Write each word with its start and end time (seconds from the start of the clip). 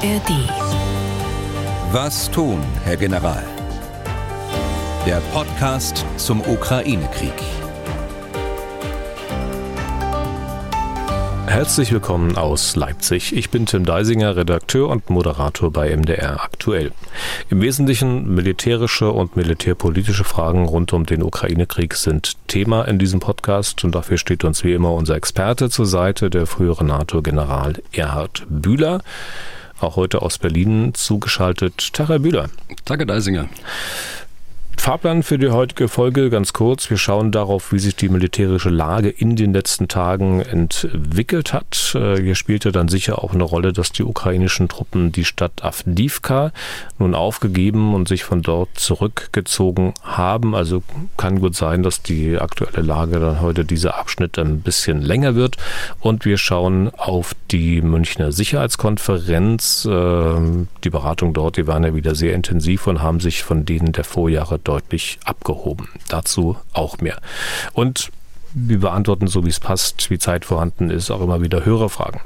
ARD. 0.00 0.30
Was 1.90 2.30
tun, 2.30 2.62
Herr 2.84 2.96
General? 2.96 3.42
Der 5.04 5.20
Podcast 5.32 6.06
zum 6.16 6.40
Ukraine-Krieg. 6.40 7.32
Herzlich 11.46 11.90
willkommen 11.90 12.36
aus 12.36 12.76
Leipzig. 12.76 13.34
Ich 13.34 13.50
bin 13.50 13.66
Tim 13.66 13.84
Deisinger, 13.84 14.36
Redakteur 14.36 14.88
und 14.88 15.10
Moderator 15.10 15.72
bei 15.72 15.96
MDR 15.96 16.44
aktuell. 16.44 16.92
Im 17.50 17.60
Wesentlichen 17.60 18.32
militärische 18.32 19.10
und 19.10 19.34
militärpolitische 19.34 20.22
Fragen 20.22 20.66
rund 20.66 20.92
um 20.92 21.06
den 21.06 21.24
Ukraine-Krieg 21.24 21.94
sind 21.94 22.36
Thema 22.46 22.84
in 22.84 23.00
diesem 23.00 23.18
Podcast 23.18 23.82
und 23.82 23.96
dafür 23.96 24.18
steht 24.18 24.44
uns 24.44 24.62
wie 24.62 24.74
immer 24.74 24.92
unser 24.92 25.16
Experte 25.16 25.70
zur 25.70 25.86
Seite, 25.86 26.30
der 26.30 26.46
frühere 26.46 26.84
NATO-General 26.84 27.72
Erhard 27.90 28.46
Bühler. 28.48 29.00
Auch 29.80 29.96
heute 29.96 30.22
aus 30.22 30.38
Berlin 30.38 30.92
zugeschaltet, 30.94 31.92
Tara 31.92 32.18
Bühler. 32.18 32.48
Danke, 32.84 33.06
Deisinger. 33.06 33.48
Fahrplan 34.78 35.22
für 35.22 35.38
die 35.38 35.50
heutige 35.50 35.88
Folge 35.88 36.30
ganz 36.30 36.52
kurz. 36.52 36.88
Wir 36.88 36.96
schauen 36.96 37.30
darauf, 37.32 37.72
wie 37.72 37.78
sich 37.78 37.96
die 37.96 38.08
militärische 38.08 38.70
Lage 38.70 39.10
in 39.10 39.36
den 39.36 39.52
letzten 39.52 39.88
Tagen 39.88 40.40
entwickelt 40.40 41.52
hat. 41.52 41.94
Äh, 41.94 42.22
hier 42.22 42.36
spielte 42.36 42.72
dann 42.72 42.88
sicher 42.88 43.22
auch 43.22 43.34
eine 43.34 43.42
Rolle, 43.42 43.72
dass 43.72 43.92
die 43.92 44.04
ukrainischen 44.04 44.68
Truppen 44.68 45.12
die 45.12 45.26
Stadt 45.26 45.62
Avdivka 45.62 46.52
nun 46.98 47.14
aufgegeben 47.14 47.92
und 47.92 48.08
sich 48.08 48.24
von 48.24 48.40
dort 48.40 48.70
zurückgezogen 48.78 49.92
haben. 50.02 50.54
Also 50.54 50.82
kann 51.18 51.40
gut 51.40 51.54
sein, 51.54 51.82
dass 51.82 52.00
die 52.00 52.38
aktuelle 52.38 52.80
Lage 52.80 53.18
dann 53.18 53.42
heute 53.42 53.64
dieser 53.66 53.98
Abschnitt 53.98 54.38
ein 54.38 54.60
bisschen 54.60 55.02
länger 55.02 55.34
wird. 55.34 55.56
Und 56.00 56.24
wir 56.24 56.38
schauen 56.38 56.90
auf 56.96 57.34
die 57.50 57.82
Münchner 57.82 58.32
Sicherheitskonferenz. 58.32 59.84
Äh, 59.84 60.66
die 60.84 60.90
Beratung 60.90 61.34
dort, 61.34 61.56
die 61.58 61.66
waren 61.66 61.84
ja 61.84 61.94
wieder 61.94 62.14
sehr 62.14 62.34
intensiv 62.34 62.86
und 62.86 63.02
haben 63.02 63.20
sich 63.20 63.42
von 63.42 63.66
denen 63.66 63.92
der 63.92 64.04
Vorjahre 64.04 64.58
deutlich 64.68 65.18
abgehoben. 65.24 65.88
Dazu 66.08 66.56
auch 66.72 66.98
mehr. 66.98 67.18
Und 67.72 68.10
wir 68.54 68.80
beantworten, 68.80 69.26
so 69.26 69.44
wie 69.44 69.50
es 69.50 69.60
passt, 69.60 70.10
wie 70.10 70.18
Zeit 70.18 70.44
vorhanden 70.44 70.90
ist, 70.90 71.10
auch 71.10 71.20
immer 71.20 71.42
wieder 71.42 71.64
Hörerfragen. 71.64 72.20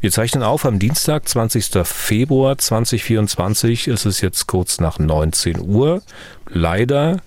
Wir 0.00 0.10
zeichnen 0.10 0.42
auf 0.42 0.64
am 0.64 0.78
Dienstag, 0.78 1.28
20. 1.28 1.86
Februar 1.86 2.58
2024. 2.58 3.88
Es 3.88 4.06
ist 4.06 4.20
jetzt 4.20 4.46
kurz 4.46 4.80
nach 4.80 4.98
19 4.98 5.60
Uhr. 5.60 6.02
Leider, 6.48 7.18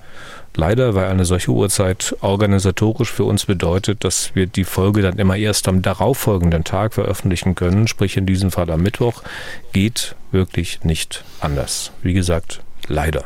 leider, 0.55 0.95
weil 0.95 1.07
eine 1.07 1.25
solche 1.25 1.51
Uhrzeit 1.51 2.15
organisatorisch 2.21 3.11
für 3.11 3.23
uns 3.23 3.45
bedeutet, 3.45 4.03
dass 4.03 4.35
wir 4.35 4.47
die 4.47 4.65
Folge 4.65 5.01
dann 5.01 5.17
immer 5.17 5.37
erst 5.37 5.67
am 5.67 5.81
darauffolgenden 5.81 6.63
Tag 6.63 6.93
veröffentlichen 6.93 7.55
können, 7.55 7.87
sprich 7.87 8.17
in 8.17 8.25
diesem 8.25 8.51
Fall 8.51 8.69
am 8.69 8.81
Mittwoch, 8.81 9.23
geht 9.71 10.15
wirklich 10.31 10.83
nicht 10.83 11.23
anders. 11.39 11.91
Wie 12.01 12.13
gesagt, 12.13 12.61
leider. 12.87 13.25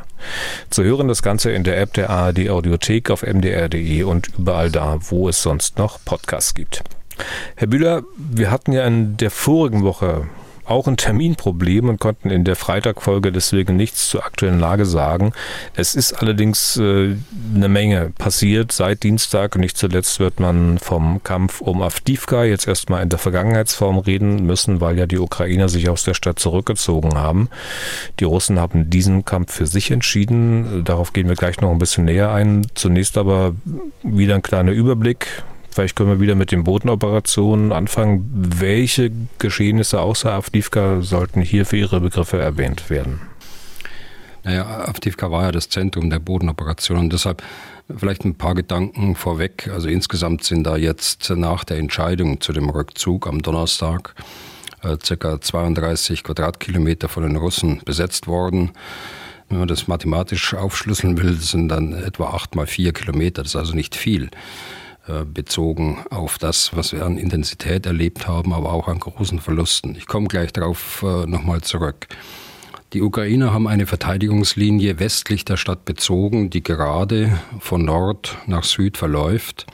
Zu 0.70 0.84
hören 0.84 1.08
das 1.08 1.22
Ganze 1.22 1.52
in 1.52 1.64
der 1.64 1.80
App 1.80 1.94
der 1.94 2.10
ARD 2.10 2.50
Audiothek 2.50 3.10
auf 3.12 3.24
mdr.de 3.24 4.04
und 4.04 4.30
überall 4.38 4.72
da, 4.72 4.98
wo 5.02 5.30
es 5.30 5.42
sonst 5.42 5.78
noch 5.78 6.00
Podcasts 6.04 6.54
gibt. 6.54 6.84
Herr 7.56 7.68
Bühler, 7.68 8.04
wir 8.18 8.52
hatten 8.52 8.74
ja 8.74 8.86
in 8.86 9.18
der 9.18 9.32
vorigen 9.32 9.84
Woche 9.84 10.28
auch 10.66 10.88
ein 10.88 10.98
Terminproblem 10.98 11.90
und 11.90 12.00
konnten 12.00 12.30
in 12.30 12.44
der 12.44 12.56
Freitagfolge 12.56 13.32
deswegen 13.32 13.76
nichts 13.76 14.08
zur 14.08 14.26
aktuellen 14.26 14.60
Lage 14.60 14.86
sagen. 14.86 15.34
Es 15.76 15.96
ist 15.96 16.14
allerdings 16.14 16.78
äh, 16.78 17.16
eine 17.56 17.70
Menge 17.70 18.12
passiert 18.18 18.72
seit 18.72 19.04
Dienstag. 19.04 19.58
Nicht 19.58 19.78
zuletzt 19.78 20.20
wird 20.20 20.40
man 20.40 20.80
vom 20.80 21.22
Kampf 21.24 21.62
um 21.62 21.82
Avdivka 21.82 22.44
jetzt 22.44 22.68
erstmal 22.68 23.04
in 23.04 23.10
der 23.10 23.20
Vergangenheitsform 23.20 23.98
reden 24.00 24.46
müssen, 24.46 24.82
weil 24.82 24.98
ja 24.98 25.06
die 25.06 25.20
Ukrainer 25.20 25.70
sich 25.70 25.90
aus 25.90 26.04
der 26.04 26.14
Stadt 26.14 26.40
zurückgezogen 26.40 27.16
haben. 27.16 27.50
Die 28.20 28.26
Russen 28.26 28.60
haben 28.60 28.90
diesen 28.90 29.26
Kampf 29.26 29.54
für 29.54 29.68
sich 29.68 29.92
entschieden. 29.92 30.84
Darauf 30.86 31.14
gehen 31.14 31.28
wir 31.28 31.36
gleich 31.36 31.60
noch 31.62 31.72
ein 31.72 31.80
bisschen 31.80 32.06
näher 32.06 32.32
ein. 32.32 32.68
Zunächst 32.74 33.18
aber 33.18 33.56
wieder 34.04 34.36
ein 34.36 34.42
kleiner 34.42 34.72
Überblick 34.72 35.44
Vielleicht 35.74 35.96
können 35.96 36.10
wir 36.10 36.20
wieder 36.20 36.36
mit 36.36 36.52
den 36.52 36.64
Bodenoperationen 36.64 37.72
anfangen. 37.72 38.30
Welche 38.32 39.12
Geschehnisse 39.40 40.02
außer 40.02 40.32
Avdivka 40.32 41.02
sollten 41.02 41.42
hier 41.42 41.66
für 41.66 41.78
Ihre 41.78 42.00
Begriffe 42.00 42.40
erwähnt 42.40 42.92
werden? 42.92 43.22
Naja, 44.44 44.66
Avdivka 44.88 45.32
war 45.32 45.46
ja 45.46 45.52
das 45.52 45.70
Zentrum 45.70 46.12
der 46.12 46.20
Bodenoperationen. 46.20 47.10
Deshalb 47.10 47.42
vielleicht 47.96 48.24
ein 48.24 48.36
paar 48.36 48.54
Gedanken 48.54 49.16
vorweg. 49.16 49.68
Also 49.74 49.88
insgesamt 49.88 50.44
sind 50.44 50.64
da 50.64 50.78
jetzt 50.78 51.32
nach 51.32 51.64
der 51.64 51.78
Entscheidung 51.78 52.40
zu 52.40 52.54
dem 52.54 52.70
Rückzug 52.70 53.26
am 53.26 53.42
Donnerstag 53.42 54.14
äh, 54.84 54.98
circa 55.04 55.42
32 55.42 56.24
Quadratkilometer 56.24 57.10
von 57.10 57.24
den 57.24 57.36
Russen 57.36 57.82
besetzt 57.84 58.28
worden. 58.28 58.74
Wenn 59.50 59.58
man 59.58 59.68
das 59.68 59.88
mathematisch 59.88 60.54
aufschlüsseln 60.54 61.18
will, 61.18 61.34
sind 61.34 61.70
dann 61.70 61.94
etwa 61.94 62.30
acht 62.30 62.54
mal 62.54 62.68
vier 62.68 62.94
Kilometer. 62.94 63.42
Das 63.42 63.54
ist 63.54 63.56
also 63.56 63.74
nicht 63.74 63.96
viel. 63.96 64.30
Äh, 65.06 65.26
bezogen 65.26 65.98
auf 66.12 66.38
das, 66.38 66.78
was 66.78 66.94
wir 66.94 67.06
an 67.06 67.18
Intensität 67.18 67.86
erlebt 67.86 68.26
haben, 68.26 68.54
aber 68.54 68.72
auch 68.72 68.88
an 68.88 69.02
großen 69.02 69.42
Verlusten. 69.42 69.96
Ich 69.98 70.08
komme 70.08 70.30
gleich 70.30 70.54
darauf 70.54 71.04
äh, 71.04 71.26
nochmal 71.26 71.60
zurück. 71.60 72.08
Die 72.94 73.02
Ukrainer 73.02 73.52
haben 73.52 73.68
eine 73.68 73.86
Verteidigungslinie 73.86 75.00
westlich 75.00 75.44
der 75.44 75.58
Stadt 75.58 75.84
bezogen, 75.84 76.50
die 76.50 76.64
gerade 76.64 77.38
von 77.60 77.84
Nord 77.84 78.38
nach 78.48 78.64
Süd 78.64 78.96
verläuft. 78.96 79.66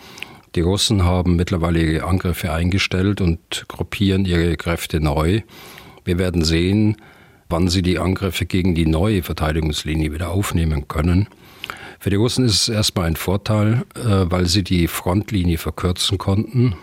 Die 0.56 0.62
Russen 0.62 1.03
haben 1.03 1.35
mittlerweile 1.35 1.79
ihre 1.79 2.07
Angriffe 2.07 2.51
eingestellt 2.51 3.22
und 3.22 3.66
gruppieren 3.67 4.25
ihre 4.25 4.57
Kräfte 4.57 5.00
neu. 5.00 5.41
Wir 6.06 6.17
werden 6.17 6.44
sehen, 6.44 6.97
wann 7.50 7.67
sie 7.67 7.84
die 7.84 8.00
Angriffe 8.00 8.47
gegen 8.47 8.73
die 8.73 8.88
neue 8.88 9.22
Verteidigungslinie 9.22 10.11
wieder 10.11 10.31
aufnehmen 10.31 10.88
können. 10.88 11.28
Für 12.01 12.09
die 12.09 12.15
Russen 12.15 12.45
ist 12.45 12.53
es 12.53 12.69
erstmal 12.69 13.07
ein 13.07 13.17
Vorteil, 13.17 13.83
äh, 13.93 14.25
weil 14.31 14.45
sie 14.45 14.63
die 14.63 14.87
Frontlinie 14.87 15.57
verkürzen 15.57 16.17
konnten 16.17 16.75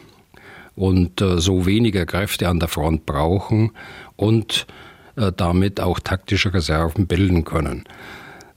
und 0.74 1.22
äh, 1.22 1.40
so 1.40 1.64
weniger 1.64 2.04
Kräfte 2.04 2.48
an 2.48 2.60
der 2.60 2.68
Front 2.68 3.06
brauchen 3.06 3.70
und 4.16 4.66
äh, 5.16 5.32
damit 5.34 5.80
auch 5.80 6.00
taktische 6.00 6.52
Reserven 6.52 7.06
bilden 7.06 7.44
können. 7.44 7.84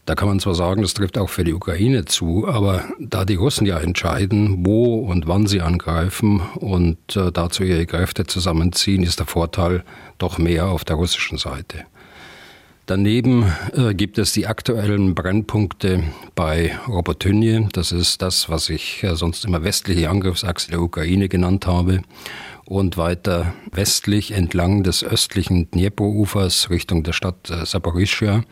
Da 0.06 0.16
kann 0.16 0.28
man 0.28 0.42
zwar 0.42 0.56
sagen, 0.56 0.82
das 0.82 0.96
trifft 0.96 1.18
auch 1.18 1.30
für 1.30 1.46
die 1.46 1.54
Ukraine 1.54 2.04
zu, 2.04 2.46
aber 2.46 2.84
da 3.00 3.24
die 3.24 3.36
Russen 3.36 3.66
ja 3.66 3.78
entscheiden, 3.78 4.66
wo 4.66 4.96
und 4.96 5.28
wann 5.28 5.48
sie 5.48 5.62
angreifen 5.62 6.42
und 6.56 6.98
dazu 7.16 7.64
ihre 7.64 7.86
Kräfte 7.86 8.26
zusammenziehen, 8.26 9.04
ist 9.04 9.20
der 9.20 9.28
Vorteil 9.28 9.84
doch 10.18 10.40
mehr 10.40 10.66
auf 10.66 10.84
der 10.84 10.96
russischen 10.96 11.38
Seite. 11.38 11.86
Daneben 12.90 13.46
äh, 13.76 13.94
gibt 13.94 14.18
es 14.18 14.34
die 14.34 14.48
aktuellen 14.48 15.14
Brennpunkte 15.14 16.06
bei 16.34 16.76
Robotynje. 16.88 17.70
Das 17.72 17.92
ist 17.92 18.24
das, 18.24 18.50
was 18.50 18.68
ich 18.68 19.04
äh, 19.04 19.16
sonst 19.16 19.46
immer 19.46 19.64
westliche 19.64 20.10
Angriffsachse 20.10 20.72
der 20.72 20.82
Ukraine 20.82 21.30
genannt 21.30 21.68
habe. 21.68 22.02
Und 22.66 22.98
weiter 22.98 23.54
westlich 23.72 24.32
entlang 24.32 24.82
des 24.82 25.04
östlichen 25.04 25.70
Dnepro-Ufers 25.70 26.72
Richtung 26.72 27.04
der 27.04 27.14
Stadt 27.14 27.52
äh, 27.52 27.64
Saporischschja 27.64 28.44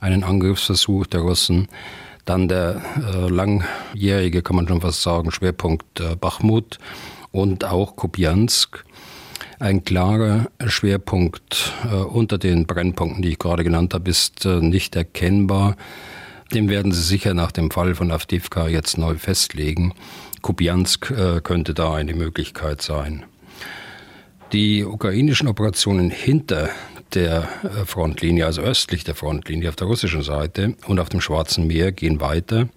einen 0.00 0.24
Angriffsversuch 0.24 1.06
der 1.06 1.20
Russen. 1.20 1.68
Dann 2.24 2.48
der 2.48 2.82
äh, 2.96 3.28
langjährige, 3.28 4.42
kann 4.42 4.56
man 4.56 4.66
schon 4.66 4.80
fast 4.80 5.02
sagen, 5.02 5.30
Schwerpunkt 5.30 6.00
äh, 6.00 6.16
Bachmut 6.16 6.78
und 7.30 7.64
auch 7.64 7.94
Kupiansk 7.94 8.84
ein 9.64 9.82
klarer 9.82 10.50
Schwerpunkt 10.66 11.72
äh, 11.90 11.94
unter 11.94 12.36
den 12.36 12.66
Brennpunkten, 12.66 13.22
die 13.22 13.30
ich 13.30 13.38
gerade 13.38 13.64
genannt 13.64 13.94
habe, 13.94 14.10
ist 14.10 14.44
äh, 14.44 14.60
nicht 14.60 14.94
erkennbar. 14.94 15.76
Den 16.52 16.68
werden 16.68 16.92
Sie 16.92 17.00
sicher 17.00 17.32
nach 17.32 17.50
dem 17.50 17.70
Fall 17.70 17.94
von 17.94 18.10
Avdivka 18.10 18.68
jetzt 18.68 18.98
neu 18.98 19.14
festlegen. 19.14 19.94
Kupiansk 20.42 21.10
äh, 21.10 21.40
könnte 21.40 21.72
da 21.72 21.94
eine 21.94 22.12
Möglichkeit 22.14 22.82
sein. 22.82 23.24
Die 24.52 24.84
ukrainischen 24.84 25.48
Operationen 25.48 26.10
hinter 26.10 26.68
der 27.14 27.48
äh, 27.62 27.86
Frontlinie, 27.86 28.44
also 28.44 28.60
östlich 28.60 29.02
der 29.04 29.14
Frontlinie 29.14 29.70
auf 29.70 29.76
der 29.76 29.86
russischen 29.86 30.22
Seite 30.22 30.74
und 30.86 31.00
auf 31.00 31.08
dem 31.08 31.22
Schwarzen 31.22 31.66
Meer, 31.66 31.90
gehen 31.90 32.20
weiter 32.20 32.68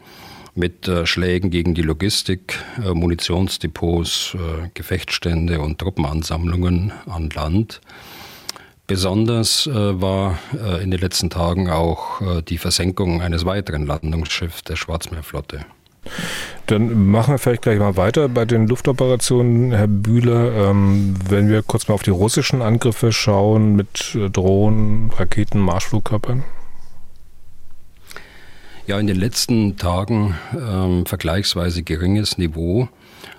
mit 0.58 0.88
äh, 0.88 1.06
Schlägen 1.06 1.52
gegen 1.52 1.74
die 1.76 1.84
Logistik, 1.84 2.60
äh, 2.84 2.94
Munitionsdepots, 2.94 4.36
äh, 4.36 4.70
Gefechtsstände 4.74 5.60
und 5.62 5.80
Truppenansammlungen 5.80 6.92
an 7.06 7.30
Land. 7.30 7.82
Besonders 8.88 9.68
war 9.70 10.40
in 10.82 10.92
den 10.92 11.02
letzten 11.02 11.30
Tagen 11.30 11.70
auch 11.70 12.22
die 12.44 12.58
Versenkung 12.58 13.22
eines 13.22 13.44
weiteren 13.44 13.86
Landungsschiffs 13.86 14.64
der 14.64 14.78
Schwarzmeerflotte. 14.78 15.66
Dann 16.68 17.08
machen 17.08 17.34
wir 17.34 17.38
vielleicht 17.38 17.64
gleich 17.64 17.80
mal 17.80 17.98
weiter 17.98 18.30
bei 18.30 18.46
den 18.46 18.66
Luftoperationen, 18.66 19.74
Herr 19.74 19.88
Bühler. 19.88 20.70
Ähm, 20.70 21.16
wenn 21.28 21.50
wir 21.50 21.64
kurz 21.64 21.90
mal 21.90 21.96
auf 21.96 22.04
die 22.04 22.12
russischen 22.12 22.62
Angriffe 22.62 23.12
schauen 23.12 23.76
mit 23.76 24.18
Drohnen, 24.32 25.12
Raketen, 25.12 25.60
Marschflugkörpern. 25.60 26.46
Ja, 28.88 28.98
in 29.02 29.08
den 29.08 29.18
letzten 29.18 29.76
Tagen 29.76 30.36
ähm, 30.54 31.06
vergleichsweise 31.06 31.84
geringes 31.84 32.38
Niveau. 32.38 32.88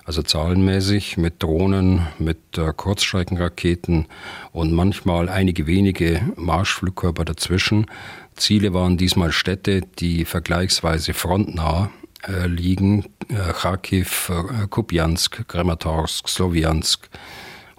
also 0.05 0.21
zahlenmäßig 0.21 1.17
mit 1.17 1.41
Drohnen, 1.41 2.05
mit 2.19 2.55
äh, 2.59 2.71
Kurzstreckenraketen 2.71 4.05
und 4.51 4.71
manchmal 4.73 5.27
einige 5.27 5.65
wenige 5.65 6.21
Marschflugkörper 6.35 7.25
dazwischen. 7.25 7.87
Ziele 8.35 8.75
waren 8.75 8.97
diesmal 8.97 9.31
Städte, 9.31 9.81
die 9.97 10.23
vergleichsweise 10.23 11.15
frontnah 11.15 11.89
äh, 12.27 12.45
liegen. 12.45 13.05
Äh, 13.29 13.51
Kharkiv, 13.53 14.31
äh, 14.31 14.67
Krematorsk, 15.47 16.29
Sloviansk, 16.29 17.09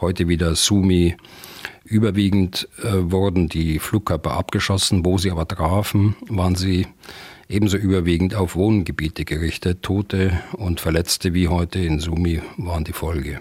heute 0.00 0.26
wieder 0.26 0.56
Sumi. 0.56 1.16
Überwiegend 1.84 2.69
äh, 2.82 3.12
wurden 3.12 3.49
die 3.49 3.78
Flugkörper 3.78 4.32
abgeschossen, 4.32 5.05
wo 5.05 5.19
sie 5.19 5.31
aber 5.31 5.46
trafen, 5.46 6.16
waren 6.28 6.56
sie 6.56 6.88
ebenso 7.50 7.76
überwiegend 7.76 8.35
auf 8.35 8.55
Wohngebiete 8.55 9.25
gerichtet. 9.25 9.82
Tote 9.82 10.41
und 10.52 10.81
Verletzte 10.81 11.35
wie 11.35 11.49
heute 11.49 11.81
in 11.81 11.99
Sumi 12.00 12.41
waren 12.56 12.85
die 12.85 12.93
Folge. 12.93 13.41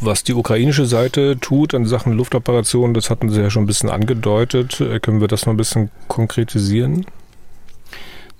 Was 0.00 0.22
die 0.22 0.34
ukrainische 0.34 0.86
Seite 0.86 1.38
tut 1.40 1.74
an 1.74 1.84
Sachen 1.84 2.12
Luftoperationen, 2.12 2.94
das 2.94 3.10
hatten 3.10 3.30
Sie 3.30 3.40
ja 3.40 3.50
schon 3.50 3.64
ein 3.64 3.66
bisschen 3.66 3.90
angedeutet. 3.90 4.80
Äh, 4.80 5.00
können 5.00 5.20
wir 5.20 5.26
das 5.26 5.44
noch 5.44 5.54
ein 5.54 5.56
bisschen 5.56 5.90
konkretisieren? 6.06 7.04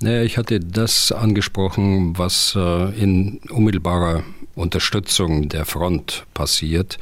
Naja, 0.00 0.22
ich 0.22 0.38
hatte 0.38 0.60
das 0.60 1.10
angesprochen, 1.10 2.16
was 2.16 2.54
äh, 2.56 3.02
in 3.02 3.40
unmittelbarer 3.50 4.22
Unterstützung 4.54 5.48
der 5.48 5.64
Front 5.64 6.26
passiert, 6.34 6.98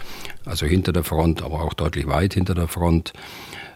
also 0.46 0.64
hinter 0.64 0.92
der 0.92 1.04
Front, 1.04 1.42
aber 1.42 1.62
auch 1.62 1.74
deutlich 1.74 2.06
weit 2.06 2.32
hinter 2.32 2.54
der 2.54 2.68
Front. 2.68 3.12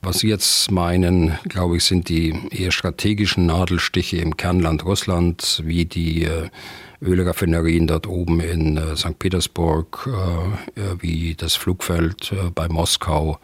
Was 0.02 0.20
Sie 0.20 0.28
jetzt 0.28 0.70
meinen, 0.70 1.38
glaube 1.46 1.76
ich, 1.76 1.84
sind 1.84 2.08
die 2.08 2.34
eher 2.50 2.72
strategischen 2.72 3.44
Nadelstiche 3.44 4.16
im 4.16 4.34
Kernland 4.34 4.86
Russlands, 4.86 5.60
wie 5.66 5.84
die 5.84 6.24
äh, 6.24 6.48
Ölraffinerien 7.02 7.86
dort 7.86 8.06
oben 8.06 8.40
in 8.40 8.78
äh, 8.78 8.96
St. 8.96 9.18
Petersburg, 9.18 10.08
äh, 10.08 10.80
wie 11.00 11.34
das 11.34 11.54
Flugfeld 11.54 12.32
bei 12.54 12.66
Moskau 12.68 13.38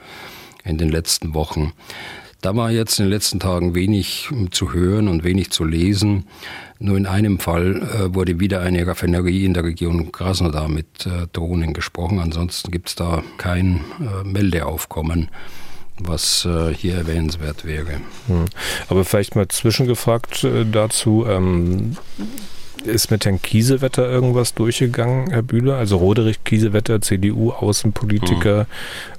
in 0.65 0.79
den 0.79 0.89
letzten 0.89 1.35
Wochen. 1.35 1.75
Da 2.41 2.57
war 2.57 2.71
jetzt 2.71 2.99
in 3.01 3.07
den 3.07 3.13
letzten 3.13 3.39
Tagen 3.39 3.75
wenig 3.75 4.31
zu 4.51 4.73
hören 4.73 5.09
und 5.09 5.25
wenig 5.25 5.51
zu 5.51 5.65
lesen. 5.65 6.25
Nur 6.79 6.97
in 6.97 7.07
einem 7.07 7.39
Fall 7.39 8.15
wurde 8.15 8.39
wieder 8.41 8.61
eine 8.61 8.87
Raffinerie 8.87 9.45
in 9.45 9.55
der 9.55 9.65
Region 9.65 10.13
Krasnodar 10.13 10.69
mit 10.69 11.09
Drohnen 11.33 11.73
gesprochen. 11.73 12.21
Ansonsten 12.21 12.71
gibt 12.71 12.91
es 12.91 12.95
da 12.95 13.25
kein 13.39 13.81
Meldeaufkommen 14.25 15.31
was 16.03 16.45
äh, 16.45 16.75
hier 16.75 16.97
erwähnenswert 16.97 17.65
wäre. 17.65 18.01
Hm. 18.27 18.47
Aber 18.89 19.05
vielleicht 19.05 19.37
mal 19.37 19.49
zwischengefragt 19.49 20.45
äh, 20.45 20.65
dazu, 20.65 21.27
ähm, 21.29 21.97
ist 22.85 23.11
mit 23.11 23.25
Herrn 23.25 23.43
Kiesewetter 23.43 24.09
irgendwas 24.09 24.55
durchgegangen, 24.55 25.31
Herr 25.31 25.43
Bühler? 25.43 25.77
Also 25.77 25.97
Roderich 25.97 26.45
Kiesewetter, 26.45 27.01
CDU, 27.01 27.51
Außenpolitiker, 27.51 28.61
hm. 28.61 28.67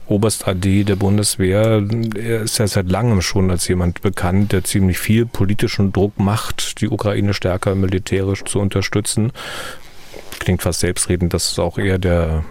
Oberst 0.07 0.47
AD 0.47 0.85
der 0.85 0.95
Bundeswehr. 0.95 1.83
Er 2.15 2.41
ist 2.41 2.59
ja 2.59 2.67
seit 2.67 2.89
langem 2.89 3.21
schon 3.21 3.51
als 3.51 3.67
jemand 3.67 4.01
bekannt, 4.01 4.53
der 4.53 4.63
ziemlich 4.63 4.99
viel 4.99 5.25
politischen 5.25 5.91
Druck 5.91 6.17
macht, 6.17 6.79
die 6.79 6.87
Ukraine 6.87 7.33
stärker 7.33 7.75
militärisch 7.75 8.45
zu 8.45 8.59
unterstützen. 8.59 9.33
Klingt 10.39 10.61
fast 10.61 10.79
selbstredend, 10.79 11.33
dass 11.33 11.59
auch 11.59 11.77
eher 11.77 11.97
der 11.97 12.45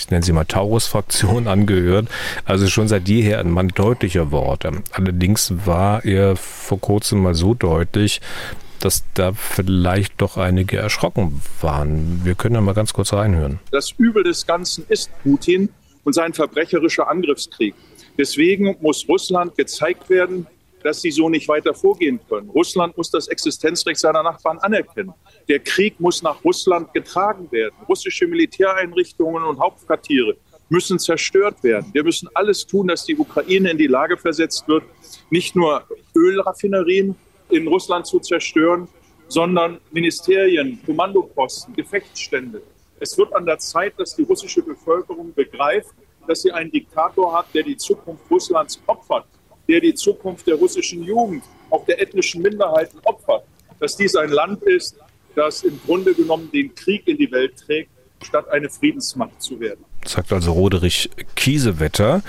ich 0.00 0.10
nenne 0.10 0.24
sie 0.24 0.32
mal 0.32 0.44
Taurus-Fraktion 0.44 1.46
angehört. 1.46 2.08
Also 2.44 2.66
schon 2.66 2.88
seit 2.88 3.08
jeher 3.08 3.38
ein 3.38 3.50
Mann 3.50 3.68
deutlicher 3.68 4.30
Worte. 4.30 4.72
Allerdings 4.92 5.52
war 5.66 6.04
er 6.04 6.36
vor 6.36 6.80
kurzem 6.80 7.22
mal 7.22 7.34
so 7.34 7.54
deutlich, 7.54 8.20
dass 8.80 9.04
da 9.14 9.32
vielleicht 9.34 10.20
doch 10.20 10.38
einige 10.38 10.78
erschrocken 10.78 11.42
waren. 11.60 12.22
Wir 12.24 12.34
können 12.34 12.54
da 12.54 12.60
mal 12.62 12.74
ganz 12.74 12.94
kurz 12.94 13.12
reinhören. 13.12 13.58
Das 13.70 13.92
Übel 13.98 14.24
des 14.24 14.46
Ganzen 14.46 14.86
ist 14.88 15.10
Putin 15.22 15.68
und 16.04 16.14
sein 16.14 16.32
verbrecherischer 16.32 17.08
Angriffskrieg. 17.08 17.74
Deswegen 18.16 18.76
muss 18.80 19.06
Russland 19.06 19.56
gezeigt 19.56 20.08
werden, 20.08 20.46
dass 20.82 21.02
sie 21.02 21.10
so 21.10 21.28
nicht 21.28 21.48
weiter 21.48 21.74
vorgehen 21.74 22.20
können. 22.28 22.50
Russland 22.50 22.96
muss 22.96 23.10
das 23.10 23.28
Existenzrecht 23.28 24.00
seiner 24.00 24.22
Nachbarn 24.22 24.58
anerkennen. 24.58 25.12
Der 25.48 25.58
Krieg 25.58 25.98
muss 26.00 26.22
nach 26.22 26.42
Russland 26.44 26.92
getragen 26.94 27.50
werden. 27.50 27.74
Russische 27.88 28.26
Militäreinrichtungen 28.26 29.42
und 29.44 29.58
Hauptquartiere 29.58 30.36
müssen 30.68 30.98
zerstört 30.98 31.62
werden. 31.62 31.90
Wir 31.92 32.04
müssen 32.04 32.28
alles 32.34 32.66
tun, 32.66 32.88
dass 32.88 33.04
die 33.04 33.16
Ukraine 33.16 33.70
in 33.70 33.78
die 33.78 33.88
Lage 33.88 34.16
versetzt 34.16 34.66
wird, 34.68 34.84
nicht 35.28 35.56
nur 35.56 35.84
Ölraffinerien 36.16 37.16
in 37.50 37.66
Russland 37.66 38.06
zu 38.06 38.20
zerstören, 38.20 38.88
sondern 39.28 39.78
Ministerien, 39.90 40.80
Kommandoposten, 40.86 41.74
Gefechtsstände. 41.74 42.62
Es 43.00 43.18
wird 43.18 43.34
an 43.34 43.46
der 43.46 43.58
Zeit, 43.58 43.94
dass 43.98 44.14
die 44.14 44.22
russische 44.22 44.62
Bevölkerung 44.62 45.34
begreift, 45.34 45.90
dass 46.26 46.42
sie 46.42 46.52
einen 46.52 46.70
Diktator 46.70 47.36
hat, 47.36 47.46
der 47.52 47.64
die 47.64 47.76
Zukunft 47.76 48.30
Russlands 48.30 48.80
opfert 48.86 49.26
der 49.70 49.80
die 49.80 49.94
Zukunft 49.94 50.48
der 50.48 50.56
russischen 50.56 51.04
Jugend, 51.04 51.44
auch 51.70 51.86
der 51.86 52.02
ethnischen 52.02 52.42
Minderheiten 52.42 52.98
opfert. 53.04 53.44
Dass 53.78 53.96
dies 53.96 54.16
ein 54.16 54.30
Land 54.30 54.62
ist, 54.64 54.96
das 55.36 55.62
im 55.62 55.80
Grunde 55.86 56.12
genommen 56.12 56.50
den 56.52 56.74
Krieg 56.74 57.06
in 57.06 57.16
die 57.16 57.30
Welt 57.30 57.52
trägt, 57.56 57.90
statt 58.22 58.48
eine 58.50 58.68
Friedensmacht 58.68 59.40
zu 59.40 59.60
werden. 59.60 59.84
Sagt 60.04 60.32
also 60.32 60.52
Roderich 60.52 61.08
Kiesewetter 61.36 62.22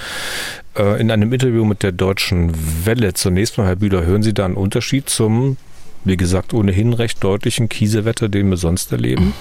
äh, 0.77 1.01
in 1.01 1.09
einem 1.09 1.33
Interview 1.33 1.65
mit 1.65 1.81
der 1.81 1.91
Deutschen 1.91 2.51
Welle. 2.85 3.13
Zunächst 3.13 3.57
mal, 3.57 3.65
Herr 3.65 3.75
Bühler, 3.75 4.05
hören 4.05 4.21
Sie 4.21 4.33
da 4.33 4.45
einen 4.45 4.55
Unterschied 4.55 5.09
zum, 5.09 5.57
wie 6.05 6.17
gesagt, 6.17 6.53
ohnehin 6.53 6.93
recht 6.93 7.23
deutlichen 7.23 7.69
Kiesewetter, 7.69 8.29
den 8.29 8.49
wir 8.49 8.57
sonst 8.57 8.91
erleben? 8.91 9.33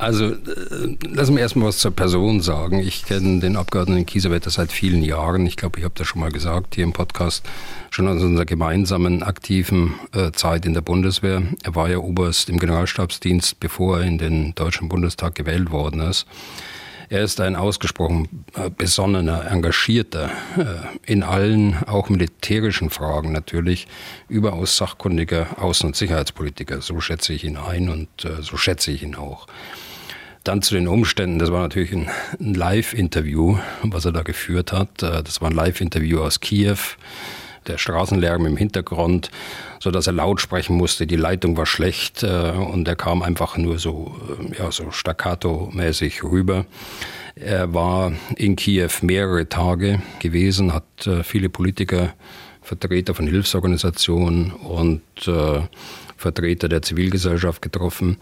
Also 0.00 0.32
äh, 0.32 0.96
lassen 1.02 1.36
wir 1.36 1.42
erstmal 1.42 1.68
was 1.68 1.78
zur 1.78 1.90
Person 1.90 2.40
sagen. 2.40 2.80
Ich 2.80 3.04
kenne 3.04 3.40
den 3.40 3.56
Abgeordneten 3.56 4.06
Kiesewetter 4.06 4.48
seit 4.48 4.72
vielen 4.72 5.02
Jahren. 5.02 5.44
Ich 5.44 5.56
glaube, 5.56 5.78
ich 5.78 5.84
habe 5.84 5.94
das 5.94 6.06
schon 6.06 6.22
mal 6.22 6.32
gesagt 6.32 6.74
hier 6.74 6.84
im 6.84 6.94
Podcast, 6.94 7.44
schon 7.90 8.08
aus 8.08 8.22
unserer 8.22 8.46
gemeinsamen 8.46 9.22
aktiven 9.22 9.94
äh, 10.12 10.32
Zeit 10.32 10.64
in 10.64 10.72
der 10.72 10.80
Bundeswehr. 10.80 11.42
Er 11.62 11.74
war 11.74 11.90
ja 11.90 11.98
Oberst 11.98 12.48
im 12.48 12.58
Generalstabsdienst, 12.58 13.60
bevor 13.60 13.98
er 13.98 14.06
in 14.06 14.16
den 14.16 14.54
Deutschen 14.54 14.88
Bundestag 14.88 15.34
gewählt 15.34 15.70
worden 15.70 16.00
ist. 16.00 16.26
Er 17.10 17.22
ist 17.22 17.38
ein 17.40 17.54
ausgesprochen 17.54 18.46
äh, 18.54 18.70
besonnener, 18.70 19.50
engagierter, 19.50 20.30
äh, 20.56 21.12
in 21.12 21.22
allen, 21.22 21.76
auch 21.86 22.08
militärischen 22.08 22.88
Fragen 22.88 23.32
natürlich, 23.32 23.86
überaus 24.28 24.78
sachkundiger 24.78 25.58
Außen- 25.58 25.86
und 25.86 25.96
Sicherheitspolitiker. 25.96 26.80
So 26.80 27.00
schätze 27.00 27.34
ich 27.34 27.44
ihn 27.44 27.58
ein 27.58 27.90
und 27.90 28.24
äh, 28.24 28.40
so 28.40 28.56
schätze 28.56 28.92
ich 28.92 29.02
ihn 29.02 29.14
auch. 29.16 29.46
Dann 30.44 30.62
zu 30.62 30.74
den 30.74 30.88
Umständen, 30.88 31.38
das 31.38 31.52
war 31.52 31.60
natürlich 31.60 31.92
ein, 31.92 32.08
ein 32.40 32.54
Live-Interview, 32.54 33.58
was 33.82 34.06
er 34.06 34.12
da 34.12 34.22
geführt 34.22 34.72
hat. 34.72 35.02
Äh, 35.02 35.22
das 35.22 35.42
war 35.42 35.50
ein 35.50 35.54
Live-Interview 35.54 36.20
aus 36.20 36.40
Kiew, 36.40 36.78
der 37.66 37.76
Straßenlärm 37.76 38.46
im 38.46 38.56
Hintergrund, 38.56 39.30
so 39.80 39.90
dass 39.90 40.06
er 40.06 40.14
laut 40.14 40.40
sprechen 40.40 40.76
musste. 40.76 41.06
Die 41.06 41.16
Leitung 41.16 41.58
war 41.58 41.66
schlecht 41.66 42.22
äh, 42.22 42.52
und 42.52 42.88
er 42.88 42.96
kam 42.96 43.20
einfach 43.20 43.58
nur 43.58 43.78
so, 43.78 44.16
äh, 44.40 44.58
ja, 44.58 44.72
so 44.72 44.90
staccato-mäßig 44.90 46.22
rüber. 46.22 46.64
Er 47.34 47.74
war 47.74 48.12
in 48.36 48.56
Kiew 48.56 48.90
mehrere 49.02 49.46
Tage 49.48 50.00
gewesen, 50.18 50.74
hat 50.74 51.08
viele 51.22 51.48
Politiker, 51.48 52.12
Vertreter 52.60 53.14
von 53.14 53.26
Hilfsorganisationen 53.26 54.50
und 54.50 55.00
Vertreter 56.18 56.68
der 56.68 56.82
Zivilgesellschaft 56.82 57.62
getroffen. 57.62 58.18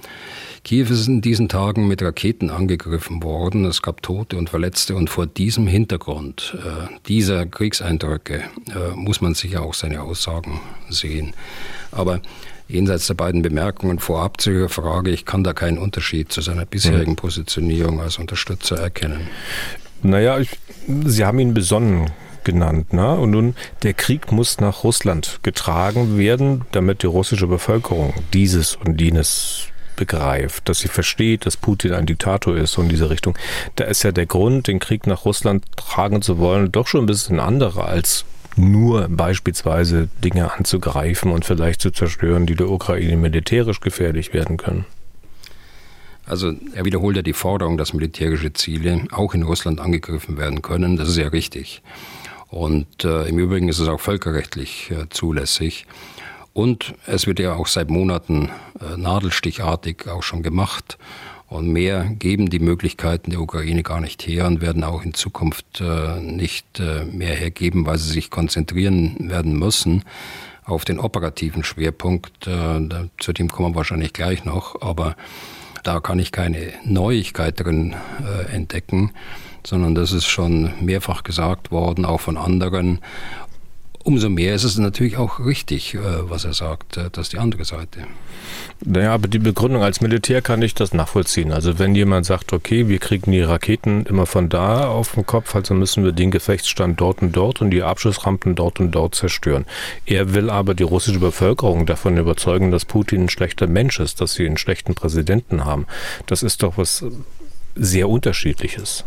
Kiew 0.65 0.87
ist 0.91 1.09
in 1.09 1.21
diesen 1.21 1.49
Tagen 1.49 1.89
mit 1.89 2.03
Raketen 2.03 2.51
angegriffen 2.51 3.23
worden. 3.23 3.65
Es 3.65 3.83
gab 3.83 4.03
Tote 4.03 4.37
und 4.37 4.51
Verletzte 4.51 4.95
und 4.95 5.11
vor 5.11 5.27
diesem 5.27 5.67
Hintergrund 5.67 6.57
äh, 6.59 6.95
dieser 7.07 7.47
Kriegseindrücke 7.47 8.37
äh, 8.37 8.95
muss 8.95 9.21
man 9.21 9.35
sicher 9.35 9.63
auch 9.63 9.75
seine 9.75 10.03
Aussagen 10.03 10.61
sehen. 10.89 11.35
Aber 11.93 12.21
jenseits 12.69 13.07
der 13.07 13.15
beiden 13.15 13.43
Bemerkungen 13.43 13.99
vorab 13.99 14.41
zu 14.41 14.51
Ihrer 14.51 14.69
Frage, 14.69 15.11
ich 15.11 15.25
kann 15.25 15.45
da 15.45 15.53
keinen 15.53 15.79
Unterschied 15.79 16.33
zu 16.33 16.41
seiner 16.41 16.67
bisherigen 16.67 17.13
mhm. 17.13 17.17
Positionierung 17.17 18.01
als 18.01 18.19
Unterstützer 18.19 18.79
erkennen. 18.79 19.29
Naja, 20.03 20.39
ich, 20.39 20.51
Sie 21.07 21.25
haben 21.25 21.39
ihn 21.39 21.55
besonnen 21.55 22.11
genannt. 22.45 22.93
Ne? 22.93 23.15
Und 23.17 23.31
nun, 23.33 23.55
der 23.83 23.95
Krieg 23.95 24.33
muss 24.33 24.59
nach 24.59 24.85
Russland 24.85 25.41
getragen 25.43 26.17
werden, 26.17 26.63
damit 26.73 27.03
die 27.03 27.07
russische 27.07 27.47
Bevölkerung 27.47 28.15
dieses 28.33 28.77
und 28.77 29.01
jenes 29.01 29.69
begreift, 29.99 30.69
dass 30.69 30.79
sie 30.79 30.89
versteht, 30.89 31.45
dass 31.45 31.59
Putin 31.59 31.93
ein 31.93 32.07
Diktator 32.07 32.57
ist 32.57 32.79
und 32.79 32.85
in 32.85 32.91
diese 32.91 33.11
Richtung. 33.11 33.37
Da 33.77 33.85
ist 33.85 34.03
ja 34.03 34.13
der 34.13 34.27
Grund, 34.27 34.69
den 34.69 34.79
Krieg 34.79 35.07
nach 35.07 35.27
Russland 35.27 35.65
tragen 35.77 36.23
zu 36.23 36.39
wollen, 36.39 36.73
doch 36.73 36.87
schon 36.87 37.03
ein 37.03 37.07
bisschen 37.07 37.41
anderer 37.41 37.87
als 37.87 38.25
nur 38.57 39.09
beispielsweise 39.09 40.09
Dinge 40.25 40.53
anzugreifen 40.53 41.31
und 41.31 41.45
vielleicht 41.45 41.81
zu 41.81 41.91
zerstören, 41.91 42.47
die 42.47 42.57
der 42.57 42.71
Ukraine 42.71 43.17
militärisch 43.17 43.81
gefährlich 43.81 44.33
werden 44.33 44.57
können. 44.57 44.85
Also 46.27 46.53
er 46.75 46.85
wiederholt 46.85 47.17
ja 47.17 47.23
die 47.23 47.33
Forderung, 47.33 47.79
dass 47.79 47.95
militärische 47.95 48.53
Ziele 48.53 49.05
auch 49.13 49.35
in 49.35 49.43
Russland 49.43 49.81
angegriffen 49.81 50.37
werden 50.37 50.61
können. 50.61 50.97
Das 50.97 51.09
ist 51.09 51.17
ja 51.17 51.29
richtig. 51.29 51.83
Und 52.49 53.05
äh, 53.05 53.29
im 53.29 53.39
Übrigen 53.39 53.69
ist 53.69 53.79
es 53.79 53.89
auch 53.89 54.01
völkerrechtlich 54.01 54.91
äh, 54.91 55.09
zulässig. 55.11 55.87
Und 56.59 56.95
es 57.07 57.29
wird 57.29 57.39
ja 57.39 57.55
auch 57.55 57.69
seit 57.69 57.89
Monaten 57.89 58.51
äh, 58.81 58.97
nadelstichartig 58.97 60.09
auch 60.09 60.25
schon 60.25 60.43
gemacht. 60.43 60.99
Und 61.47 61.69
mehr 61.69 62.03
geben 62.07 62.51
die 62.51 62.59
Möglichkeiten 62.59 63.31
der 63.31 63.41
Ukraine 63.41 63.85
gar 63.85 64.01
nicht 64.01 64.27
her 64.27 64.45
und 64.49 64.61
werden 64.61 64.83
auch 64.83 65.05
in 65.05 65.15
Zukunft 65.15 65.81
äh, 65.81 66.19
nicht 66.21 66.81
äh, 66.81 67.05
mehr 67.05 67.37
hergeben, 67.37 67.87
weil 67.87 67.97
sie 67.99 68.11
sich 68.11 68.31
konzentrieren 68.31 69.31
werden 69.31 69.57
müssen 69.57 70.03
auf 70.65 70.85
den 70.85 70.99
operativen 70.99 71.63
Schwerpunkt. 71.63 72.49
Äh, 72.49 72.89
zu 73.21 73.33
dem 73.33 73.47
kommen 73.51 73.71
wir 73.71 73.77
wahrscheinlich 73.77 74.13
gleich 74.13 74.45
noch, 74.45 74.83
aber 74.83 75.15
da 75.85 76.01
kann 76.01 76.19
ich 76.19 76.33
keine 76.33 76.73
Neuigkeit 76.85 77.61
drin 77.61 77.95
äh, 78.21 78.53
entdecken, 78.53 79.13
sondern 79.65 79.95
das 79.95 80.11
ist 80.11 80.27
schon 80.27 80.73
mehrfach 80.81 81.23
gesagt 81.23 81.71
worden, 81.71 82.05
auch 82.05 82.21
von 82.21 82.37
anderen. 82.37 82.99
Umso 84.09 84.31
mehr 84.31 84.55
ist 84.55 84.65
es 84.65 84.79
natürlich 84.79 85.19
auch 85.19 85.39
richtig, 85.39 85.93
äh, 85.93 85.99
was 86.01 86.47
er 86.47 86.55
sagt, 86.55 86.97
äh, 86.97 87.11
dass 87.13 87.29
die 87.29 87.37
andere 87.37 87.67
Seite. 87.67 88.07
Naja, 88.83 89.13
aber 89.13 89.29
die 89.29 89.39
Begründung 89.39 89.83
als 89.83 90.01
Militär 90.01 90.41
kann 90.41 90.63
ich 90.63 90.73
das 90.73 90.95
nachvollziehen. 90.95 91.53
Also 91.53 91.79
wenn 91.79 91.95
jemand 91.95 92.25
sagt, 92.25 92.55
okay, 92.55 92.89
wir 92.89 93.01
kriegen 93.01 93.33
die 93.33 93.43
Raketen 93.43 94.07
immer 94.07 94.25
von 94.25 94.49
da 94.49 94.89
auf 94.89 95.13
den 95.13 95.27
Kopf, 95.27 95.55
also 95.55 95.75
müssen 95.75 96.05
wir 96.05 96.13
den 96.13 96.31
Gefechtsstand 96.31 96.99
dort 96.99 97.21
und 97.21 97.37
dort 97.37 97.61
und 97.61 97.69
die 97.69 97.83
Abschussrampen 97.83 98.55
dort 98.55 98.81
und 98.81 98.93
dort 98.93 99.15
zerstören. 99.15 99.67
Er 100.07 100.33
will 100.33 100.49
aber 100.49 100.73
die 100.73 100.85
russische 100.85 101.19
Bevölkerung 101.19 101.85
davon 101.85 102.17
überzeugen, 102.17 102.71
dass 102.71 102.87
Putin 102.87 103.25
ein 103.25 103.29
schlechter 103.29 103.67
Mensch 103.67 104.01
ist, 104.01 104.23
dass 104.23 104.33
sie 104.33 104.47
einen 104.47 104.57
schlechten 104.57 104.95
Präsidenten 104.95 105.67
haben. 105.67 105.87
Das 106.25 106.43
ist 106.43 106.63
doch 106.63 106.79
was 106.79 107.05
sehr 107.75 108.09
unterschiedliches. 108.09 109.05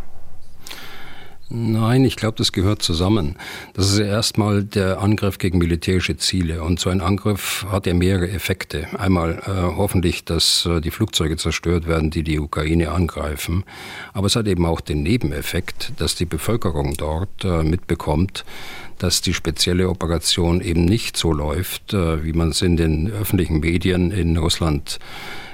Nein, 1.53 2.05
ich 2.05 2.15
glaube, 2.15 2.38
das 2.38 2.53
gehört 2.53 2.81
zusammen. 2.81 3.36
Das 3.74 3.91
ist 3.91 4.00
erstmal 4.00 4.63
der 4.63 5.01
Angriff 5.01 5.38
gegen 5.38 5.58
militärische 5.58 6.15
Ziele. 6.15 6.63
Und 6.63 6.79
so 6.79 6.89
ein 6.89 7.01
Angriff 7.01 7.65
hat 7.70 7.86
ja 7.88 7.93
mehrere 7.93 8.29
Effekte. 8.29 8.88
Einmal 8.98 9.41
äh, 9.46 9.75
hoffentlich, 9.75 10.24
dass 10.24 10.65
äh, 10.65 10.79
die 10.79 10.91
Flugzeuge 10.91 11.36
zerstört 11.36 11.88
werden, 11.88 12.10
die 12.10 12.24
die 12.24 12.39
Ukraine 12.39 12.91
angreifen. 12.91 13.65
Aber 14.13 14.27
es 14.27 14.38
hat 14.38 14.48
eben 14.48 14.65
auch 14.65 14.79
den 14.79 15.03
Nebeneffekt, 15.03 15.91
dass 15.98 16.15
die 16.15 16.24
Bevölkerung 16.24 16.93
dort 16.96 17.43
äh, 17.43 17.63
mitbekommt, 17.63 18.46
dass 18.98 19.20
die 19.20 19.34
spezielle 19.34 19.89
Operation 19.89 20.62
eben 20.62 20.86
nicht 20.86 21.17
so 21.17 21.34
läuft, 21.34 21.93
äh, 21.93 22.24
wie 22.24 22.31
man 22.31 22.51
es 22.51 22.62
in 22.62 22.77
den 22.77 23.12
öffentlichen 23.12 23.60
Medien 23.60 24.12
in 24.12 24.38
Russland 24.38 25.00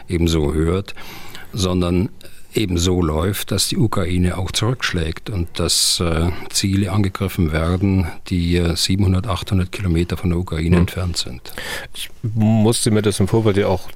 ebenso 0.08 0.54
hört, 0.54 0.94
sondern 1.54 2.10
eben 2.54 2.78
so 2.78 3.02
läuft, 3.02 3.52
dass 3.52 3.68
die 3.68 3.78
Ukraine 3.78 4.38
auch 4.38 4.52
zurückschlägt 4.52 5.30
und 5.30 5.48
dass 5.60 6.00
äh, 6.00 6.30
Ziele 6.50 6.92
angegriffen 6.92 7.52
werden, 7.52 8.08
die 8.28 8.58
äh, 8.58 8.76
700, 8.76 9.28
800 9.28 9.72
Kilometer 9.72 10.18
von 10.18 10.30
der 10.30 10.40
Ukraine 10.40 10.78
hm. 10.78 10.82
entfernt 10.82 11.18
sind. 11.18 11.54
Ich 11.94 12.10
musste 12.22 12.92
mir 12.92 13.02
das 13.02 13.20
im 13.20 13.28
Vorfeld 13.28 13.58
ja 13.58 13.68
auch 13.68 13.90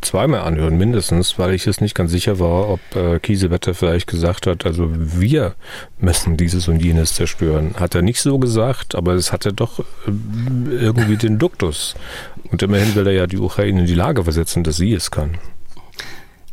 zweimal 0.00 0.40
anhören, 0.40 0.78
mindestens, 0.78 1.38
weil 1.38 1.54
ich 1.54 1.66
es 1.66 1.80
nicht 1.80 1.94
ganz 1.94 2.10
sicher 2.10 2.38
war, 2.38 2.68
ob 2.68 2.80
äh, 2.94 3.18
Kiesewetter 3.18 3.74
vielleicht 3.74 4.06
gesagt 4.06 4.46
hat, 4.46 4.64
also 4.64 4.90
wir 4.92 5.54
müssen 5.98 6.36
dieses 6.36 6.68
und 6.68 6.82
jenes 6.82 7.14
zerstören. 7.14 7.74
Hat 7.78 7.94
er 7.94 8.02
nicht 8.02 8.20
so 8.20 8.38
gesagt, 8.38 8.94
aber 8.94 9.14
es 9.14 9.32
hatte 9.32 9.52
doch 9.52 9.80
äh, 9.80 9.84
irgendwie 10.70 11.16
den 11.16 11.38
Duktus. 11.38 11.94
Und 12.50 12.62
immerhin 12.62 12.94
will 12.94 13.06
er 13.06 13.12
ja 13.12 13.26
die 13.26 13.38
Ukraine 13.38 13.80
in 13.80 13.86
die 13.86 13.94
Lage 13.94 14.24
versetzen, 14.24 14.64
dass 14.64 14.76
sie 14.76 14.94
es 14.94 15.10
kann. 15.10 15.38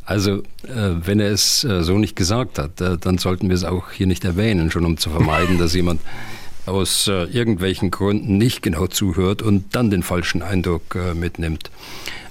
Also, 0.05 0.43
äh, 0.63 0.91
wenn 1.01 1.19
er 1.19 1.31
es 1.31 1.63
äh, 1.63 1.83
so 1.83 1.97
nicht 1.97 2.15
gesagt 2.15 2.59
hat, 2.59 2.79
äh, 2.79 2.97
dann 2.97 3.17
sollten 3.17 3.49
wir 3.49 3.55
es 3.55 3.63
auch 3.63 3.91
hier 3.91 4.05
nicht 4.05 4.23
erwähnen, 4.23 4.69
schon 4.69 4.85
um 4.85 4.97
zu 4.97 5.09
vermeiden, 5.09 5.57
dass 5.57 5.73
jemand 5.73 5.99
aus 6.67 7.07
irgendwelchen 7.07 7.91
Gründen 7.91 8.39
nicht 8.39 8.63
genau 8.63 8.87
zuhört 8.87 9.43
und 9.43 9.75
dann 9.75 9.91
den 9.91 10.01
falschen 10.01 10.41
Eindruck 10.41 10.97
mitnimmt. 11.13 11.69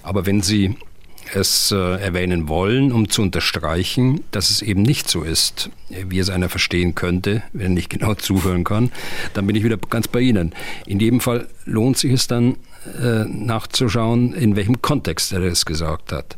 Aber 0.03 0.27
wenn 0.27 0.43
Sie 0.43 0.77
es 1.33 1.71
äh, 1.71 1.77
erwähnen 1.77 2.49
wollen, 2.49 2.91
um 2.91 3.09
zu 3.09 3.23
unterstreichen, 3.23 4.25
dass 4.33 4.51
es 4.51 4.61
eben 4.61 4.83
nicht 4.83 5.09
so 5.09 5.23
ist, 5.23 5.71
wie 5.89 6.19
es 6.19 6.31
einer 6.31 6.49
verstehen 6.49 6.97
könnte, 6.97 7.45
wenn 7.53 7.67
er 7.67 7.69
nicht 7.75 7.91
genau 7.91 8.15
zuhören 8.15 8.65
kann, 8.65 8.91
dann 9.35 9.47
bin 9.47 9.55
ich 9.55 9.63
wieder 9.63 9.77
ganz 9.77 10.09
bei 10.09 10.19
Ihnen. 10.19 10.53
In 10.85 10.99
jedem 10.99 11.21
Fall 11.21 11.47
lohnt 11.65 11.97
sich 11.97 12.13
es 12.13 12.27
dann 12.27 12.57
nachzuschauen, 13.27 14.35
in 14.35 14.57
welchem 14.57 14.83
Kontext 14.83 15.33
er 15.33 15.41
es 15.43 15.65
gesagt 15.65 16.13
hat. 16.13 16.37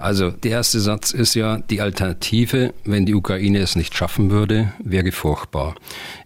Also 0.00 0.30
der 0.30 0.52
erste 0.52 0.80
Satz 0.80 1.10
ist 1.10 1.34
ja, 1.34 1.58
die 1.58 1.82
Alternative, 1.82 2.72
wenn 2.84 3.04
die 3.04 3.14
Ukraine 3.14 3.58
es 3.58 3.76
nicht 3.76 3.94
schaffen 3.94 4.30
würde, 4.30 4.72
wäre 4.82 5.12
furchtbar. 5.12 5.74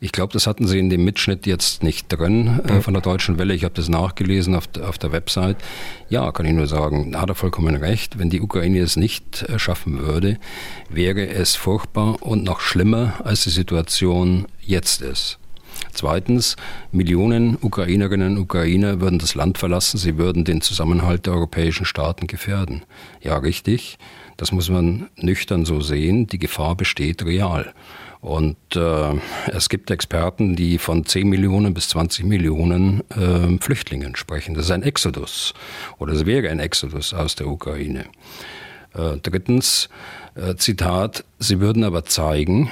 Ich 0.01 0.13
glaube, 0.13 0.33
das 0.33 0.47
hatten 0.47 0.69
Sie 0.69 0.79
in 0.79 0.91
dem 0.91 1.05
Mitschnitt 1.05 1.45
jetzt 1.45 1.83
nicht 1.83 2.07
drin 2.09 2.61
äh, 2.69 2.81
von 2.81 2.95
der 2.95 3.03
Deutschen 3.03 3.37
Welle. 3.37 3.53
Ich 3.53 3.65
habe 3.65 3.75
das 3.75 3.89
nachgelesen 3.89 4.55
auf, 4.55 4.69
auf, 4.81 4.97
der 4.99 5.11
Website. 5.11 5.57
Ja, 6.09 6.31
kann 6.31 6.47
ich 6.47 6.53
nur 6.53 6.69
sagen, 6.69 7.11
da 7.11 7.23
hat 7.23 7.31
er 7.31 7.35
vollkommen 7.35 7.75
recht. 7.75 8.17
Wenn 8.17 8.31
die 8.31 8.41
Ukraine 8.41 8.79
es 8.79 8.95
nicht 8.95 9.43
äh, 9.43 9.59
schaffen 9.59 9.99
würde, 9.99 10.39
wäre 10.89 11.27
es 11.27 11.57
furchtbar 11.57 12.23
und 12.23 12.45
noch 12.45 12.61
schlimmer, 12.61 13.15
als 13.25 13.43
die 13.43 13.51
Situation 13.51 14.47
jetzt 14.61 15.03
ist. 15.03 15.39
Zweitens, 15.93 16.57
Millionen 16.93 17.57
Ukrainerinnen 17.61 18.37
und 18.37 18.43
Ukrainer 18.43 19.01
würden 19.01 19.19
das 19.19 19.35
Land 19.35 19.59
verlassen, 19.59 19.99
sie 19.99 20.19
würden 20.19 20.45
den 20.45 20.61
Zusammenhalt 20.61 21.27
der 21.27 21.35
europäischen 21.35 21.87
Staaten 21.87 22.27
gefährden. 22.27 22.83
Ja, 23.21 23.37
richtig, 23.39 23.99
das 24.37 24.53
muss 24.53 24.69
man 24.69 25.09
nüchtern 25.17 25.65
so 25.65 25.81
sehen, 25.81 26.27
die 26.27 26.39
Gefahr 26.39 26.75
besteht 26.75 27.25
real. 27.25 27.73
Und 28.21 28.57
äh, 28.75 29.15
es 29.49 29.69
gibt 29.69 29.91
Experten, 29.91 30.57
die 30.57 30.79
von 30.79 31.05
10 31.05 31.29
Millionen 31.29 31.75
bis 31.75 31.91
20 31.91 32.25
Millionen 32.25 33.03
äh, 33.11 33.59
Flüchtlingen 33.61 34.17
sprechen. 34.17 34.55
Das 34.55 34.65
ist 34.65 34.71
ein 34.71 34.83
Exodus 34.83 35.53
oder 35.99 36.15
es 36.15 36.25
wäre 36.25 36.49
ein 36.49 36.59
Exodus 36.59 37.13
aus 37.13 37.35
der 37.35 37.49
Ukraine. 37.49 38.07
Äh, 38.95 39.19
drittens, 39.23 39.91
äh, 40.37 40.55
Zitat, 40.57 41.25
sie 41.39 41.61
würden 41.61 41.85
aber 41.85 42.07
zeigen, 42.07 42.71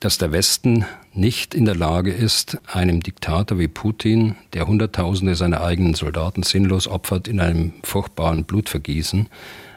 dass 0.00 0.16
der 0.16 0.32
Westen 0.32 0.86
nicht 1.12 1.54
in 1.54 1.66
der 1.66 1.76
Lage 1.76 2.10
ist, 2.10 2.58
einem 2.66 3.00
Diktator 3.00 3.58
wie 3.58 3.68
Putin, 3.68 4.36
der 4.54 4.66
Hunderttausende 4.66 5.34
seiner 5.34 5.60
eigenen 5.60 5.94
Soldaten 5.94 6.42
sinnlos 6.42 6.88
opfert 6.88 7.28
in 7.28 7.38
einem 7.38 7.74
furchtbaren 7.82 8.44
Blutvergießen, 8.44 9.28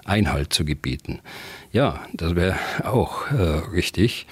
Einhalt 0.05 0.53
zu 0.53 0.65
gebieten. 0.65 1.19
Ja, 1.71 2.01
das 2.13 2.35
wäre 2.35 2.55
auch 2.83 3.31
äh, 3.31 3.41
richtig 3.73 4.25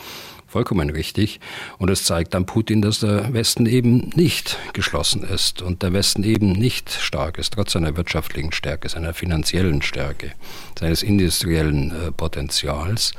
vollkommen 0.52 0.90
richtig. 0.90 1.40
Und 1.78 1.90
es 1.90 2.04
zeigt 2.04 2.34
dann 2.34 2.46
Putin, 2.46 2.82
dass 2.82 3.00
der 3.00 3.34
Westen 3.34 3.66
eben 3.66 4.10
nicht 4.16 4.58
geschlossen 4.74 5.24
ist 5.24 5.62
und 5.62 5.82
der 5.82 5.94
Westen 5.94 6.24
eben 6.24 6.52
nicht 6.52 6.92
stark 6.92 7.38
ist, 7.38 7.54
trotz 7.54 7.72
seiner 7.72 7.96
wirtschaftlichen 7.96 8.52
Stärke, 8.52 8.90
seiner 8.90 9.14
finanziellen 9.14 9.82
Stärke, 9.82 10.34
seines 10.78 11.04
industriellen 11.04 11.92
äh, 11.92 12.12
Potenzials. 12.12 13.14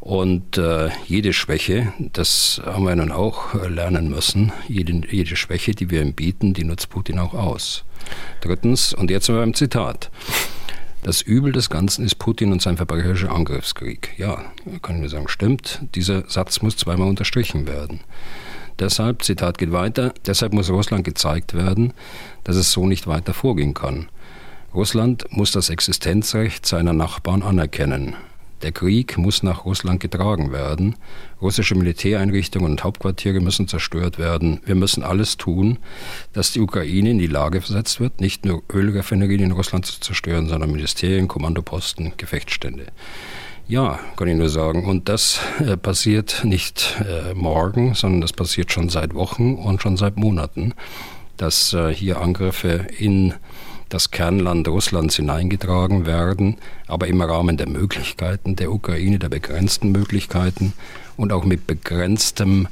Und 0.00 0.56
äh, 0.56 0.88
jede 1.06 1.34
Schwäche, 1.34 1.92
das 1.98 2.62
haben 2.64 2.86
wir 2.86 2.96
nun 2.96 3.12
auch 3.12 3.54
äh, 3.54 3.68
lernen 3.68 4.08
müssen, 4.08 4.50
jede, 4.66 5.02
jede 5.10 5.36
Schwäche, 5.36 5.72
die 5.72 5.90
wir 5.90 6.00
ihm 6.00 6.14
bieten, 6.14 6.54
die 6.54 6.64
nutzt 6.64 6.88
Putin 6.88 7.18
auch 7.18 7.34
aus. 7.34 7.84
Drittens, 8.40 8.94
und 8.94 9.10
jetzt 9.10 9.28
mal 9.28 9.40
beim 9.40 9.52
Zitat. 9.52 10.10
Das 11.02 11.22
Übel 11.22 11.52
des 11.52 11.70
Ganzen 11.70 12.04
ist 12.04 12.18
Putin 12.18 12.52
und 12.52 12.60
sein 12.60 12.76
verbrecherischer 12.76 13.32
Angriffskrieg. 13.32 14.10
Ja, 14.18 14.44
können 14.82 15.00
wir 15.00 15.08
sagen, 15.08 15.28
stimmt. 15.28 15.80
Dieser 15.94 16.28
Satz 16.28 16.60
muss 16.60 16.76
zweimal 16.76 17.08
unterstrichen 17.08 17.66
werden. 17.66 18.00
Deshalb, 18.78 19.22
Zitat 19.22 19.58
geht 19.58 19.72
weiter, 19.72 20.12
deshalb 20.26 20.52
muss 20.52 20.70
Russland 20.70 21.04
gezeigt 21.04 21.54
werden, 21.54 21.94
dass 22.44 22.56
es 22.56 22.72
so 22.72 22.86
nicht 22.86 23.06
weiter 23.06 23.32
vorgehen 23.32 23.74
kann. 23.74 24.08
Russland 24.74 25.24
muss 25.30 25.52
das 25.52 25.70
Existenzrecht 25.70 26.66
seiner 26.66 26.92
Nachbarn 26.92 27.42
anerkennen. 27.42 28.14
Der 28.62 28.72
Krieg 28.72 29.16
muss 29.16 29.42
nach 29.42 29.64
Russland 29.64 30.00
getragen 30.00 30.52
werden. 30.52 30.96
Russische 31.40 31.74
Militäreinrichtungen 31.74 32.72
und 32.72 32.84
Hauptquartiere 32.84 33.40
müssen 33.40 33.68
zerstört 33.68 34.18
werden. 34.18 34.60
Wir 34.66 34.74
müssen 34.74 35.02
alles 35.02 35.36
tun, 35.36 35.78
dass 36.32 36.52
die 36.52 36.60
Ukraine 36.60 37.10
in 37.10 37.18
die 37.18 37.26
Lage 37.26 37.60
versetzt 37.60 38.00
wird, 38.00 38.20
nicht 38.20 38.44
nur 38.44 38.62
Ölraffinerien 38.72 39.40
in 39.40 39.52
Russland 39.52 39.86
zu 39.86 40.00
zerstören, 40.00 40.48
sondern 40.48 40.72
Ministerien, 40.72 41.28
Kommandoposten, 41.28 42.12
Gefechtsstände. 42.16 42.86
Ja, 43.66 44.00
kann 44.16 44.28
ich 44.28 44.36
nur 44.36 44.48
sagen. 44.48 44.84
Und 44.84 45.08
das 45.08 45.40
äh, 45.60 45.76
passiert 45.76 46.44
nicht 46.44 46.96
äh, 47.00 47.34
morgen, 47.34 47.94
sondern 47.94 48.20
das 48.20 48.32
passiert 48.32 48.72
schon 48.72 48.88
seit 48.88 49.14
Wochen 49.14 49.54
und 49.54 49.80
schon 49.80 49.96
seit 49.96 50.16
Monaten, 50.16 50.74
dass 51.36 51.72
äh, 51.72 51.94
hier 51.94 52.20
Angriffe 52.20 52.88
in 52.98 53.34
das 53.90 54.10
Kernland 54.10 54.66
Russlands 54.68 55.16
hineingetragen 55.16 56.06
werden, 56.06 56.56
aber 56.86 57.08
im 57.08 57.20
Rahmen 57.20 57.56
der 57.56 57.68
Möglichkeiten 57.68 58.56
der 58.56 58.72
Ukraine, 58.72 59.18
der 59.18 59.28
begrenzten 59.28 59.92
Möglichkeiten 59.92 60.72
und 61.16 61.32
auch 61.32 61.44
mit 61.44 61.66
begrenztem 61.66 62.68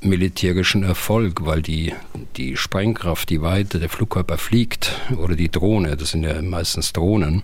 militärischen 0.00 0.82
Erfolg, 0.82 1.44
weil 1.44 1.62
die, 1.62 1.92
die 2.36 2.56
Sprengkraft, 2.56 3.28
die 3.28 3.42
Weite 3.42 3.78
der 3.78 3.88
Flugkörper 3.88 4.38
fliegt 4.38 5.00
oder 5.16 5.36
die 5.36 5.50
Drohne, 5.50 5.96
das 5.96 6.10
sind 6.10 6.24
ja 6.24 6.40
meistens 6.42 6.92
Drohnen, 6.92 7.42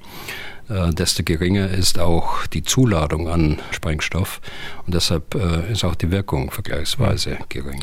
äh, 0.68 0.90
desto 0.90 1.22
geringer 1.22 1.68
ist 1.68 1.98
auch 1.98 2.46
die 2.46 2.62
Zuladung 2.62 3.28
an 3.28 3.58
Sprengstoff 3.70 4.40
und 4.87 4.94
deshalb 4.94 5.34
äh, 5.34 5.72
ist 5.72 5.84
auch 5.84 5.94
die 5.94 6.10
Wirkung 6.10 6.50
vergleichsweise 6.50 7.38
gering 7.48 7.82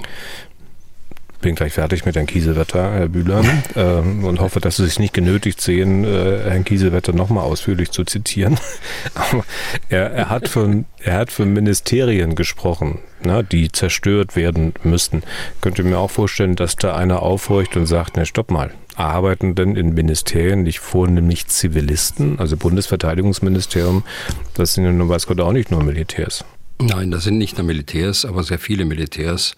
bin 1.41 1.55
gleich 1.55 1.73
fertig 1.73 2.05
mit 2.05 2.15
Herrn 2.15 2.25
Kiesewetter, 2.25 2.91
Herr 2.91 3.07
Bühler, 3.07 3.43
ähm, 3.75 4.23
und 4.23 4.39
hoffe, 4.39 4.59
dass 4.59 4.77
Sie 4.77 4.85
sich 4.85 4.99
nicht 4.99 5.13
genötigt 5.13 5.61
sehen, 5.61 6.03
äh, 6.03 6.49
Herrn 6.49 6.63
Kiesewetter 6.65 7.13
nochmal 7.13 7.43
ausführlich 7.43 7.91
zu 7.91 8.03
zitieren. 8.03 8.57
Er, 9.89 10.11
er, 10.11 10.29
hat 10.29 10.47
von, 10.47 10.85
er 10.99 11.17
hat 11.17 11.31
von 11.31 11.51
Ministerien 11.51 12.35
gesprochen, 12.35 12.99
na, 13.23 13.37
ne, 13.37 13.43
die 13.43 13.71
zerstört 13.71 14.35
werden 14.35 14.73
müssten. 14.83 15.23
Könnte 15.61 15.83
mir 15.83 15.97
auch 15.97 16.11
vorstellen, 16.11 16.55
dass 16.55 16.75
da 16.75 16.95
einer 16.95 17.21
aufhorcht 17.21 17.75
und 17.77 17.85
sagt, 17.85 18.17
ne, 18.17 18.25
stopp 18.25 18.51
mal, 18.51 18.71
arbeiten 18.95 19.55
denn 19.55 19.75
in 19.75 19.93
Ministerien 19.93 20.63
nicht 20.63 20.79
vornehmlich 20.79 21.47
Zivilisten, 21.47 22.39
also 22.39 22.57
Bundesverteidigungsministerium, 22.57 24.03
das 24.53 24.73
sind 24.73 24.85
ja 24.85 24.91
nun 24.91 25.09
weiß 25.09 25.27
Gott 25.27 25.39
auch 25.39 25.53
nicht 25.53 25.71
nur 25.71 25.83
Militärs. 25.83 26.45
Nein, 26.81 27.11
das 27.11 27.23
sind 27.23 27.37
nicht 27.37 27.57
nur 27.57 27.65
Militärs, 27.65 28.25
aber 28.25 28.43
sehr 28.43 28.59
viele 28.59 28.85
Militärs. 28.85 29.55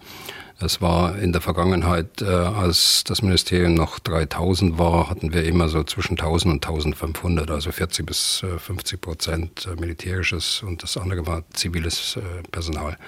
Es 0.60 0.80
war 0.80 1.16
in 1.16 1.32
der 1.32 1.40
Vergangenheit, 1.40 2.20
äh, 2.20 2.24
als 2.24 3.04
das 3.04 3.22
Ministerium 3.22 3.74
noch 3.74 4.00
3000 4.00 4.76
war, 4.76 5.08
hatten 5.08 5.32
wir 5.32 5.44
immer 5.44 5.68
so 5.68 5.84
zwischen 5.84 6.18
1000 6.18 6.54
und 6.54 6.66
1500, 6.66 7.50
also 7.50 7.70
40 7.70 8.04
bis 8.04 8.44
50 8.58 8.94
äh, 8.94 8.96
Prozent 8.96 9.68
äh, 9.70 9.80
militärisches 9.80 10.64
und 10.64 10.82
das 10.82 10.96
andere 10.96 11.28
war 11.28 11.44
ziviles 11.52 12.16
äh, 12.16 12.42
Personal. 12.50 12.98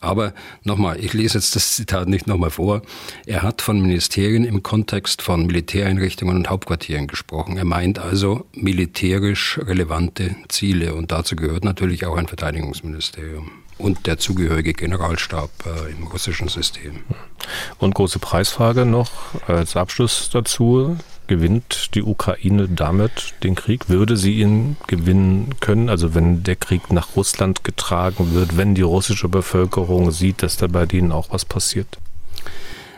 Aber 0.00 0.32
nochmal, 0.62 1.02
ich 1.02 1.12
lese 1.12 1.38
jetzt 1.38 1.56
das 1.56 1.74
Zitat 1.74 2.08
nicht 2.08 2.26
nochmal 2.26 2.50
vor. 2.50 2.82
Er 3.26 3.42
hat 3.42 3.62
von 3.62 3.80
Ministerien 3.80 4.44
im 4.44 4.62
Kontext 4.62 5.22
von 5.22 5.46
Militäreinrichtungen 5.46 6.36
und 6.36 6.50
Hauptquartieren 6.50 7.08
gesprochen. 7.08 7.56
Er 7.56 7.64
meint 7.64 7.98
also 7.98 8.46
militärisch 8.52 9.58
relevante 9.58 10.36
Ziele 10.48 10.94
und 10.94 11.10
dazu 11.10 11.34
gehört 11.34 11.64
natürlich 11.64 12.06
auch 12.06 12.16
ein 12.16 12.28
Verteidigungsministerium 12.28 13.50
und 13.78 14.06
der 14.06 14.18
zugehörige 14.18 14.72
Generalstab 14.72 15.50
äh, 15.66 15.92
im 15.92 16.06
russischen 16.08 16.48
System. 16.48 17.04
Und 17.78 17.94
große 17.94 18.18
Preisfrage 18.18 18.84
noch 18.84 19.10
als 19.46 19.76
Abschluss 19.76 20.30
dazu. 20.32 20.96
Gewinnt 21.28 21.94
die 21.94 22.02
Ukraine 22.02 22.68
damit 22.68 23.34
den 23.42 23.54
Krieg? 23.54 23.88
Würde 23.90 24.16
sie 24.16 24.40
ihn 24.40 24.78
gewinnen 24.86 25.54
können? 25.60 25.90
Also 25.90 26.14
wenn 26.14 26.42
der 26.42 26.56
Krieg 26.56 26.90
nach 26.90 27.16
Russland 27.16 27.64
getragen 27.64 28.32
wird, 28.32 28.56
wenn 28.56 28.74
die 28.74 28.82
russische 28.82 29.28
Bevölkerung 29.28 30.10
sieht, 30.10 30.42
dass 30.42 30.56
da 30.56 30.66
bei 30.66 30.86
denen 30.86 31.12
auch 31.12 31.30
was 31.30 31.44
passiert? 31.44 31.98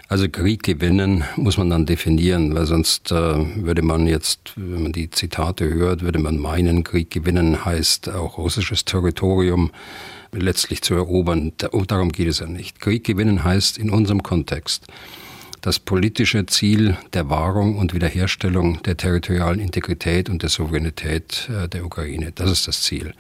Also 0.07 0.29
Krieg 0.29 0.63
gewinnen 0.63 1.25
muss 1.37 1.57
man 1.57 1.71
dann 1.71 1.87
definieren, 1.87 2.55
weil 2.55 2.67
sonst 2.67 3.11
äh, 3.11 3.65
würde 3.65 3.83
man 3.83 4.07
jetzt, 4.07 4.53
wenn 4.57 4.85
man 4.85 4.93
die 4.93 5.11
Zitate 5.11 5.73
hört, 5.73 6.03
würde 6.03 6.21
man 6.21 6.39
meinen, 6.39 6.85
Krieg 6.85 7.11
gewinnen 7.11 7.65
heißt 7.65 8.11
auch 8.11 8.39
russisches 8.39 8.85
Territorium 8.85 9.73
letztlich 10.33 10.83
zu 10.83 10.95
erobern. 10.95 11.53
Darum 11.59 12.13
geht 12.13 12.29
es 12.29 12.39
ja 12.39 12.47
nicht. 12.47 12.81
Krieg 12.81 13.05
gewinnen 13.05 13.43
heißt 13.43 13.79
in 13.79 13.91
unserem 13.91 14.23
Kontext 14.23 14.87
das 15.61 15.79
politische 15.79 16.47
Ziel 16.47 16.97
der 17.12 17.29
Wahrung 17.29 17.76
und 17.76 17.95
Wiederherstellung 17.95 18.83
der 18.83 18.97
territorialen 18.97 19.61
Integrität 19.61 20.29
und 20.29 20.43
der 20.43 20.50
Souveränität 20.50 21.49
äh, 21.50 21.69
der 21.69 21.85
Ukraine. 21.85 22.33
Das 22.35 22.50
ist 22.50 22.69
das 22.69 22.83
Ziel. 22.83 23.14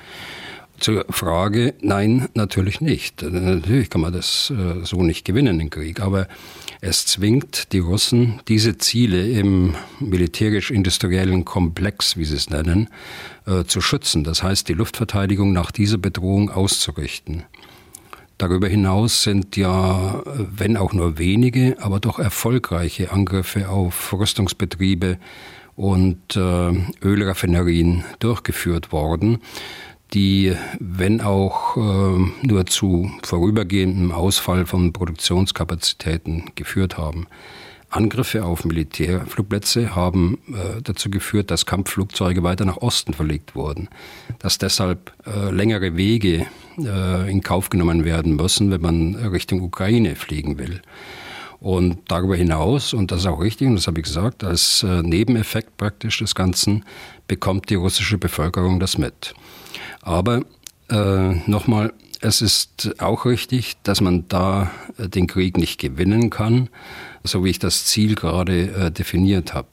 Zur 0.80 1.04
Frage, 1.10 1.74
nein, 1.82 2.30
natürlich 2.32 2.80
nicht. 2.80 3.20
Natürlich 3.20 3.90
kann 3.90 4.00
man 4.00 4.14
das 4.14 4.50
äh, 4.50 4.82
so 4.82 5.02
nicht 5.02 5.26
gewinnen, 5.26 5.58
den 5.58 5.68
Krieg. 5.68 6.00
Aber 6.00 6.26
es 6.80 7.04
zwingt 7.04 7.72
die 7.72 7.80
Russen, 7.80 8.40
diese 8.48 8.78
Ziele 8.78 9.28
im 9.28 9.74
militärisch-industriellen 9.98 11.44
Komplex, 11.44 12.16
wie 12.16 12.24
sie 12.24 12.36
es 12.36 12.48
nennen, 12.48 12.88
äh, 13.46 13.64
zu 13.64 13.82
schützen. 13.82 14.24
Das 14.24 14.42
heißt, 14.42 14.70
die 14.70 14.72
Luftverteidigung 14.72 15.52
nach 15.52 15.70
dieser 15.70 15.98
Bedrohung 15.98 16.50
auszurichten. 16.50 17.44
Darüber 18.40 18.68
hinaus 18.68 19.22
sind 19.22 19.58
ja, 19.58 20.22
wenn 20.24 20.78
auch 20.78 20.94
nur 20.94 21.18
wenige, 21.18 21.76
aber 21.78 22.00
doch 22.00 22.18
erfolgreiche 22.18 23.12
Angriffe 23.12 23.68
auf 23.68 24.14
Rüstungsbetriebe 24.14 25.18
und 25.76 26.36
äh, 26.36 26.72
Ölraffinerien 27.04 28.02
durchgeführt 28.18 28.92
worden 28.92 29.40
die, 30.14 30.56
wenn 30.78 31.20
auch 31.20 31.76
äh, 31.76 32.46
nur 32.46 32.66
zu 32.66 33.10
vorübergehendem 33.22 34.10
Ausfall 34.10 34.66
von 34.66 34.92
Produktionskapazitäten 34.92 36.46
geführt 36.54 36.98
haben. 36.98 37.26
Angriffe 37.90 38.44
auf 38.44 38.64
Militärflugplätze 38.64 39.94
haben 39.94 40.38
äh, 40.48 40.80
dazu 40.82 41.10
geführt, 41.10 41.50
dass 41.50 41.66
Kampfflugzeuge 41.66 42.42
weiter 42.42 42.64
nach 42.64 42.78
Osten 42.78 43.14
verlegt 43.14 43.54
wurden, 43.54 43.88
dass 44.38 44.58
deshalb 44.58 45.12
äh, 45.26 45.50
längere 45.50 45.96
Wege 45.96 46.46
äh, 46.78 47.30
in 47.30 47.42
Kauf 47.42 47.68
genommen 47.68 48.04
werden 48.04 48.36
müssen, 48.36 48.70
wenn 48.70 48.80
man 48.80 49.14
Richtung 49.16 49.60
Ukraine 49.60 50.14
fliegen 50.14 50.58
will. 50.58 50.80
Und 51.58 51.98
darüber 52.08 52.36
hinaus, 52.36 52.94
und 52.94 53.10
das 53.10 53.20
ist 53.20 53.26
auch 53.26 53.40
richtig, 53.40 53.68
und 53.68 53.74
das 53.74 53.86
habe 53.86 54.00
ich 54.00 54.06
gesagt, 54.06 54.44
als 54.44 54.82
äh, 54.82 55.02
Nebeneffekt 55.02 55.76
praktisch 55.76 56.18
des 56.18 56.34
Ganzen 56.34 56.84
bekommt 57.28 57.68
die 57.68 57.74
russische 57.74 58.16
Bevölkerung 58.16 58.80
das 58.80 58.96
mit. 58.96 59.34
Aber 60.00 60.42
äh, 60.88 61.34
nochmal, 61.46 61.92
es 62.22 62.40
ist 62.40 62.94
auch 63.00 63.26
richtig, 63.26 63.76
dass 63.82 64.00
man 64.00 64.26
da 64.28 64.70
äh, 64.96 65.08
den 65.08 65.26
Krieg 65.26 65.58
nicht 65.58 65.78
gewinnen 65.78 66.30
kann, 66.30 66.70
so 67.24 67.44
wie 67.44 67.50
ich 67.50 67.58
das 67.58 67.86
Ziel 67.86 68.14
gerade 68.14 68.72
äh, 68.72 68.90
definiert 68.90 69.54
habe. 69.54 69.68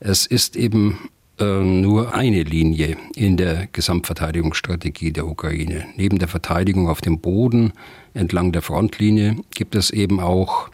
Es 0.00 0.26
ist 0.26 0.56
eben 0.56 1.10
äh, 1.38 1.44
nur 1.44 2.14
eine 2.14 2.42
Linie 2.42 2.96
in 3.14 3.36
der 3.36 3.66
Gesamtverteidigungsstrategie 3.72 5.12
der 5.12 5.26
Ukraine. 5.26 5.86
Neben 5.96 6.18
der 6.18 6.28
Verteidigung 6.28 6.88
auf 6.88 7.00
dem 7.00 7.20
Boden 7.20 7.72
entlang 8.14 8.52
der 8.52 8.62
Frontlinie 8.62 9.36
gibt 9.54 9.74
es 9.74 9.90
eben 9.90 10.20
auch 10.20 10.70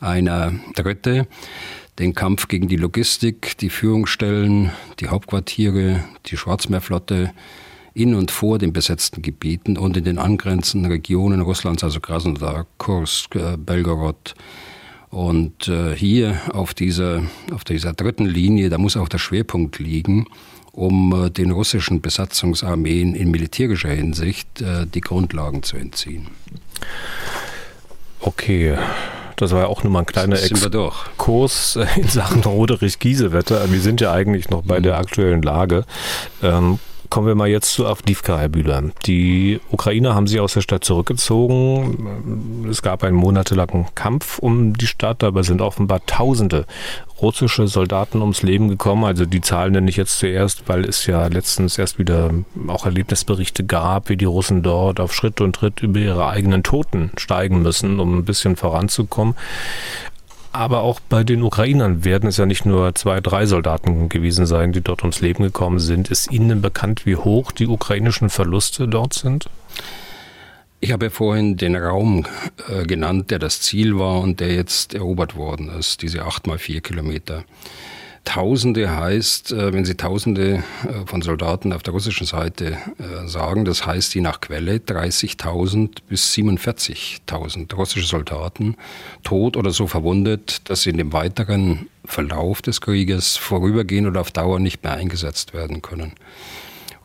eine 0.00 0.60
dritte, 0.74 1.26
den 1.98 2.14
Kampf 2.14 2.48
gegen 2.48 2.68
die 2.68 2.76
Logistik, 2.76 3.56
die 3.58 3.70
Führungsstellen, 3.70 4.72
die 5.00 5.08
Hauptquartiere, 5.08 6.04
die 6.26 6.36
Schwarzmeerflotte, 6.36 7.32
in 7.94 8.14
und 8.14 8.32
vor 8.32 8.58
den 8.58 8.72
besetzten 8.72 9.22
Gebieten 9.22 9.78
und 9.78 9.96
in 9.96 10.04
den 10.04 10.18
angrenzenden 10.18 10.90
Regionen 10.90 11.40
Russlands, 11.40 11.84
also 11.84 12.00
Krasnodar, 12.00 12.66
Kursk, 12.76 13.36
äh, 13.36 13.56
Belgorod. 13.56 14.34
Und 15.14 15.68
äh, 15.68 15.94
hier 15.94 16.40
auf 16.52 16.74
dieser, 16.74 17.22
auf 17.52 17.62
dieser 17.62 17.92
dritten 17.92 18.26
Linie, 18.26 18.68
da 18.68 18.78
muss 18.78 18.96
auch 18.96 19.08
der 19.08 19.18
Schwerpunkt 19.18 19.78
liegen, 19.78 20.26
um 20.72 21.26
äh, 21.26 21.30
den 21.30 21.52
russischen 21.52 22.00
Besatzungsarmeen 22.00 23.14
in 23.14 23.30
militärischer 23.30 23.90
Hinsicht 23.90 24.60
äh, 24.60 24.88
die 24.92 25.00
Grundlagen 25.00 25.62
zu 25.62 25.76
entziehen. 25.76 26.26
Okay. 28.18 28.76
Das 29.36 29.52
war 29.52 29.60
ja 29.60 29.66
auch 29.68 29.84
nur 29.84 29.92
mal 29.92 30.00
ein 30.00 30.06
kleiner 30.06 30.42
Exkurs 30.42 31.78
in 31.96 32.08
Sachen 32.08 32.42
Roderich-Giesewetter. 32.42 33.70
Wir 33.70 33.80
sind 33.80 34.00
ja 34.00 34.12
eigentlich 34.12 34.50
noch 34.50 34.62
bei 34.62 34.80
der 34.80 34.98
aktuellen 34.98 35.42
Lage. 35.42 35.84
Ähm, 36.42 36.80
Kommen 37.14 37.28
wir 37.28 37.36
mal 37.36 37.46
jetzt 37.46 37.72
zu 37.72 37.86
Avdivka, 37.86 38.38
Herr 38.38 38.48
Bühler. 38.48 38.82
Die 39.06 39.60
Ukrainer 39.70 40.16
haben 40.16 40.26
sich 40.26 40.40
aus 40.40 40.54
der 40.54 40.62
Stadt 40.62 40.84
zurückgezogen. 40.84 42.66
Es 42.68 42.82
gab 42.82 43.04
einen 43.04 43.14
monatelangen 43.14 43.86
Kampf 43.94 44.40
um 44.40 44.76
die 44.76 44.88
Stadt, 44.88 45.22
dabei 45.22 45.44
sind 45.44 45.62
offenbar 45.62 46.04
Tausende 46.06 46.66
russische 47.22 47.68
Soldaten 47.68 48.20
ums 48.20 48.42
Leben 48.42 48.68
gekommen. 48.68 49.04
Also 49.04 49.26
die 49.26 49.40
Zahlen 49.40 49.74
nenne 49.74 49.88
ich 49.88 49.96
jetzt 49.96 50.18
zuerst, 50.18 50.64
weil 50.68 50.84
es 50.84 51.06
ja 51.06 51.28
letztens 51.28 51.78
erst 51.78 52.00
wieder 52.00 52.32
auch 52.66 52.84
Erlebnisberichte 52.84 53.62
gab, 53.62 54.08
wie 54.08 54.16
die 54.16 54.24
Russen 54.24 54.64
dort 54.64 54.98
auf 54.98 55.14
Schritt 55.14 55.40
und 55.40 55.54
Tritt 55.54 55.82
über 55.82 56.00
ihre 56.00 56.26
eigenen 56.26 56.64
Toten 56.64 57.12
steigen 57.16 57.62
müssen, 57.62 58.00
um 58.00 58.18
ein 58.18 58.24
bisschen 58.24 58.56
voranzukommen. 58.56 59.36
Aber 60.54 60.82
auch 60.82 61.00
bei 61.00 61.24
den 61.24 61.42
Ukrainern 61.42 62.04
werden 62.04 62.28
es 62.28 62.36
ja 62.36 62.46
nicht 62.46 62.64
nur 62.64 62.94
zwei, 62.94 63.20
drei 63.20 63.44
Soldaten 63.44 64.08
gewesen 64.08 64.46
sein, 64.46 64.70
die 64.70 64.82
dort 64.82 65.02
ums 65.02 65.20
Leben 65.20 65.42
gekommen 65.42 65.80
sind. 65.80 66.12
Ist 66.12 66.30
Ihnen 66.30 66.62
bekannt, 66.62 67.06
wie 67.06 67.16
hoch 67.16 67.50
die 67.50 67.66
ukrainischen 67.66 68.30
Verluste 68.30 68.86
dort 68.86 69.14
sind? 69.14 69.46
Ich 70.78 70.92
habe 70.92 71.06
ja 71.06 71.10
vorhin 71.10 71.56
den 71.56 71.74
Raum 71.74 72.26
äh, 72.68 72.84
genannt, 72.84 73.32
der 73.32 73.40
das 73.40 73.62
Ziel 73.62 73.98
war 73.98 74.20
und 74.20 74.38
der 74.38 74.54
jetzt 74.54 74.94
erobert 74.94 75.34
worden 75.34 75.70
ist, 75.76 76.02
diese 76.02 76.24
acht 76.24 76.46
mal 76.46 76.58
vier 76.58 76.80
Kilometer. 76.80 77.42
Tausende 78.24 78.96
heißt, 78.96 79.52
äh, 79.52 79.72
wenn 79.72 79.84
Sie 79.84 79.96
Tausende 79.96 80.64
äh, 80.84 81.06
von 81.06 81.20
Soldaten 81.20 81.72
auf 81.72 81.82
der 81.82 81.92
russischen 81.92 82.26
Seite 82.26 82.78
äh, 82.98 83.28
sagen, 83.28 83.64
das 83.64 83.86
heißt 83.86 84.14
je 84.14 84.22
nach 84.22 84.40
Quelle 84.40 84.76
30.000 84.76 85.98
bis 86.08 86.32
47.000 86.32 87.74
russische 87.74 88.06
Soldaten 88.06 88.76
tot 89.22 89.56
oder 89.56 89.70
so 89.70 89.86
verwundet, 89.86 90.68
dass 90.70 90.82
sie 90.82 90.90
in 90.90 90.96
dem 90.96 91.12
weiteren 91.12 91.88
Verlauf 92.04 92.62
des 92.62 92.80
Krieges 92.80 93.36
vorübergehen 93.36 94.06
oder 94.06 94.22
auf 94.22 94.30
Dauer 94.30 94.58
nicht 94.58 94.82
mehr 94.82 94.94
eingesetzt 94.94 95.52
werden 95.52 95.82
können. 95.82 96.12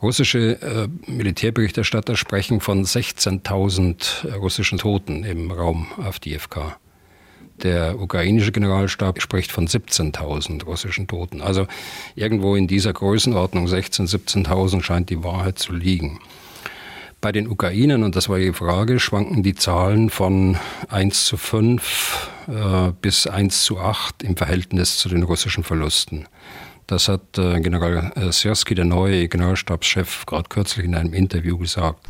Russische 0.02 0.60
äh, 0.62 0.88
Militärberichterstatter 1.06 2.16
sprechen 2.16 2.60
von 2.60 2.84
16.000 2.84 4.36
russischen 4.36 4.78
Toten 4.78 5.24
im 5.24 5.50
Raum 5.50 5.88
auf 5.98 6.18
die 6.18 6.38
FK. 6.38 6.78
Der 7.62 8.00
ukrainische 8.00 8.52
Generalstab 8.52 9.20
spricht 9.20 9.52
von 9.52 9.66
17.000 9.66 10.64
russischen 10.64 11.06
Toten. 11.06 11.42
Also 11.42 11.66
irgendwo 12.14 12.56
in 12.56 12.66
dieser 12.66 12.92
Größenordnung 12.92 13.66
16.000, 13.66 14.46
17.000 14.46 14.82
scheint 14.82 15.10
die 15.10 15.22
Wahrheit 15.22 15.58
zu 15.58 15.72
liegen. 15.72 16.20
Bei 17.20 17.32
den 17.32 17.48
Ukrainern, 17.48 18.02
und 18.02 18.16
das 18.16 18.30
war 18.30 18.38
die 18.38 18.54
Frage, 18.54 18.98
schwanken 18.98 19.42
die 19.42 19.54
Zahlen 19.54 20.08
von 20.08 20.56
1 20.88 21.26
zu 21.26 21.36
5, 21.36 22.30
äh, 22.48 22.92
bis 23.02 23.26
1 23.26 23.62
zu 23.62 23.78
8 23.78 24.22
im 24.22 24.36
Verhältnis 24.38 24.96
zu 24.96 25.10
den 25.10 25.22
russischen 25.22 25.62
Verlusten. 25.62 26.26
Das 26.86 27.08
hat 27.08 27.36
äh, 27.36 27.60
General 27.60 28.10
äh, 28.16 28.32
Sierski, 28.32 28.74
der 28.74 28.86
neue 28.86 29.28
Generalstabschef, 29.28 30.24
gerade 30.24 30.48
kürzlich 30.48 30.86
in 30.86 30.94
einem 30.94 31.12
Interview 31.12 31.58
gesagt. 31.58 32.00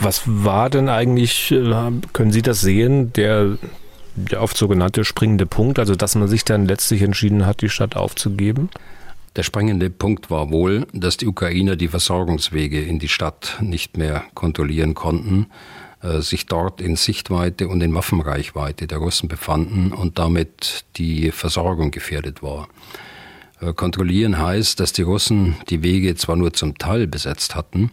Was 0.00 0.22
war 0.26 0.70
denn 0.70 0.88
eigentlich, 0.88 1.52
äh, 1.52 1.92
können 2.12 2.32
Sie 2.32 2.42
das 2.42 2.62
sehen, 2.62 3.12
der, 3.12 3.58
der 4.16 4.42
oft 4.42 4.56
sogenannte 4.56 5.04
springende 5.04 5.46
Punkt, 5.46 5.78
also 5.78 5.94
dass 5.94 6.14
man 6.14 6.28
sich 6.28 6.44
dann 6.44 6.66
letztlich 6.66 7.02
entschieden 7.02 7.46
hat, 7.46 7.60
die 7.62 7.68
Stadt 7.68 7.96
aufzugeben? 7.96 8.70
Der 9.36 9.42
springende 9.42 9.90
Punkt 9.90 10.30
war 10.30 10.50
wohl, 10.50 10.86
dass 10.92 11.16
die 11.16 11.26
Ukrainer 11.26 11.74
die 11.74 11.88
Versorgungswege 11.88 12.80
in 12.80 13.00
die 13.00 13.08
Stadt 13.08 13.58
nicht 13.60 13.96
mehr 13.96 14.24
kontrollieren 14.34 14.94
konnten, 14.94 15.46
äh, 16.02 16.20
sich 16.20 16.46
dort 16.46 16.80
in 16.80 16.94
Sichtweite 16.94 17.66
und 17.66 17.82
in 17.82 17.94
Waffenreichweite 17.94 18.86
der 18.86 18.98
Russen 18.98 19.28
befanden 19.28 19.92
und 19.92 20.20
damit 20.20 20.84
die 20.96 21.32
Versorgung 21.32 21.90
gefährdet 21.90 22.44
war. 22.44 22.68
Äh, 23.60 23.72
kontrollieren 23.72 24.38
heißt, 24.38 24.78
dass 24.78 24.92
die 24.92 25.02
Russen 25.02 25.56
die 25.68 25.82
Wege 25.82 26.14
zwar 26.14 26.36
nur 26.36 26.52
zum 26.52 26.78
Teil 26.78 27.08
besetzt 27.08 27.56
hatten, 27.56 27.90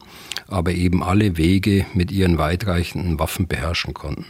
aber 0.48 0.74
eben 0.74 1.02
alle 1.02 1.38
Wege 1.38 1.86
mit 1.96 2.12
ihren 2.12 2.38
weitreichenden 2.38 3.18
Waffen 3.18 3.48
beherrschen 3.48 3.96
konnten. 3.96 4.26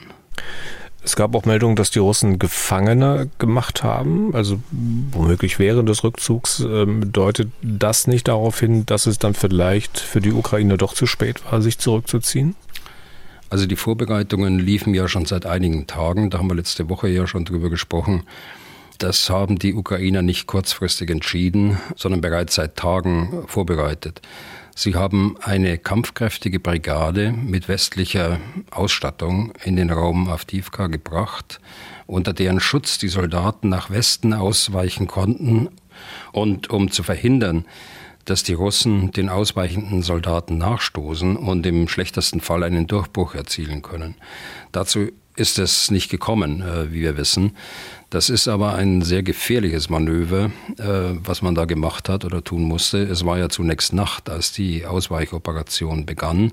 Es 1.04 1.16
gab 1.16 1.34
auch 1.34 1.46
Meldungen, 1.46 1.76
dass 1.76 1.90
die 1.90 2.00
Russen 2.00 2.38
Gefangene 2.38 3.30
gemacht 3.40 3.84
haben, 3.84 4.36
also 4.36 4.60
womöglich 4.72 5.58
während 5.58 5.90
des 5.90 6.04
Rückzugs. 6.04 6.60
Ähm, 6.60 7.12
deutet 7.12 7.50
das 7.64 8.06
nicht 8.06 8.28
darauf 8.28 8.60
hin, 8.60 8.86
dass 8.86 9.08
es 9.08 9.18
dann 9.18 9.34
vielleicht 9.34 10.00
für 10.00 10.22
die 10.22 10.32
Ukraine 10.32 10.78
doch 10.78 10.94
zu 10.94 11.08
spät 11.08 11.44
war, 11.52 11.62
sich 11.62 11.80
zurückzuziehen? 11.80 12.56
Also 13.50 13.66
die 13.66 13.76
Vorbereitungen 13.76 14.60
liefen 14.60 14.94
ja 14.94 15.08
schon 15.08 15.26
seit 15.26 15.46
einigen 15.46 15.88
Tagen, 15.88 16.30
da 16.30 16.38
haben 16.38 16.48
wir 16.48 16.56
letzte 16.56 16.88
Woche 16.88 17.10
ja 17.10 17.28
schon 17.28 17.46
drüber 17.46 17.70
gesprochen. 17.70 18.24
Das 19.00 19.32
haben 19.32 19.58
die 19.58 19.74
Ukrainer 19.74 20.22
nicht 20.22 20.46
kurzfristig 20.46 21.10
entschieden, 21.10 21.80
sondern 21.96 22.22
bereits 22.22 22.56
seit 22.56 22.76
Tagen 22.76 23.44
vorbereitet. 23.48 24.22
Sie 24.76 24.96
haben 24.96 25.36
eine 25.42 25.78
kampfkräftige 25.78 26.60
Brigade 26.60 27.32
mit 27.32 27.68
westlicher 27.68 28.40
Ausstattung 28.72 29.54
in 29.64 29.76
den 29.76 29.90
Raum 29.90 30.30
Avdivka 30.30 30.88
gebracht, 30.88 31.60
unter 32.08 32.34
deren 32.34 32.60
Schutz 32.60 32.98
die 32.98 33.10
Soldaten 33.10 33.70
nach 33.70 33.90
Westen 33.90 34.34
ausweichen 34.34 35.08
konnten 35.08 35.70
und 36.32 36.70
um 36.70 36.92
zu 36.92 37.04
verhindern, 37.04 37.66
dass 38.26 38.44
die 38.44 38.54
Russen 38.54 39.12
den 39.12 39.30
ausweichenden 39.30 40.04
Soldaten 40.04 40.58
nachstoßen 40.58 41.36
und 41.36 41.66
im 41.66 41.88
schlechtesten 41.88 42.40
Fall 42.40 42.64
einen 42.64 42.88
Durchbruch 42.88 43.36
erzielen 43.36 43.82
können. 43.82 44.16
Dazu 44.72 45.10
ist 45.36 45.60
es 45.60 45.92
nicht 45.92 46.10
gekommen, 46.10 46.62
äh, 46.62 46.92
wie 46.92 47.02
wir 47.02 47.18
wissen. 47.18 47.56
Das 48.12 48.30
ist 48.30 48.50
aber 48.50 48.76
ein 48.76 49.02
sehr 49.04 49.24
gefährliches 49.24 49.90
Manöver, 49.90 50.52
äh, 50.78 51.16
was 51.24 51.42
man 51.42 51.56
da 51.56 51.64
gemacht 51.64 52.10
hat 52.10 52.26
oder 52.26 52.44
tun 52.44 52.64
musste. 52.64 52.98
Es 52.98 53.26
war 53.26 53.38
ja 53.38 53.48
zunächst 53.48 53.94
Nacht, 53.94 54.30
als 54.30 54.52
die 54.52 54.86
Ausweichoperation 54.86 56.06
begann. 56.06 56.52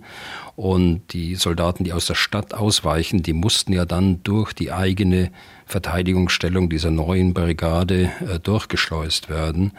Und 0.54 1.02
die 1.12 1.34
Soldaten, 1.34 1.82
die 1.82 1.92
aus 1.92 2.06
der 2.06 2.14
Stadt 2.14 2.54
ausweichen, 2.54 3.24
die 3.24 3.32
mussten 3.32 3.72
ja 3.72 3.86
dann 3.86 4.22
durch 4.22 4.52
die 4.52 4.70
eigene 4.70 5.32
Verteidigungsstellung 5.66 6.70
dieser 6.70 6.92
neuen 6.92 7.34
Brigade 7.34 8.12
äh, 8.20 8.38
durchgeschleust 8.38 9.28
werden. 9.28 9.72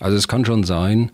Also 0.00 0.16
es 0.16 0.26
kann 0.26 0.44
schon 0.44 0.64
sein, 0.64 1.12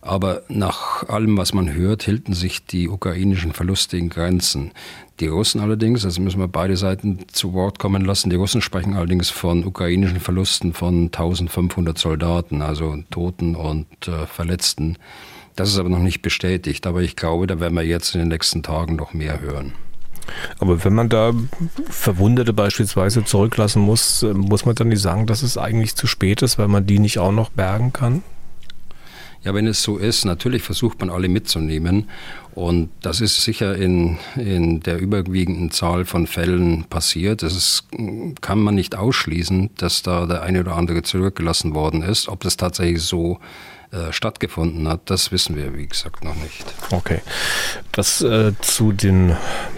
aber 0.00 0.42
nach 0.48 1.08
allem, 1.08 1.36
was 1.36 1.52
man 1.52 1.72
hört, 1.72 2.04
hielten 2.04 2.32
sich 2.32 2.64
die 2.64 2.88
ukrainischen 2.88 3.52
Verluste 3.52 3.96
in 3.96 4.08
Grenzen. 4.08 4.72
Die 5.20 5.28
Russen 5.28 5.60
allerdings, 5.60 6.04
also 6.04 6.20
müssen 6.20 6.40
wir 6.40 6.48
beide 6.48 6.76
Seiten 6.76 7.26
zu 7.32 7.54
Wort 7.54 7.78
kommen 7.78 8.04
lassen, 8.04 8.30
die 8.30 8.36
Russen 8.36 8.60
sprechen 8.60 8.94
allerdings 8.94 9.30
von 9.30 9.64
ukrainischen 9.64 10.20
Verlusten 10.20 10.74
von 10.74 11.04
1500 11.06 11.96
Soldaten, 11.96 12.62
also 12.62 12.96
Toten 13.10 13.54
und 13.54 13.86
äh, 14.06 14.26
Verletzten. 14.26 14.98
Das 15.56 15.70
ist 15.70 15.78
aber 15.78 15.88
noch 15.88 16.00
nicht 16.00 16.20
bestätigt, 16.20 16.86
aber 16.86 17.00
ich 17.00 17.16
glaube, 17.16 17.46
da 17.46 17.60
werden 17.60 17.74
wir 17.74 17.82
jetzt 17.82 18.14
in 18.14 18.20
den 18.20 18.28
nächsten 18.28 18.62
Tagen 18.62 18.96
noch 18.96 19.14
mehr 19.14 19.40
hören. 19.40 19.72
Aber 20.58 20.84
wenn 20.84 20.94
man 20.94 21.08
da 21.08 21.32
Verwundete 21.88 22.52
beispielsweise 22.52 23.24
zurücklassen 23.24 23.80
muss, 23.82 24.22
äh, 24.22 24.34
muss 24.34 24.66
man 24.66 24.74
dann 24.74 24.88
nicht 24.88 25.00
sagen, 25.00 25.26
dass 25.26 25.42
es 25.42 25.56
eigentlich 25.56 25.94
zu 25.96 26.06
spät 26.06 26.42
ist, 26.42 26.58
weil 26.58 26.68
man 26.68 26.86
die 26.86 26.98
nicht 26.98 27.18
auch 27.18 27.32
noch 27.32 27.50
bergen 27.50 27.92
kann? 27.92 28.22
Ja, 29.46 29.54
wenn 29.54 29.68
es 29.68 29.80
so 29.80 29.96
ist, 29.96 30.24
natürlich 30.24 30.64
versucht 30.64 30.98
man 30.98 31.08
alle 31.08 31.28
mitzunehmen. 31.28 32.08
Und 32.56 32.88
das 33.00 33.20
ist 33.20 33.42
sicher 33.42 33.76
in, 33.76 34.18
in 34.34 34.80
der 34.80 34.98
überwiegenden 34.98 35.70
Zahl 35.70 36.04
von 36.04 36.26
Fällen 36.26 36.82
passiert. 36.90 37.44
Das 37.44 37.84
kann 38.40 38.58
man 38.58 38.74
nicht 38.74 38.96
ausschließen, 38.96 39.70
dass 39.76 40.02
da 40.02 40.26
der 40.26 40.42
eine 40.42 40.58
oder 40.58 40.74
andere 40.74 41.04
zurückgelassen 41.04 41.76
worden 41.76 42.02
ist. 42.02 42.28
Ob 42.28 42.40
das 42.40 42.56
tatsächlich 42.56 43.04
so 43.04 43.38
äh, 43.96 44.12
stattgefunden 44.12 44.88
hat, 44.88 45.00
das 45.06 45.32
wissen 45.32 45.56
wir, 45.56 45.76
wie 45.76 45.86
gesagt, 45.86 46.22
noch 46.24 46.34
nicht. 46.34 46.64
Okay. 46.90 47.20
Das 47.92 48.20
äh, 48.20 48.52
zu 48.60 48.92
den 48.92 49.36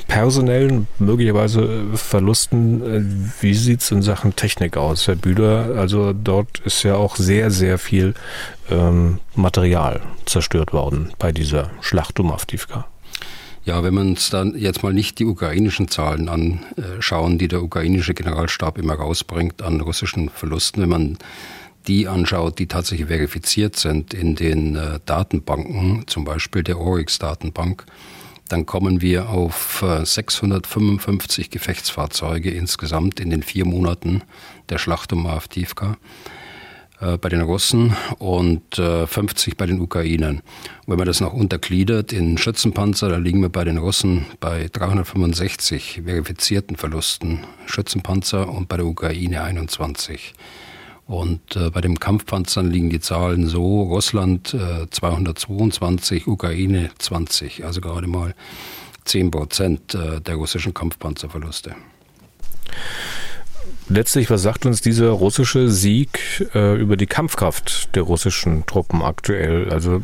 personellen, 0.09 0.89
möglicherweise 0.99 1.85
Verlusten, 1.95 2.83
äh, 2.83 3.43
wie 3.43 3.55
sieht 3.55 3.83
es 3.83 3.91
in 3.91 4.03
Sachen 4.03 4.35
Technik 4.35 4.77
aus, 4.77 5.07
Herr 5.07 5.17
Bühler? 5.17 5.77
Also 5.77 6.13
dort 6.13 6.61
ist 6.61 6.83
ja 6.83 6.97
auch 6.97 7.17
sehr, 7.17 7.51
sehr 7.51 7.79
viel 7.79 8.15
ähm, 8.71 9.21
Material 9.35 10.01
zerstört 10.27 10.73
worden 10.73 11.13
bei 11.19 11.33
dieser 11.33 11.71
Schlacht 11.81 12.19
um 12.19 12.33
Avdivka. 12.33 12.87
Ja, 13.65 13.83
wenn 13.83 13.95
wir 13.95 14.01
uns 14.01 14.31
dann 14.31 14.57
jetzt 14.57 14.83
mal 14.83 14.95
nicht 14.95 15.19
die 15.19 15.27
ukrainischen 15.27 15.89
Zahlen 15.89 16.31
anschauen, 16.31 17.37
die 17.37 17.49
der 17.49 17.63
ukrainische 17.63 18.15
Generalstab 18.15 18.79
immer 18.79 18.95
rausbringt 18.95 19.61
an 19.61 19.83
russischen 19.83 20.31
Verlusten, 20.31 20.81
wenn 20.81 20.89
man 20.89 21.19
die 21.89 22.07
anschaut, 22.07 22.59
die 22.59 22.67
tatsächlich 22.67 23.09
verifiziert 23.09 23.77
sind 23.77 24.15
in 24.15 24.35
den 24.35 24.77
äh, 24.77 25.01
Datenbanken, 25.07 26.05
zum 26.07 26.25
Beispiel 26.25 26.63
der 26.63 26.79
Oryx-Datenbank, 26.79 27.87
dann 28.49 28.67
kommen 28.67 29.01
wir 29.01 29.29
auf 29.29 29.83
äh, 29.83 30.05
655 30.05 31.51
Gefechtsfahrzeuge 31.51 32.51
insgesamt 32.51 33.21
in 33.21 33.31
den 33.31 33.43
vier 33.43 33.65
Monaten 33.65 34.23
der 34.69 34.79
Schlacht 34.79 35.13
um 35.13 35.27
Avdivka 35.27 35.97
äh, 37.01 37.19
bei 37.19 37.29
den 37.29 37.43
Russen 37.43 37.95
und 38.19 38.77
50 38.77 39.53
äh, 39.53 39.57
bei 39.57 39.67
den 39.67 39.81
Ukrainern. 39.81 40.37
Und 40.37 40.43
wenn 40.87 40.99
man 40.99 41.07
das 41.07 41.21
noch 41.21 41.33
untergliedert 41.33 42.13
in 42.13 42.39
Schützenpanzer, 42.39 43.09
da 43.09 43.17
liegen 43.17 43.43
wir 43.43 43.51
bei 43.51 43.65
den 43.65 43.79
Russen 43.79 44.27
bei 44.41 44.69
365 44.73 46.03
verifizierten 46.05 46.77
Verlusten 46.77 47.45
Schützenpanzer 47.67 48.49
und 48.49 48.69
bei 48.69 48.77
der 48.77 48.87
Ukraine 48.87 49.43
21. 49.43 50.35
Und 51.09 51.57
äh, 51.57 51.71
bei 51.71 51.81
den 51.81 51.99
Kampfpanzern 51.99 52.71
liegen 52.71 52.91
die 52.91 53.01
Zahlen 53.01 53.47
so, 53.47 53.81
Russland 53.81 54.53
äh, 54.53 54.91
222, 54.91 56.27
Ukraine 56.27 56.91
20, 56.99 57.65
also 57.65 57.81
gerade 57.81 58.07
mal 58.07 58.35
10 59.07 59.31
Prozent 59.31 59.95
äh, 59.95 60.21
der 60.21 60.35
russischen 60.35 60.75
Kampfpanzerverluste. 60.75 61.75
Letztlich, 63.89 64.29
was 64.29 64.43
sagt 64.43 64.67
uns 64.67 64.83
dieser 64.83 65.09
russische 65.09 65.71
Sieg 65.71 66.47
äh, 66.55 66.79
über 66.79 66.99
die 66.99 67.07
Kampfkraft 67.07 67.95
der 67.97 68.03
russischen 68.03 68.67
Truppen 68.67 69.01
aktuell? 69.01 69.71
Also 69.71 70.03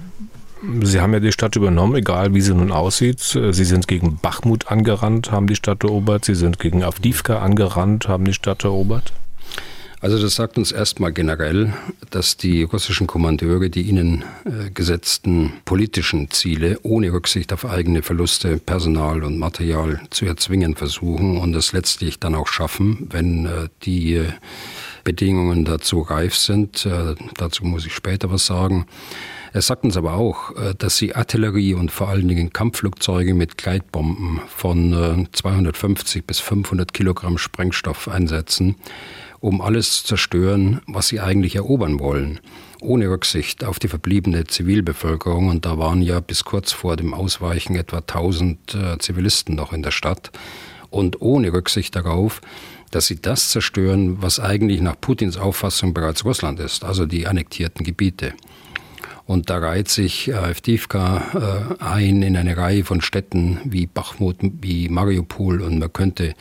Sie 0.82 1.02
haben 1.02 1.12
ja 1.12 1.20
die 1.20 1.32
Stadt 1.32 1.56
übernommen, 1.56 1.96
egal 1.96 2.32
wie 2.32 2.40
sie 2.40 2.54
nun 2.54 2.72
aussieht. 2.72 3.20
Sie 3.20 3.64
sind 3.64 3.86
gegen 3.86 4.16
Bachmut 4.16 4.68
angerannt, 4.68 5.30
haben 5.30 5.46
die 5.46 5.56
Stadt 5.56 5.84
erobert. 5.84 6.24
Sie 6.24 6.34
sind 6.34 6.58
gegen 6.58 6.82
Avdivka 6.82 7.40
angerannt, 7.40 8.08
haben 8.08 8.24
die 8.24 8.32
Stadt 8.32 8.64
erobert. 8.64 9.12
Also 10.04 10.20
das 10.20 10.34
sagt 10.34 10.58
uns 10.58 10.70
erstmal 10.70 11.14
generell, 11.14 11.72
dass 12.10 12.36
die 12.36 12.62
russischen 12.62 13.06
Kommandeure 13.06 13.70
die 13.70 13.80
ihnen 13.80 14.22
äh, 14.44 14.68
gesetzten 14.68 15.54
politischen 15.64 16.30
Ziele 16.30 16.78
ohne 16.82 17.10
Rücksicht 17.10 17.54
auf 17.54 17.64
eigene 17.64 18.02
Verluste, 18.02 18.58
Personal 18.58 19.24
und 19.24 19.38
Material 19.38 20.02
zu 20.10 20.26
erzwingen 20.26 20.74
versuchen 20.74 21.38
und 21.38 21.56
es 21.56 21.72
letztlich 21.72 22.20
dann 22.20 22.34
auch 22.34 22.48
schaffen, 22.48 23.08
wenn 23.12 23.46
äh, 23.46 23.68
die 23.84 24.16
äh, 24.16 24.26
Bedingungen 25.04 25.64
dazu 25.64 26.02
reif 26.02 26.36
sind. 26.36 26.84
Äh, 26.84 27.14
dazu 27.38 27.64
muss 27.64 27.86
ich 27.86 27.94
später 27.94 28.30
was 28.30 28.44
sagen. 28.44 28.84
Er 29.54 29.62
sagt 29.62 29.84
uns 29.84 29.96
aber 29.96 30.14
auch, 30.14 30.54
äh, 30.54 30.74
dass 30.76 30.98
sie 30.98 31.14
Artillerie 31.14 31.72
und 31.72 31.90
vor 31.90 32.10
allen 32.10 32.28
Dingen 32.28 32.52
Kampfflugzeuge 32.52 33.32
mit 33.32 33.56
Gleitbomben 33.56 34.42
von 34.48 35.28
250 35.32 36.20
äh, 36.20 36.24
bis 36.26 36.40
500 36.40 36.92
Kilogramm 36.92 37.38
Sprengstoff 37.38 38.06
einsetzen 38.06 38.76
um 39.44 39.60
alles 39.60 39.98
zu 39.98 40.04
zerstören, 40.04 40.80
was 40.86 41.08
sie 41.08 41.20
eigentlich 41.20 41.56
erobern 41.56 42.00
wollen, 42.00 42.40
ohne 42.80 43.10
Rücksicht 43.10 43.62
auf 43.62 43.78
die 43.78 43.88
verbliebene 43.88 44.46
Zivilbevölkerung. 44.46 45.48
Und 45.48 45.66
da 45.66 45.76
waren 45.76 46.00
ja 46.00 46.20
bis 46.20 46.44
kurz 46.44 46.72
vor 46.72 46.96
dem 46.96 47.12
Ausweichen 47.12 47.76
etwa 47.76 47.98
1000 47.98 48.74
äh, 48.74 48.98
Zivilisten 48.98 49.54
noch 49.54 49.74
in 49.74 49.82
der 49.82 49.90
Stadt. 49.90 50.30
Und 50.88 51.20
ohne 51.20 51.52
Rücksicht 51.52 51.94
darauf, 51.94 52.40
dass 52.90 53.06
sie 53.06 53.20
das 53.20 53.50
zerstören, 53.50 54.22
was 54.22 54.40
eigentlich 54.40 54.80
nach 54.80 54.98
Putins 54.98 55.36
Auffassung 55.36 55.92
bereits 55.92 56.24
Russland 56.24 56.58
ist, 56.58 56.82
also 56.82 57.04
die 57.04 57.26
annektierten 57.26 57.84
Gebiete. 57.84 58.32
Und 59.26 59.50
da 59.50 59.58
reiht 59.58 59.88
sich 59.88 60.34
Avdivka 60.34 61.76
äh, 61.78 61.84
ein 61.84 62.22
in 62.22 62.34
eine 62.38 62.56
Reihe 62.56 62.84
von 62.84 63.02
Städten 63.02 63.60
wie 63.64 63.84
Bachmut, 63.84 64.36
wie 64.40 64.88
Mariupol 64.88 65.60
und 65.60 65.80
man 65.80 65.92
könnte 65.92 66.34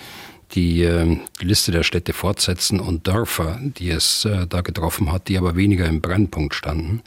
die 0.53 0.83
äh, 0.83 1.17
Liste 1.41 1.71
der 1.71 1.83
Städte 1.83 2.13
fortsetzen 2.13 2.79
und 2.79 3.07
Dörfer, 3.07 3.59
die 3.61 3.89
es 3.89 4.25
äh, 4.25 4.45
da 4.47 4.61
getroffen 4.61 5.11
hat, 5.11 5.27
die 5.27 5.37
aber 5.37 5.55
weniger 5.55 5.85
im 5.87 6.01
Brennpunkt 6.01 6.53
standen. 6.53 7.01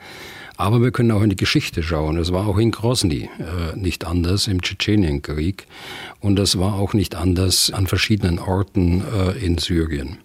Aber 0.56 0.80
wir 0.82 0.90
können 0.90 1.10
auch 1.12 1.22
in 1.22 1.30
die 1.30 1.36
Geschichte 1.36 1.82
schauen. 1.82 2.16
Es 2.16 2.32
war 2.32 2.46
auch 2.46 2.58
in 2.58 2.70
Grozny 2.70 3.28
äh, 3.38 3.76
nicht 3.76 4.06
anders 4.06 4.46
im 4.46 4.62
Tschetschenienkrieg 4.62 5.66
und 6.20 6.38
es 6.38 6.58
war 6.58 6.74
auch 6.74 6.94
nicht 6.94 7.14
anders 7.14 7.70
an 7.70 7.86
verschiedenen 7.86 8.38
Orten 8.38 9.02
äh, 9.02 9.32
in 9.44 9.58
Syrien. 9.58 10.18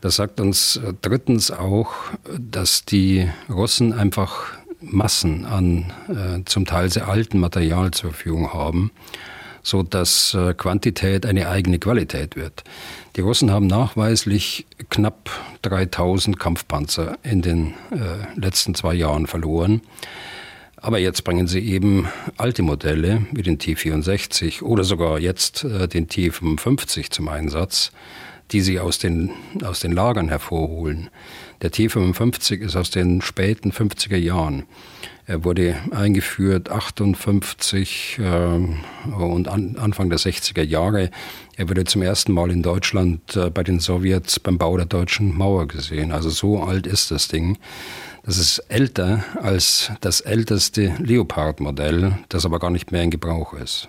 Das 0.00 0.16
sagt 0.16 0.40
uns 0.40 0.76
äh, 0.76 0.92
drittens 1.00 1.50
auch, 1.50 1.94
dass 2.38 2.84
die 2.84 3.28
Russen 3.48 3.92
einfach 3.92 4.46
Massen 4.78 5.46
an 5.46 5.90
zum 6.44 6.66
Teil 6.66 6.90
sehr 6.90 7.08
alten 7.08 7.40
Material 7.40 7.92
zur 7.92 8.10
Verfügung 8.10 8.52
haben, 8.52 8.92
so 9.66 9.82
dass 9.82 10.32
äh, 10.34 10.54
Quantität 10.54 11.26
eine 11.26 11.48
eigene 11.48 11.80
Qualität 11.80 12.36
wird. 12.36 12.62
Die 13.16 13.20
Russen 13.20 13.50
haben 13.50 13.66
nachweislich 13.66 14.64
knapp 14.90 15.28
3000 15.62 16.38
Kampfpanzer 16.38 17.18
in 17.24 17.42
den 17.42 17.74
äh, 17.90 18.40
letzten 18.40 18.76
zwei 18.76 18.94
Jahren 18.94 19.26
verloren. 19.26 19.80
Aber 20.76 21.00
jetzt 21.00 21.24
bringen 21.24 21.48
sie 21.48 21.58
eben 21.58 22.06
alte 22.36 22.62
Modelle 22.62 23.26
wie 23.32 23.42
den 23.42 23.58
T-64 23.58 24.62
oder 24.62 24.84
sogar 24.84 25.18
jetzt 25.18 25.64
äh, 25.64 25.88
den 25.88 26.06
T-55 26.06 27.10
zum 27.10 27.26
Einsatz, 27.26 27.90
die 28.52 28.60
sie 28.60 28.78
aus 28.78 29.00
den, 29.00 29.32
aus 29.64 29.80
den 29.80 29.90
Lagern 29.90 30.28
hervorholen. 30.28 31.10
Der 31.60 31.72
T-55 31.72 32.60
ist 32.60 32.76
aus 32.76 32.90
den 32.90 33.20
späten 33.20 33.72
50er 33.72 34.16
Jahren. 34.16 34.62
Er 35.28 35.42
wurde 35.44 35.74
eingeführt 35.90 36.70
58 36.70 38.20
äh, 38.20 39.12
und 39.12 39.48
an, 39.48 39.76
Anfang 39.76 40.08
der 40.08 40.20
60er 40.20 40.62
Jahre. 40.62 41.10
Er 41.56 41.68
wurde 41.68 41.84
zum 41.84 42.02
ersten 42.02 42.32
Mal 42.32 42.52
in 42.52 42.62
Deutschland 42.62 43.34
äh, 43.34 43.50
bei 43.50 43.64
den 43.64 43.80
Sowjets 43.80 44.38
beim 44.38 44.56
Bau 44.56 44.76
der 44.76 44.86
deutschen 44.86 45.36
Mauer 45.36 45.66
gesehen. 45.66 46.12
Also 46.12 46.30
so 46.30 46.62
alt 46.62 46.86
ist 46.86 47.10
das 47.10 47.26
Ding. 47.26 47.58
Das 48.24 48.38
ist 48.38 48.60
älter 48.68 49.24
als 49.42 49.90
das 50.00 50.20
älteste 50.20 50.94
Leopard-Modell, 50.98 52.18
das 52.28 52.44
aber 52.44 52.60
gar 52.60 52.70
nicht 52.70 52.92
mehr 52.92 53.02
in 53.02 53.10
Gebrauch 53.10 53.52
ist. 53.52 53.88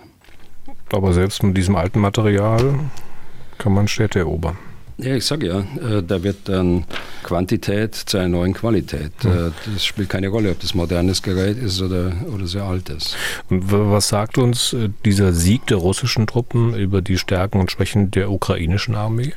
Aber 0.92 1.12
selbst 1.12 1.44
mit 1.44 1.56
diesem 1.56 1.76
alten 1.76 2.00
Material 2.00 2.80
kann 3.58 3.72
man 3.72 3.86
Städte 3.86 4.18
erobern. 4.18 4.58
Ja, 5.00 5.14
ich 5.14 5.24
sage 5.24 5.46
ja, 5.46 5.60
äh, 5.60 6.02
da 6.02 6.24
wird 6.24 6.48
dann 6.48 6.84
Quantität 7.22 7.94
zu 7.94 8.18
einer 8.18 8.28
neuen 8.28 8.52
Qualität. 8.52 9.12
Mhm. 9.22 9.52
Das 9.72 9.84
spielt 9.84 10.08
keine 10.08 10.28
Rolle, 10.28 10.50
ob 10.50 10.58
das 10.58 10.74
modernes 10.74 11.22
Gerät 11.22 11.56
ist 11.56 11.80
oder, 11.80 12.12
oder 12.34 12.48
sehr 12.48 12.64
altes. 12.64 13.16
Und 13.48 13.70
was 13.70 14.08
sagt 14.08 14.38
uns 14.38 14.72
äh, 14.72 14.90
dieser 15.04 15.32
Sieg 15.32 15.66
der 15.68 15.76
russischen 15.76 16.26
Truppen 16.26 16.74
über 16.74 17.00
die 17.00 17.16
Stärken 17.16 17.60
und 17.60 17.70
Schwächen 17.70 18.10
der 18.10 18.30
ukrainischen 18.30 18.96
Armee? 18.96 19.34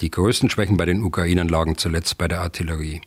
Die 0.00 0.10
größten 0.10 0.50
Schwächen 0.50 0.76
bei 0.76 0.84
den 0.84 1.04
Ukrainern 1.04 1.48
lagen 1.48 1.78
zuletzt 1.78 2.18
bei 2.18 2.26
der 2.26 2.40
Artillerie. 2.40 3.00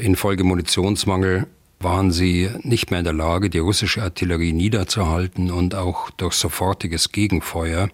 Infolge 0.00 0.44
Munitionsmangel 0.44 1.46
waren 1.80 2.10
sie 2.10 2.50
nicht 2.62 2.90
mehr 2.90 3.00
in 3.00 3.04
der 3.04 3.12
Lage, 3.12 3.50
die 3.50 3.58
russische 3.58 4.02
Artillerie 4.02 4.52
niederzuhalten 4.52 5.50
und 5.50 5.74
auch 5.74 6.10
durch 6.10 6.34
sofortiges 6.34 7.12
Gegenfeuer 7.12 7.88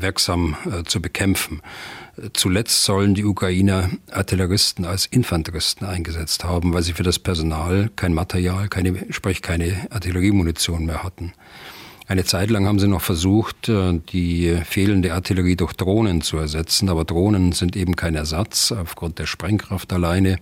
wirksam 0.00 0.56
äh, 0.66 0.84
zu 0.84 1.00
bekämpfen. 1.00 1.60
Zuletzt 2.34 2.84
sollen 2.84 3.14
die 3.14 3.24
Ukrainer 3.24 3.90
Artilleristen 4.10 4.84
als 4.84 5.06
Infanteristen 5.06 5.86
eingesetzt 5.86 6.44
haben, 6.44 6.74
weil 6.74 6.82
sie 6.82 6.92
für 6.92 7.02
das 7.02 7.18
Personal 7.18 7.90
kein 7.96 8.12
Material, 8.12 8.68
keine, 8.68 9.06
sprich 9.10 9.42
keine 9.42 9.86
Artilleriemunition 9.90 10.84
mehr 10.84 11.02
hatten. 11.02 11.32
Eine 12.10 12.24
Zeit 12.24 12.50
lang 12.50 12.66
haben 12.66 12.80
sie 12.80 12.88
noch 12.88 13.02
versucht, 13.02 13.68
äh, 13.68 14.00
die 14.12 14.58
fehlende 14.64 15.14
Artillerie 15.14 15.54
durch 15.54 15.74
Drohnen 15.74 16.22
zu 16.22 16.38
ersetzen, 16.38 16.88
aber 16.88 17.04
Drohnen 17.04 17.52
sind 17.52 17.76
eben 17.76 17.94
kein 17.94 18.16
Ersatz 18.16 18.72
aufgrund 18.72 19.20
der 19.20 19.26
Sprengkraft 19.26 19.92
alleine. 19.92 20.38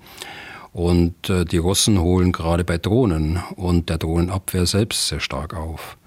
Und 0.73 1.29
äh, 1.29 1.45
die 1.45 1.59
Russen 1.59 2.01
holen 2.01 2.33
gerade 2.33 2.65
bei 2.65 2.79
Drohnen 2.79 3.43
und 3.57 3.91
der 3.91 3.99
Drohnenabwehr 3.99 4.65
selbst 4.65 5.09
sehr 5.09 5.21
stark 5.21 5.55
auf. 5.55 5.99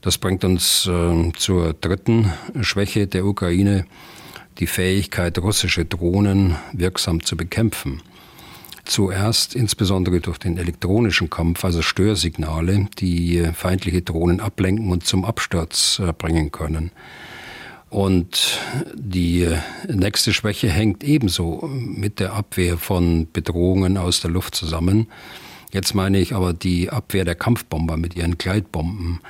Das 0.00 0.18
bringt 0.18 0.44
uns 0.44 0.86
äh, 0.86 1.32
zur 1.36 1.74
dritten 1.74 2.32
Schwäche 2.60 3.06
der 3.06 3.24
Ukraine, 3.24 3.86
die 4.58 4.66
Fähigkeit, 4.66 5.38
russische 5.38 5.84
Drohnen 5.84 6.56
wirksam 6.72 7.22
zu 7.24 7.36
bekämpfen. 7.36 8.02
Zuerst 8.84 9.54
insbesondere 9.54 10.20
durch 10.20 10.38
den 10.38 10.58
elektronischen 10.58 11.30
Kampf, 11.30 11.64
also 11.64 11.82
Störsignale, 11.82 12.88
die 12.98 13.48
feindliche 13.54 14.02
Drohnen 14.02 14.40
ablenken 14.40 14.90
und 14.90 15.06
zum 15.06 15.24
Absturz 15.24 16.00
äh, 16.04 16.12
bringen 16.12 16.50
können. 16.50 16.90
Und 17.90 18.58
die 18.94 19.46
nächste 19.86 20.32
Schwäche 20.32 20.70
hängt 20.70 21.04
ebenso 21.04 21.68
mit 21.68 22.20
der 22.20 22.32
Abwehr 22.32 22.78
von 22.78 23.28
Bedrohungen 23.30 23.98
aus 23.98 24.22
der 24.22 24.30
Luft 24.30 24.54
zusammen. 24.54 25.08
Jetzt 25.72 25.94
meine 25.94 26.18
ich 26.18 26.34
aber 26.34 26.54
die 26.54 26.88
Abwehr 26.88 27.26
der 27.26 27.34
Kampfbomber 27.34 27.98
mit 27.98 28.16
ihren 28.16 28.38
Gleitbomben, 28.38 29.20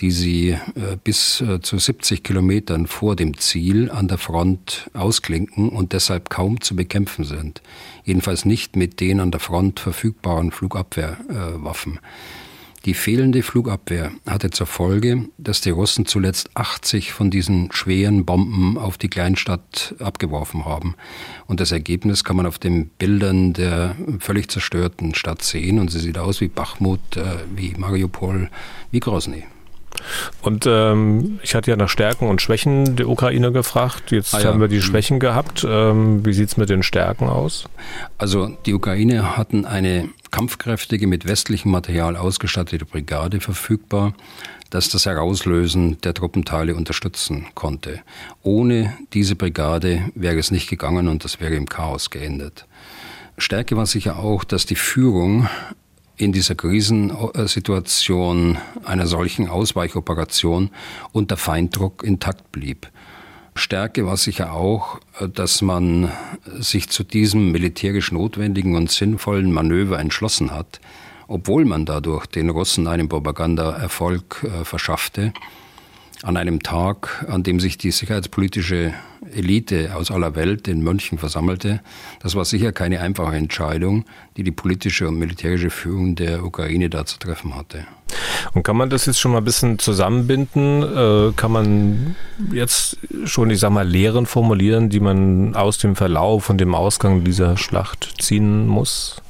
die 0.00 0.10
sie 0.10 0.50
äh, 0.50 0.96
bis 1.02 1.40
äh, 1.40 1.60
zu 1.60 1.78
70 1.78 2.22
Kilometern 2.22 2.86
vor 2.86 3.16
dem 3.16 3.36
Ziel 3.36 3.90
an 3.90 4.08
der 4.08 4.18
Front 4.18 4.90
ausklinken 4.94 5.68
und 5.68 5.92
deshalb 5.92 6.30
kaum 6.30 6.60
zu 6.60 6.74
bekämpfen 6.74 7.24
sind. 7.24 7.62
Jedenfalls 8.04 8.44
nicht 8.44 8.76
mit 8.76 9.00
den 9.00 9.20
an 9.20 9.30
der 9.30 9.40
Front 9.40 9.80
verfügbaren 9.80 10.52
Flugabwehrwaffen. 10.52 12.00
Die 12.86 12.94
fehlende 12.94 13.42
Flugabwehr 13.42 14.10
hatte 14.26 14.50
zur 14.50 14.66
Folge, 14.66 15.28
dass 15.36 15.60
die 15.60 15.68
Russen 15.68 16.06
zuletzt 16.06 16.48
80 16.54 17.12
von 17.12 17.30
diesen 17.30 17.70
schweren 17.72 18.24
Bomben 18.24 18.78
auf 18.78 18.96
die 18.96 19.08
Kleinstadt 19.08 19.94
abgeworfen 19.98 20.64
haben. 20.64 20.94
Und 21.46 21.60
das 21.60 21.72
Ergebnis 21.72 22.24
kann 22.24 22.36
man 22.36 22.46
auf 22.46 22.58
den 22.58 22.88
Bildern 22.88 23.52
der 23.52 23.96
völlig 24.18 24.50
zerstörten 24.50 25.14
Stadt 25.14 25.42
sehen. 25.42 25.78
Und 25.78 25.90
sie 25.90 25.98
sieht 25.98 26.16
aus 26.16 26.40
wie 26.40 26.48
Bachmut, 26.48 27.18
äh, 27.18 27.40
wie 27.54 27.74
Mariupol, 27.76 28.48
wie 28.90 29.00
Grozny. 29.00 29.44
Und 30.42 30.66
ähm, 30.66 31.40
ich 31.42 31.54
hatte 31.54 31.70
ja 31.70 31.76
nach 31.76 31.88
Stärken 31.88 32.28
und 32.28 32.42
Schwächen 32.42 32.96
der 32.96 33.08
Ukraine 33.08 33.52
gefragt. 33.52 34.10
Jetzt 34.10 34.34
ah, 34.34 34.40
ja. 34.40 34.48
haben 34.48 34.60
wir 34.60 34.68
die 34.68 34.76
mhm. 34.76 34.82
Schwächen 34.82 35.20
gehabt. 35.20 35.66
Ähm, 35.68 36.24
wie 36.24 36.32
sieht 36.32 36.48
es 36.48 36.56
mit 36.56 36.70
den 36.70 36.82
Stärken 36.82 37.28
aus? 37.28 37.64
Also 38.18 38.56
die 38.66 38.74
Ukraine 38.74 39.36
hatten 39.36 39.64
eine 39.64 40.08
kampfkräftige, 40.30 41.06
mit 41.06 41.26
westlichem 41.26 41.70
Material 41.70 42.16
ausgestattete 42.16 42.84
Brigade 42.84 43.40
verfügbar, 43.40 44.14
das 44.70 44.88
das 44.88 45.06
Herauslösen 45.06 46.00
der 46.02 46.14
Truppenteile 46.14 46.74
unterstützen 46.74 47.46
konnte. 47.54 48.00
Ohne 48.42 48.96
diese 49.12 49.34
Brigade 49.34 50.10
wäre 50.14 50.38
es 50.38 50.50
nicht 50.50 50.70
gegangen 50.70 51.08
und 51.08 51.24
das 51.24 51.40
wäre 51.40 51.54
im 51.54 51.68
Chaos 51.68 52.10
geendet. 52.10 52.66
Stärke 53.36 53.76
war 53.76 53.86
sicher 53.86 54.18
auch, 54.18 54.44
dass 54.44 54.66
die 54.66 54.76
Führung 54.76 55.48
in 56.20 56.32
dieser 56.32 56.54
Krisensituation 56.54 58.58
einer 58.84 59.06
solchen 59.06 59.48
Ausweichoperation 59.48 60.70
unter 61.12 61.38
Feinddruck 61.38 62.02
intakt 62.02 62.52
blieb. 62.52 62.88
Stärke 63.54 64.06
war 64.06 64.16
sicher 64.16 64.52
auch, 64.52 65.00
dass 65.34 65.62
man 65.62 66.12
sich 66.58 66.88
zu 66.88 67.04
diesem 67.04 67.52
militärisch 67.52 68.12
notwendigen 68.12 68.76
und 68.76 68.90
sinnvollen 68.90 69.50
Manöver 69.50 69.98
entschlossen 69.98 70.50
hat, 70.50 70.80
obwohl 71.26 71.64
man 71.64 71.86
dadurch 71.86 72.26
den 72.26 72.50
Russen 72.50 72.86
einen 72.86 73.08
Propagandaerfolg 73.08 74.44
äh, 74.44 74.64
verschaffte 74.64 75.32
an 76.22 76.36
einem 76.36 76.62
Tag, 76.62 77.24
an 77.28 77.42
dem 77.42 77.60
sich 77.60 77.78
die 77.78 77.90
sicherheitspolitische 77.90 78.92
Elite 79.34 79.94
aus 79.94 80.10
aller 80.10 80.34
Welt 80.34 80.68
in 80.68 80.82
München 80.82 81.18
versammelte. 81.18 81.80
Das 82.22 82.34
war 82.34 82.44
sicher 82.44 82.72
keine 82.72 83.00
einfache 83.00 83.36
Entscheidung, 83.36 84.04
die 84.36 84.42
die 84.42 84.50
politische 84.50 85.08
und 85.08 85.18
militärische 85.18 85.70
Führung 85.70 86.16
der 86.16 86.44
Ukraine 86.44 86.90
da 86.90 87.06
zu 87.06 87.18
treffen 87.18 87.56
hatte. 87.56 87.86
Und 88.54 88.64
kann 88.64 88.76
man 88.76 88.90
das 88.90 89.06
jetzt 89.06 89.20
schon 89.20 89.32
mal 89.32 89.38
ein 89.38 89.44
bisschen 89.44 89.78
zusammenbinden? 89.78 90.82
Äh, 90.82 91.32
kann 91.36 91.52
man 91.52 92.16
jetzt 92.52 92.98
schon, 93.24 93.50
ich 93.50 93.60
sag 93.60 93.70
mal, 93.70 93.86
Lehren 93.86 94.26
formulieren, 94.26 94.90
die 94.90 95.00
man 95.00 95.54
aus 95.54 95.78
dem 95.78 95.96
Verlauf 95.96 96.50
und 96.50 96.58
dem 96.58 96.74
Ausgang 96.74 97.24
dieser 97.24 97.56
Schlacht 97.56 98.14
ziehen 98.20 98.66
muss? 98.66 99.22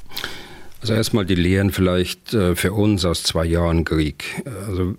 Also 0.81 0.93
erstmal 0.93 1.25
die 1.25 1.35
Lehren 1.35 1.71
vielleicht 1.71 2.33
äh, 2.33 2.55
für 2.55 2.73
uns 2.73 3.05
aus 3.05 3.23
zwei 3.23 3.45
Jahren 3.45 3.85
Krieg. 3.85 4.43
Also 4.67 4.95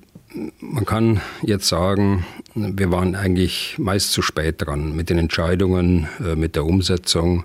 man 0.60 0.84
kann 0.84 1.20
jetzt 1.42 1.68
sagen, 1.68 2.24
wir 2.54 2.90
waren 2.90 3.14
eigentlich 3.14 3.76
meist 3.78 4.12
zu 4.12 4.22
spät 4.22 4.62
dran 4.62 4.94
mit 4.94 5.10
den 5.10 5.18
Entscheidungen, 5.18 6.08
äh, 6.20 6.34
mit 6.34 6.56
der 6.56 6.64
Umsetzung. 6.64 7.44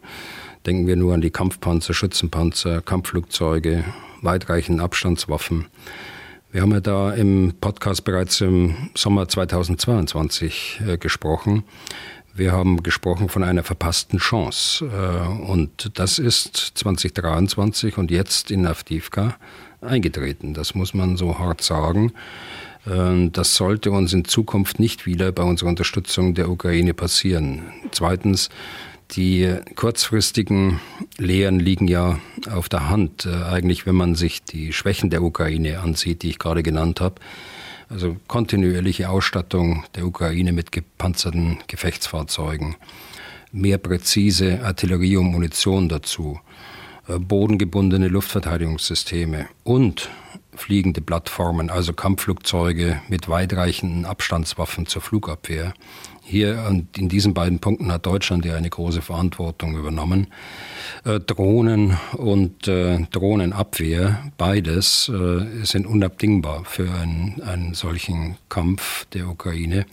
Denken 0.66 0.88
wir 0.88 0.96
nur 0.96 1.14
an 1.14 1.22
die 1.22 1.30
Kampfpanzer, 1.30 1.94
Schützenpanzer, 1.94 2.82
Kampfflugzeuge, 2.82 3.84
weitreichende 4.22 4.84
Abstandswaffen. 4.84 5.68
Wir 6.52 6.62
haben 6.62 6.72
ja 6.72 6.80
da 6.80 7.12
im 7.14 7.54
Podcast 7.60 8.04
bereits 8.04 8.42
im 8.42 8.90
Sommer 8.96 9.28
2022 9.28 10.82
äh, 10.88 10.98
gesprochen. 10.98 11.64
Wir 12.34 12.52
haben 12.52 12.84
gesprochen 12.84 13.30
von 13.30 13.44
einer 13.44 13.64
verpassten 13.64 14.20
Chance. 14.20 14.86
Äh, 14.86 15.50
und 15.52 15.92
das 16.00 16.20
ist 16.20 16.56
2023 16.56 17.98
und 17.98 18.12
jetzt 18.12 18.52
in 18.52 18.66
Avdivka 18.66 19.36
eingetreten. 19.82 20.54
Das 20.54 20.76
muss 20.76 20.94
man 20.94 21.18
so 21.18 21.40
hart 21.40 21.62
sagen. 21.62 22.14
Ähm, 22.90 23.32
das 23.32 23.56
sollte 23.56 23.92
uns 23.92 24.14
in 24.14 24.26
Zukunft 24.26 24.80
nicht 24.80 25.06
wieder 25.06 25.32
bei 25.32 25.44
unserer 25.44 25.70
Unterstützung 25.70 26.34
der 26.34 26.50
Ukraine 26.50 26.94
passieren. 26.94 27.64
Zweitens, 27.92 28.50
die 29.12 29.56
kurzfristigen 29.76 30.80
Lehren 31.18 31.60
liegen 31.60 31.88
ja 31.88 32.20
auf 32.52 32.70
der 32.70 32.90
Hand, 32.90 33.26
äh, 33.26 33.44
eigentlich 33.46 33.86
wenn 33.86 33.96
man 33.96 34.16
sich 34.16 34.44
die 34.44 34.74
Schwächen 34.74 35.10
der 35.10 35.24
Ukraine 35.24 35.80
ansieht, 35.80 36.24
die 36.24 36.30
ich 36.30 36.40
gerade 36.40 36.64
genannt 36.64 37.02
habe. 37.02 37.16
Also 37.90 38.18
kontinuierliche 38.28 39.10
Ausstattung 39.10 39.86
der 39.96 40.06
Ukraine 40.06 40.52
mit 40.52 40.74
gepanzerten 40.74 41.60
Gefechtsfahrzeugen, 41.68 42.76
mehr 43.54 43.78
präzise 43.78 44.62
Artillerie 44.62 45.16
und 45.16 45.28
Munition 45.28 45.88
dazu, 45.88 46.40
äh, 47.08 47.18
bodengebundene 47.18 48.10
Luftverteidigungssysteme 48.10 49.48
und 49.64 50.10
fliegende 50.56 51.02
Plattformen, 51.02 51.70
also 51.70 51.94
Kampfflugzeuge 51.94 53.02
mit 53.10 53.30
weitreichenden 53.30 54.06
Abstandswaffen 54.06 54.88
zur 54.88 55.02
Flugabwehr. 55.02 55.74
Hier 56.24 56.66
und 56.68 56.98
in 56.98 57.08
diesen 57.08 57.34
beiden 57.34 57.60
Punkten 57.60 57.92
hat 57.92 58.06
Deutschland 58.06 58.44
ja 58.44 58.56
eine 58.56 58.70
große 58.70 59.02
Verantwortung 59.02 59.78
übernommen. 59.78 60.28
Äh, 61.06 61.22
Drohnen 61.22 61.98
und 62.18 62.68
äh, 62.68 63.00
Drohnenabwehr, 63.12 64.32
beides 64.38 65.10
äh, 65.10 65.64
sind 65.64 65.88
unabdingbar 65.88 66.66
für 66.66 66.92
einen, 66.92 67.42
einen 67.42 67.74
solchen 67.76 68.36
Kampf 68.50 69.06
der 69.14 69.30
Ukraine. 69.30 69.86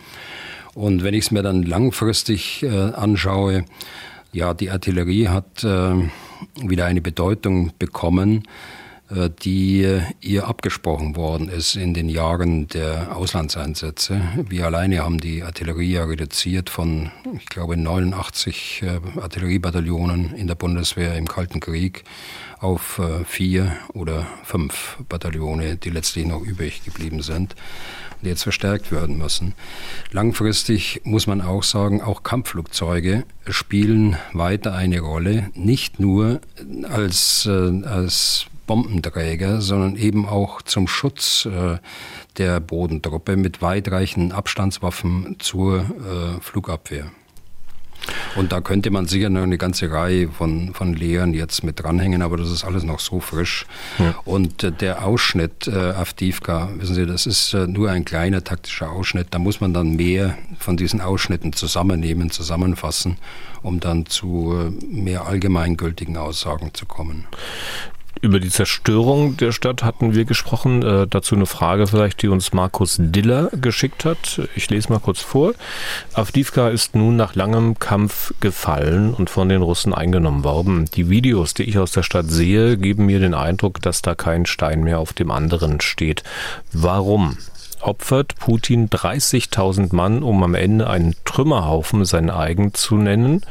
Und 0.75 1.05
wenn 1.05 1.15
ich 1.15 1.27
es 1.27 1.31
mir 1.31 1.45
dann 1.45 1.63
langfristig 1.63 2.65
äh, 2.65 2.69
anschaue, 2.69 3.65
ja, 4.33 4.55
die 4.55 4.71
Artillerie 4.71 5.29
hat 5.29 5.63
äh, 5.63 5.95
wieder 6.61 6.87
eine 6.87 7.01
Bedeutung 7.01 7.71
bekommen, 7.79 8.43
die 9.43 10.01
ihr 10.21 10.49
abgesprochen 10.49 11.17
worden 11.17 11.49
ist 11.49 11.77
in 11.77 11.95
den 11.95 12.09
Jahren 12.09 12.69
der 12.69 13.17
Auslandseinsätze. 13.17 14.21
Wir 14.49 14.67
alleine 14.67 15.05
haben 15.05 15.19
die 15.19 15.43
Artillerie 15.43 15.93
ja 15.93 16.05
reduziert 16.05 16.71
von, 16.71 17.11
ich 17.37 17.47
glaube, 17.47 17.77
89 17.77 18.83
äh, 18.83 19.21
Artilleriebataillonen 19.21 20.35
in 20.35 20.47
der 20.47 20.55
Bundeswehr 20.55 21.17
im 21.17 21.29
Kalten 21.29 21.61
Krieg 21.61 22.05
auf 22.59 22.99
äh, 22.99 23.25
vier 23.25 23.77
oder 23.93 24.27
fünf 24.43 24.99
Bataillone, 25.09 25.77
die 25.77 25.91
letztlich 25.91 26.27
noch 26.27 26.43
übrig 26.43 26.85
geblieben 26.85 27.23
sind 27.23 27.55
die 28.25 28.31
jetzt 28.31 28.43
verstärkt 28.43 28.91
werden 28.91 29.19
müssen. 29.19 29.55
Langfristig 30.11 31.03
muss 31.05 31.27
man 31.27 31.41
auch 31.41 31.63
sagen, 31.63 32.03
auch 32.03 32.23
Kampfflugzeuge 32.23 33.25
spielen 33.49 34.17
weiter 34.33 34.75
eine 34.75 35.01
Rolle, 35.01 35.51
nicht 35.55 36.01
nur 36.01 36.41
als, 36.89 37.47
äh, 37.47 37.85
als 37.85 38.47
Bombenträger, 38.67 39.61
sondern 39.61 39.97
eben 39.97 40.27
auch 40.27 40.63
zum 40.63 40.89
Schutz 40.89 41.47
äh, 41.47 41.79
der 42.39 42.61
Bodentruppe 42.61 43.37
mit 43.37 43.63
weitreichenden 43.63 44.33
Abstandswaffen 44.33 45.37
zur 45.39 45.81
äh, 45.81 46.41
Flugabwehr. 46.41 47.11
Und 48.37 48.53
da 48.53 48.61
könnte 48.61 48.91
man 48.91 49.07
sicher 49.07 49.31
noch 49.31 49.43
eine 49.43 49.59
ganze 49.59 49.91
Reihe 49.91 50.29
von, 50.29 50.75
von 50.75 50.95
Lehren 50.95 51.35
jetzt 51.35 51.63
mit 51.65 51.83
dranhängen, 51.83 52.23
aber 52.23 52.37
das 52.37 52.51
ist 52.51 52.65
alles 52.65 52.83
noch 52.83 53.01
so 53.01 53.21
frisch. 53.21 53.67
Ja. 53.99 54.15
Und 54.25 54.63
äh, 54.63 54.73
der 54.73 55.05
Ausschnitt 55.05 55.69
äh, 55.69 55.73
Avdivka, 55.73 56.71
wissen 56.77 56.95
Sie, 56.95 57.07
das 57.07 57.27
ist 57.27 57.55
äh, 57.55 57.67
nur 57.67 57.91
ein 57.91 58.05
kleiner 58.05 58.43
taktischer 58.45 58.91
Ausschnitt. 58.91 59.29
Da 59.31 59.39
muss 59.39 59.61
man 59.61 59.73
dann 59.73 59.97
mehr 59.97 60.37
von 60.59 60.77
diesen 60.77 61.01
Ausschnitten 61.01 61.53
zusammennehmen, 61.53 62.31
zusammenfassen, 62.31 63.19
um 63.63 63.81
dann 63.81 64.07
zu 64.07 64.55
äh, 64.55 64.85
mehr 64.85 65.27
allgemeingültigen 65.27 66.17
Aussagen 66.17 66.75
zu 66.75 66.87
kommen. 66.87 67.27
Über 68.21 68.41
die 68.41 68.49
Zerstörung 68.49 69.37
der 69.37 69.53
Stadt 69.53 69.83
hatten 69.83 70.15
wir 70.15 70.25
gesprochen. 70.25 70.83
Äh, 70.83 71.07
dazu 71.07 71.35
eine 71.35 71.47
Frage 71.47 71.87
vielleicht, 71.87 72.23
die 72.23 72.29
uns 72.29 72.53
Markus 72.53 72.97
Diller 72.99 73.51
geschickt 73.53 74.05
hat. 74.05 74.41
Ich 74.55 74.71
lese 74.71 74.91
mal 74.91 75.01
kurz 75.01 75.21
vor. 75.21 75.53
Avdivka 76.15 76.69
ist 76.69 76.95
nun 76.95 77.17
nach 77.17 77.35
langem 77.35 77.79
Kampf 77.79 78.33
gefallen 78.41 79.15
und 79.15 79.31
von 79.31 79.49
den 79.49 79.63
Russen 79.63 79.93
eingenommen 79.93 80.45
worden. 80.45 80.87
Die 80.95 81.11
Videos, 81.11 81.55
die 81.55 81.65
ich 81.65 81.79
aus 81.79 81.93
der 81.93 82.03
Stadt 82.03 82.31
sehe, 82.31 82.77
geben 82.77 83.07
mir 83.07 83.21
den 83.21 83.35
Eindruck, 83.35 83.83
dass 83.83 84.01
da 84.01 84.15
kein 84.15 84.47
Stein 84.47 84.83
mehr 84.83 85.01
auf 85.01 85.13
dem 85.13 85.31
anderen 85.31 85.81
steht. 85.81 86.23
Warum? 86.73 87.37
Opfert 87.85 88.37
Putin 88.37 88.89
30.000 88.89 89.95
Mann, 89.95 90.23
um 90.23 90.43
am 90.43 90.55
Ende 90.55 90.89
einen 90.89 91.15
Trümmerhaufen 91.25 92.05
sein 92.05 92.31
eigen 92.31 92.75
zu 92.75 92.97
nennen. 92.97 93.43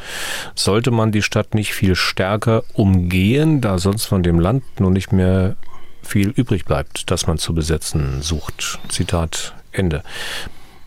Sollte 0.55 0.91
man 0.91 1.11
die 1.11 1.21
Stadt 1.21 1.53
nicht 1.53 1.73
viel 1.73 1.95
stärker 1.95 2.63
umgehen, 2.73 3.61
da 3.61 3.77
sonst 3.77 4.05
von 4.05 4.23
dem 4.23 4.39
Land 4.39 4.63
nur 4.79 4.91
nicht 4.91 5.11
mehr 5.11 5.55
viel 6.01 6.29
übrig 6.29 6.65
bleibt, 6.65 7.11
das 7.11 7.27
man 7.27 7.37
zu 7.37 7.53
besetzen 7.53 8.21
sucht. 8.21 8.79
Zitat 8.89 9.53
Ende. 9.71 10.03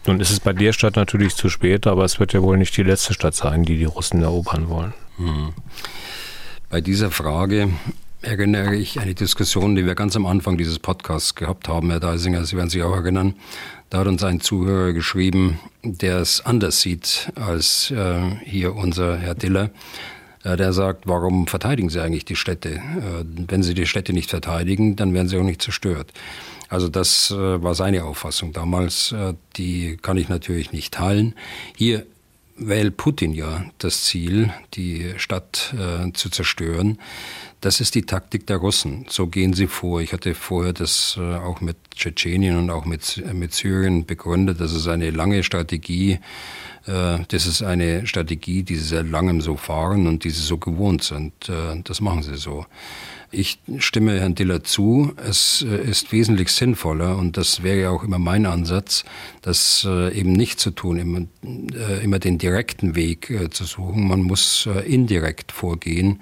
Nun 0.06 0.20
ist 0.20 0.30
es 0.30 0.40
bei 0.40 0.52
der 0.52 0.72
Stadt 0.72 0.96
natürlich 0.96 1.34
zu 1.34 1.48
spät, 1.48 1.86
aber 1.86 2.04
es 2.04 2.20
wird 2.20 2.32
ja 2.32 2.42
wohl 2.42 2.58
nicht 2.58 2.76
die 2.76 2.82
letzte 2.82 3.14
Stadt 3.14 3.34
sein, 3.34 3.64
die 3.64 3.76
die 3.76 3.84
Russen 3.84 4.22
erobern 4.22 4.68
wollen. 4.68 4.94
Hm. 5.16 5.52
Bei 6.70 6.80
dieser 6.80 7.10
Frage 7.10 7.70
erinnere 8.22 8.76
ich 8.76 8.98
eine 9.00 9.14
Diskussion, 9.14 9.74
die 9.74 9.86
wir 9.86 9.94
ganz 9.94 10.16
am 10.16 10.26
Anfang 10.26 10.56
dieses 10.58 10.78
Podcasts 10.78 11.34
gehabt 11.34 11.68
haben, 11.68 11.90
Herr 11.90 12.00
Deisinger, 12.00 12.44
Sie 12.44 12.56
werden 12.56 12.70
sich 12.70 12.82
auch 12.82 12.94
erinnern. 12.94 13.34
Da 13.90 13.98
hat 13.98 14.06
uns 14.06 14.24
ein 14.24 14.40
Zuhörer 14.40 14.92
geschrieben, 14.92 15.60
der 15.82 16.18
es 16.18 16.44
anders 16.44 16.80
sieht 16.80 17.30
als 17.36 17.90
äh, 17.90 18.20
hier 18.44 18.74
unser 18.74 19.16
Herr 19.16 19.34
Diller. 19.34 19.70
Äh, 20.42 20.56
der 20.56 20.72
sagt, 20.72 21.06
warum 21.06 21.46
verteidigen 21.46 21.88
Sie 21.88 22.00
eigentlich 22.00 22.24
die 22.24 22.36
Städte? 22.36 22.74
Äh, 22.74 23.24
wenn 23.48 23.62
Sie 23.62 23.74
die 23.74 23.86
Städte 23.86 24.12
nicht 24.12 24.30
verteidigen, 24.30 24.96
dann 24.96 25.14
werden 25.14 25.28
sie 25.28 25.38
auch 25.38 25.44
nicht 25.44 25.62
zerstört. 25.62 26.12
Also 26.68 26.88
das 26.88 27.30
äh, 27.30 27.62
war 27.62 27.74
seine 27.74 28.04
Auffassung 28.04 28.52
damals. 28.52 29.12
Äh, 29.12 29.34
die 29.56 29.96
kann 30.00 30.16
ich 30.16 30.28
natürlich 30.28 30.72
nicht 30.72 30.94
teilen. 30.94 31.34
Hier 31.76 32.06
wählt 32.56 32.96
Putin 32.96 33.32
ja 33.32 33.64
das 33.78 34.04
Ziel, 34.04 34.52
die 34.74 35.14
Stadt 35.16 35.74
äh, 35.78 36.12
zu 36.12 36.30
zerstören. 36.30 36.98
Das 37.66 37.80
ist 37.80 37.96
die 37.96 38.02
Taktik 38.02 38.46
der 38.46 38.58
Russen. 38.58 39.06
So 39.08 39.26
gehen 39.26 39.52
sie 39.52 39.66
vor. 39.66 40.00
Ich 40.00 40.12
hatte 40.12 40.36
vorher 40.36 40.72
das 40.72 41.18
äh, 41.18 41.34
auch 41.34 41.60
mit 41.60 41.76
Tschetschenien 41.96 42.56
und 42.56 42.70
auch 42.70 42.84
mit, 42.84 43.20
äh, 43.26 43.34
mit 43.34 43.54
Syrien 43.54 44.06
begründet. 44.06 44.60
Das 44.60 44.72
ist 44.72 44.86
eine 44.86 45.10
lange 45.10 45.42
Strategie. 45.42 46.20
Äh, 46.86 47.18
das 47.26 47.44
ist 47.44 47.64
eine 47.64 48.06
Strategie, 48.06 48.62
die 48.62 48.76
sie 48.76 48.84
seit 48.84 49.10
langem 49.10 49.40
so 49.40 49.56
fahren 49.56 50.06
und 50.06 50.22
die 50.22 50.30
sie 50.30 50.42
so 50.42 50.58
gewohnt 50.58 51.02
sind. 51.02 51.32
Das 51.82 52.00
machen 52.00 52.22
sie 52.22 52.36
so. 52.36 52.66
Ich 53.32 53.58
stimme 53.78 54.20
Herrn 54.20 54.36
Diller 54.36 54.62
zu. 54.62 55.12
Es 55.16 55.62
ist 55.62 56.12
wesentlich 56.12 56.50
sinnvoller 56.50 57.16
und 57.16 57.36
das 57.36 57.64
wäre 57.64 57.80
ja 57.80 57.90
auch 57.90 58.04
immer 58.04 58.20
mein 58.20 58.46
Ansatz, 58.46 59.04
das 59.42 59.84
eben 59.84 60.32
nicht 60.32 60.60
zu 60.60 60.70
tun, 60.70 60.98
immer, 60.98 61.22
immer 62.00 62.20
den 62.20 62.38
direkten 62.38 62.94
Weg 62.94 63.50
zu 63.50 63.64
suchen. 63.64 64.06
Man 64.06 64.22
muss 64.22 64.68
indirekt 64.86 65.50
vorgehen. 65.50 66.20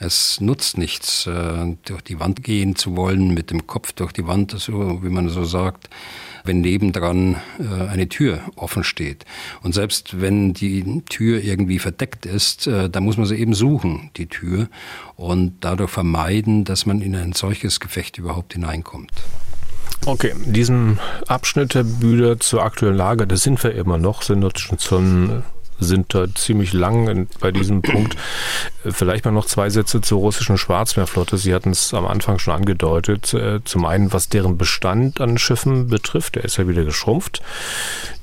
Es 0.00 0.40
nutzt 0.40 0.78
nichts, 0.78 1.26
äh, 1.26 1.76
durch 1.84 2.02
die 2.02 2.20
Wand 2.20 2.44
gehen 2.44 2.76
zu 2.76 2.96
wollen, 2.96 3.34
mit 3.34 3.50
dem 3.50 3.66
Kopf 3.66 3.92
durch 3.92 4.12
die 4.12 4.26
Wand, 4.26 4.52
so 4.52 5.02
wie 5.02 5.08
man 5.08 5.28
so 5.28 5.44
sagt, 5.44 5.90
wenn 6.44 6.60
nebendran 6.60 7.36
äh, 7.58 7.88
eine 7.88 8.08
Tür 8.08 8.40
offen 8.54 8.84
steht. 8.84 9.24
Und 9.62 9.74
selbst 9.74 10.20
wenn 10.20 10.54
die 10.54 11.02
Tür 11.08 11.42
irgendwie 11.42 11.80
verdeckt 11.80 12.26
ist, 12.26 12.68
äh, 12.68 12.88
da 12.88 13.00
muss 13.00 13.16
man 13.16 13.26
sie 13.26 13.36
eben 13.36 13.54
suchen, 13.54 14.10
die 14.16 14.26
Tür, 14.26 14.68
und 15.16 15.56
dadurch 15.60 15.90
vermeiden, 15.90 16.64
dass 16.64 16.86
man 16.86 17.00
in 17.00 17.16
ein 17.16 17.32
solches 17.32 17.80
Gefecht 17.80 18.18
überhaupt 18.18 18.52
hineinkommt. 18.52 19.12
Okay, 20.06 20.32
diesen 20.46 21.00
Abschnitt 21.26 21.74
der 21.74 21.82
Bühne 21.82 22.38
zur 22.38 22.62
aktuellen 22.62 22.96
Lage, 22.96 23.26
das 23.26 23.42
sind 23.42 23.62
wir 23.64 23.74
immer 23.74 23.98
noch, 23.98 24.22
sind 24.22 24.42
dort 24.42 24.60
schon 24.60 24.78
zum 24.78 25.42
sind 25.78 26.14
da 26.14 26.26
ziemlich 26.34 26.72
lang 26.72 27.28
bei 27.40 27.52
diesem 27.52 27.82
Punkt. 27.82 28.16
Vielleicht 28.84 29.24
mal 29.24 29.30
noch 29.30 29.46
zwei 29.46 29.70
Sätze 29.70 30.00
zur 30.00 30.18
russischen 30.20 30.58
Schwarzmeerflotte. 30.58 31.36
Sie 31.38 31.54
hatten 31.54 31.70
es 31.70 31.94
am 31.94 32.06
Anfang 32.06 32.38
schon 32.38 32.54
angedeutet. 32.54 33.32
Äh, 33.34 33.60
zum 33.64 33.84
einen, 33.84 34.12
was 34.12 34.28
deren 34.28 34.58
Bestand 34.58 35.20
an 35.20 35.38
Schiffen 35.38 35.88
betrifft, 35.88 36.36
der 36.36 36.44
ist 36.44 36.56
ja 36.56 36.68
wieder 36.68 36.84
geschrumpft. 36.84 37.42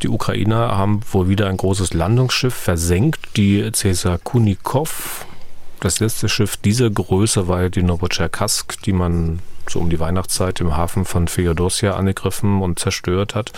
Die 0.01 0.09
Ukrainer 0.09 0.77
haben 0.77 1.01
wohl 1.11 1.29
wieder 1.29 1.47
ein 1.47 1.57
großes 1.57 1.93
Landungsschiff 1.93 2.53
versenkt, 2.53 3.19
die 3.37 3.71
Cäsar 3.71 4.17
Kunikov. 4.17 5.25
Das 5.79 5.99
letzte 5.99 6.29
Schiff 6.29 6.57
dieser 6.57 6.89
Größe 6.89 7.47
war 7.47 7.63
ja 7.63 7.69
die 7.69 7.83
Novocherkassk, 7.83 8.81
die 8.83 8.93
man 8.93 9.39
so 9.69 9.79
um 9.79 9.89
die 9.89 9.99
Weihnachtszeit 9.99 10.59
im 10.61 10.75
Hafen 10.75 11.05
von 11.05 11.27
Feodosia 11.27 11.95
angegriffen 11.95 12.61
und 12.61 12.79
zerstört 12.79 13.35
hat. 13.35 13.51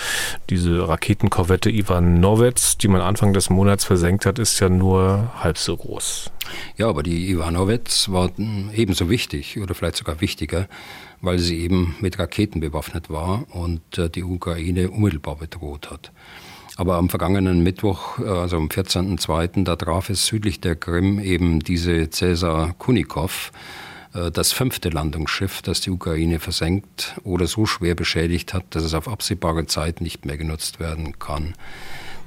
Diese 0.50 0.88
Raketenkorvette 0.88 1.70
Ivanovets, 1.70 2.78
die 2.78 2.88
man 2.88 3.02
Anfang 3.02 3.34
des 3.34 3.50
Monats 3.50 3.86
versenkt 3.86 4.26
hat, 4.26 4.40
ist 4.40 4.60
ja 4.60 4.70
nur 4.70 5.32
halb 5.40 5.58
so 5.58 5.76
groß. 5.76 6.32
Ja, 6.78 6.88
aber 6.88 7.04
die 7.04 7.30
Ivanovets 7.30 8.12
waren 8.12 8.72
ebenso 8.74 9.10
wichtig 9.10 9.60
oder 9.60 9.76
vielleicht 9.76 9.98
sogar 9.98 10.22
wichtiger, 10.22 10.68
weil 11.22 11.40
sie 11.40 11.60
eben 11.60 11.96
mit 12.00 12.20
Raketen 12.20 12.60
bewaffnet 12.60 13.10
war 13.10 13.46
und 13.52 13.98
äh, 13.98 14.10
die 14.10 14.24
Ukraine 14.24 14.90
unmittelbar 14.90 15.36
bedroht 15.36 15.90
hat. 15.92 16.12
Aber 16.78 16.98
am 16.98 17.10
vergangenen 17.10 17.64
Mittwoch, 17.64 18.20
äh, 18.20 18.28
also 18.28 18.58
am 18.58 18.68
14.02., 18.68 19.64
da 19.64 19.76
traf 19.76 20.10
es 20.10 20.28
südlich 20.28 20.62
der 20.62 20.76
Krim 20.76 21.20
eben 21.20 21.60
diese 21.60 22.10
Cäsar 22.10 22.76
Kunikov, 22.78 23.52
das 24.14 24.52
fünfte 24.52 24.90
Landungsschiff, 24.90 25.62
das 25.62 25.82
die 25.82 25.92
Ukraine 25.92 26.40
versenkt 26.40 27.20
oder 27.24 27.46
so 27.46 27.66
schwer 27.66 27.94
beschädigt 27.94 28.54
hat, 28.54 28.64
dass 28.70 28.84
es 28.84 28.94
auf 28.94 29.08
absehbare 29.08 29.66
Zeit 29.68 30.02
nicht 30.02 30.26
mehr 30.26 30.38
genutzt 30.38 30.80
werden 30.80 31.20
kann. 31.20 31.54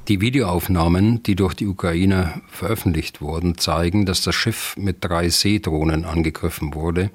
Die 0.08 0.20
Videoaufnahmen, 0.20 1.22
die 1.22 1.36
durch 1.36 1.54
die 1.54 1.66
Ukraine 1.66 2.40
veröffentlicht 2.48 3.20
wurden, 3.20 3.58
zeigen, 3.58 4.06
dass 4.06 4.22
das 4.22 4.34
Schiff 4.34 4.74
mit 4.76 5.04
drei 5.04 5.28
Seedrohnen 5.28 6.04
angegriffen 6.04 6.74
wurde. 6.74 7.10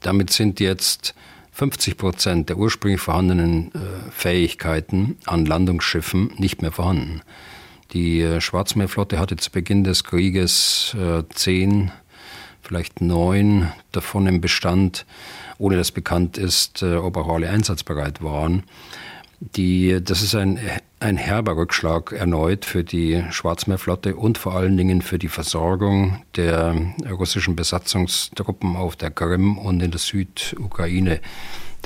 Damit 0.00 0.30
sind 0.30 0.60
jetzt 0.60 1.14
50 1.52 1.96
Prozent 1.96 2.48
der 2.48 2.58
ursprünglich 2.58 3.00
vorhandenen 3.00 3.72
äh, 3.74 4.10
Fähigkeiten 4.10 5.16
an 5.26 5.46
Landungsschiffen 5.46 6.32
nicht 6.36 6.62
mehr 6.62 6.72
vorhanden. 6.72 7.22
Die 7.92 8.20
äh, 8.20 8.40
Schwarzmeerflotte 8.40 9.18
hatte 9.18 9.36
zu 9.36 9.50
Beginn 9.50 9.84
des 9.84 10.04
Krieges 10.04 10.94
äh, 10.98 11.22
zehn, 11.34 11.90
vielleicht 12.70 13.00
neun 13.00 13.72
davon 13.90 14.28
im 14.28 14.40
Bestand, 14.40 15.04
ohne 15.58 15.76
dass 15.76 15.90
bekannt 15.90 16.38
ist, 16.38 16.84
ob 16.84 17.16
auch 17.16 17.28
alle 17.28 17.50
einsatzbereit 17.50 18.22
waren. 18.22 18.62
Die, 19.40 19.98
das 20.00 20.22
ist 20.22 20.36
ein, 20.36 20.60
ein 21.00 21.16
herber 21.16 21.56
Rückschlag 21.56 22.12
erneut 22.12 22.64
für 22.64 22.84
die 22.84 23.24
Schwarzmeerflotte 23.30 24.14
und 24.14 24.38
vor 24.38 24.54
allen 24.54 24.76
Dingen 24.76 25.02
für 25.02 25.18
die 25.18 25.26
Versorgung 25.26 26.22
der 26.36 26.76
russischen 27.10 27.56
Besatzungstruppen 27.56 28.76
auf 28.76 28.94
der 28.94 29.10
Krim 29.10 29.58
und 29.58 29.82
in 29.82 29.90
der 29.90 29.98
Südukraine. 29.98 31.18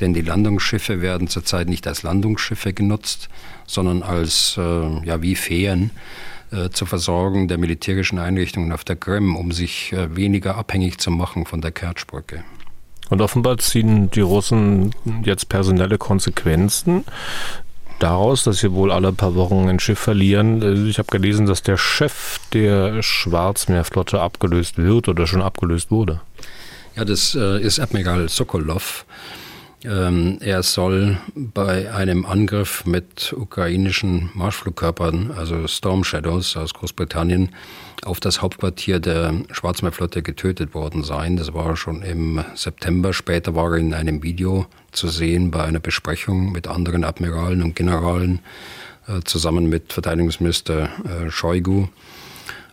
Denn 0.01 0.13
die 0.13 0.21
Landungsschiffe 0.21 1.01
werden 1.01 1.29
zurzeit 1.29 1.67
nicht 1.67 1.87
als 1.87 2.03
Landungsschiffe 2.03 2.73
genutzt, 2.73 3.29
sondern 3.65 4.03
als 4.03 4.55
äh, 4.59 5.03
ja, 5.03 5.23
wie 5.23 5.35
Fähren 5.35 5.89
äh, 5.89 6.34
zur 6.69 6.87
Versorgung 6.87 7.47
der 7.47 7.57
militärischen 7.57 8.19
Einrichtungen 8.19 8.71
auf 8.71 8.83
der 8.83 8.95
Krim, 8.95 9.35
um 9.35 9.51
sich 9.51 9.93
äh, 9.93 10.15
weniger 10.15 10.55
abhängig 10.57 10.99
zu 10.99 11.11
machen 11.11 11.45
von 11.45 11.61
der 11.61 11.71
Kertschbrücke. 11.71 12.43
Und 13.09 13.21
offenbar 13.21 13.57
ziehen 13.59 14.09
die 14.11 14.21
Russen 14.21 14.93
jetzt 15.23 15.49
personelle 15.49 15.97
Konsequenzen 15.97 17.05
daraus, 17.99 18.43
dass 18.43 18.59
sie 18.59 18.71
wohl 18.71 18.91
alle 18.91 19.13
paar 19.13 19.35
Wochen 19.35 19.69
ein 19.69 19.79
Schiff 19.79 19.99
verlieren. 19.99 20.61
Äh, 20.61 20.89
ich 20.89 20.97
habe 20.97 21.09
gelesen, 21.09 21.45
dass 21.45 21.63
der 21.63 21.77
Chef 21.77 22.39
der 22.53 23.01
Schwarzmeerflotte 23.01 24.21
abgelöst 24.21 24.77
wird 24.77 25.07
oder 25.07 25.27
schon 25.27 25.41
abgelöst 25.41 25.91
wurde. 25.91 26.21
Ja, 26.95 27.05
das 27.05 27.35
äh, 27.35 27.61
ist 27.61 27.79
Admiral 27.79 28.29
Sokolov. 28.29 29.05
Ähm, 29.85 30.39
er 30.41 30.63
soll 30.63 31.17
bei 31.35 31.93
einem 31.93 32.25
Angriff 32.25 32.85
mit 32.85 33.33
ukrainischen 33.33 34.31
Marschflugkörpern, 34.33 35.31
also 35.37 35.67
Storm 35.67 36.03
Shadows 36.03 36.57
aus 36.57 36.73
Großbritannien, 36.73 37.49
auf 38.03 38.19
das 38.19 38.41
Hauptquartier 38.41 38.99
der 38.99 39.33
Schwarzmeerflotte 39.51 40.23
getötet 40.23 40.73
worden 40.73 41.03
sein. 41.03 41.37
Das 41.37 41.53
war 41.53 41.77
schon 41.77 42.01
im 42.01 42.43
September. 42.55 43.13
Später 43.13 43.53
war 43.53 43.73
er 43.73 43.77
in 43.77 43.93
einem 43.93 44.23
Video 44.23 44.65
zu 44.91 45.07
sehen 45.07 45.51
bei 45.51 45.63
einer 45.63 45.79
Besprechung 45.79 46.51
mit 46.51 46.67
anderen 46.67 47.03
Admiralen 47.03 47.61
und 47.61 47.75
Generalen 47.75 48.39
äh, 49.07 49.21
zusammen 49.23 49.69
mit 49.69 49.93
Verteidigungsminister 49.93 50.89
äh, 51.05 51.29
Shoigu. 51.29 51.87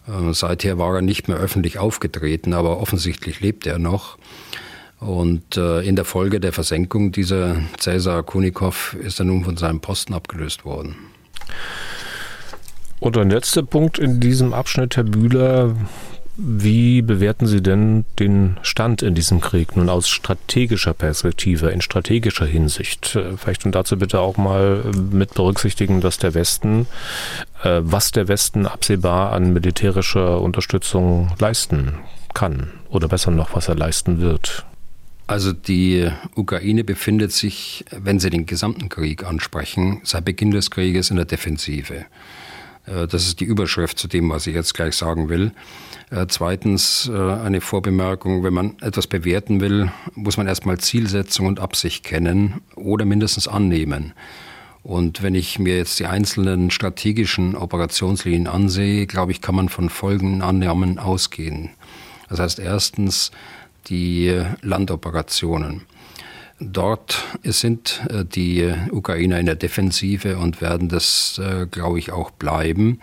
Äh, 0.08 0.32
seither 0.32 0.78
war 0.78 0.96
er 0.96 1.02
nicht 1.02 1.28
mehr 1.28 1.36
öffentlich 1.36 1.78
aufgetreten, 1.78 2.54
aber 2.54 2.80
offensichtlich 2.80 3.40
lebt 3.40 3.66
er 3.66 3.78
noch. 3.78 4.16
Und 5.02 5.56
äh, 5.56 5.80
in 5.80 5.96
der 5.96 6.04
Folge 6.04 6.38
der 6.38 6.52
Versenkung 6.52 7.10
dieser 7.10 7.56
Cäsar 7.78 8.22
Kunikow 8.22 8.96
ist 9.02 9.18
er 9.18 9.24
nun 9.24 9.44
von 9.44 9.56
seinem 9.56 9.80
Posten 9.80 10.14
abgelöst 10.14 10.64
worden. 10.64 10.94
Und 13.00 13.18
ein 13.18 13.30
letzter 13.30 13.64
Punkt 13.64 13.98
in 13.98 14.20
diesem 14.20 14.52
Abschnitt, 14.52 14.96
Herr 14.96 15.02
Bühler. 15.02 15.74
Wie 16.36 17.02
bewerten 17.02 17.46
Sie 17.46 17.60
denn 17.60 18.04
den 18.20 18.58
Stand 18.62 19.02
in 19.02 19.14
diesem 19.14 19.40
Krieg 19.40 19.76
nun 19.76 19.90
aus 19.90 20.08
strategischer 20.08 20.94
Perspektive, 20.94 21.70
in 21.70 21.82
strategischer 21.82 22.46
Hinsicht? 22.46 23.16
Äh, 23.16 23.36
vielleicht 23.36 23.66
und 23.66 23.74
dazu 23.74 23.98
bitte 23.98 24.20
auch 24.20 24.36
mal 24.36 24.84
mit 25.10 25.34
berücksichtigen, 25.34 26.00
dass 26.00 26.18
der 26.18 26.34
Westen, 26.34 26.86
äh, 27.64 27.80
was 27.82 28.12
der 28.12 28.28
Westen 28.28 28.66
absehbar 28.66 29.32
an 29.32 29.52
militärischer 29.52 30.40
Unterstützung 30.40 31.32
leisten 31.40 31.94
kann 32.34 32.70
oder 32.88 33.08
besser 33.08 33.32
noch, 33.32 33.56
was 33.56 33.68
er 33.68 33.74
leisten 33.74 34.20
wird. 34.20 34.64
Also 35.26 35.52
die 35.52 36.10
Ukraine 36.34 36.84
befindet 36.84 37.32
sich, 37.32 37.84
wenn 37.90 38.18
Sie 38.18 38.30
den 38.30 38.46
gesamten 38.46 38.88
Krieg 38.88 39.24
ansprechen, 39.24 40.00
seit 40.04 40.24
Beginn 40.24 40.50
des 40.50 40.70
Krieges 40.70 41.10
in 41.10 41.16
der 41.16 41.24
Defensive. 41.24 42.06
Äh, 42.86 43.06
das 43.06 43.26
ist 43.26 43.40
die 43.40 43.44
Überschrift 43.44 43.98
zu 43.98 44.08
dem, 44.08 44.30
was 44.30 44.46
ich 44.46 44.54
jetzt 44.54 44.74
gleich 44.74 44.94
sagen 44.94 45.28
will. 45.28 45.52
Äh, 46.10 46.26
zweitens 46.28 47.10
äh, 47.12 47.16
eine 47.16 47.60
Vorbemerkung, 47.60 48.42
wenn 48.42 48.52
man 48.52 48.76
etwas 48.80 49.06
bewerten 49.06 49.60
will, 49.60 49.90
muss 50.14 50.36
man 50.36 50.46
erstmal 50.46 50.78
Zielsetzung 50.78 51.46
und 51.46 51.60
Absicht 51.60 52.04
kennen 52.04 52.60
oder 52.74 53.04
mindestens 53.04 53.48
annehmen. 53.48 54.12
Und 54.82 55.22
wenn 55.22 55.36
ich 55.36 55.60
mir 55.60 55.76
jetzt 55.76 56.00
die 56.00 56.06
einzelnen 56.06 56.72
strategischen 56.72 57.54
Operationslinien 57.54 58.48
ansehe, 58.48 59.06
glaube 59.06 59.30
ich, 59.30 59.40
kann 59.40 59.54
man 59.54 59.68
von 59.68 59.88
folgenden 59.88 60.42
Annahmen 60.42 60.98
ausgehen. 60.98 61.70
Das 62.28 62.40
heißt 62.40 62.58
erstens, 62.58 63.30
die 63.88 64.42
Landoperationen. 64.62 65.82
Dort 66.70 67.24
sind 67.42 68.02
äh, 68.08 68.24
die 68.24 68.72
Ukrainer 68.90 69.38
in 69.40 69.46
der 69.46 69.56
Defensive 69.56 70.36
und 70.38 70.60
werden 70.60 70.88
das, 70.88 71.40
äh, 71.42 71.66
glaube 71.66 71.98
ich, 71.98 72.12
auch 72.12 72.30
bleiben. 72.30 73.00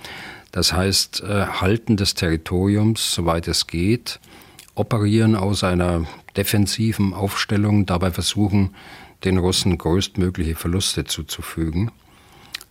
Das 0.52 0.72
heißt, 0.74 1.24
äh, 1.24 1.46
Halten 1.46 1.98
des 1.98 2.14
Territoriums, 2.14 3.14
soweit 3.14 3.48
es 3.48 3.68
geht, 3.68 4.20
operieren 4.76 5.36
aus 5.36 5.64
einer 5.64 6.06
defensiven 6.38 7.14
Aufstellung, 7.14 7.86
dabei 7.86 8.12
versuchen, 8.12 8.76
den 9.26 9.38
Russen 9.38 9.78
größtmögliche 9.78 10.56
Verluste 10.56 11.04
zuzufügen. 11.04 11.92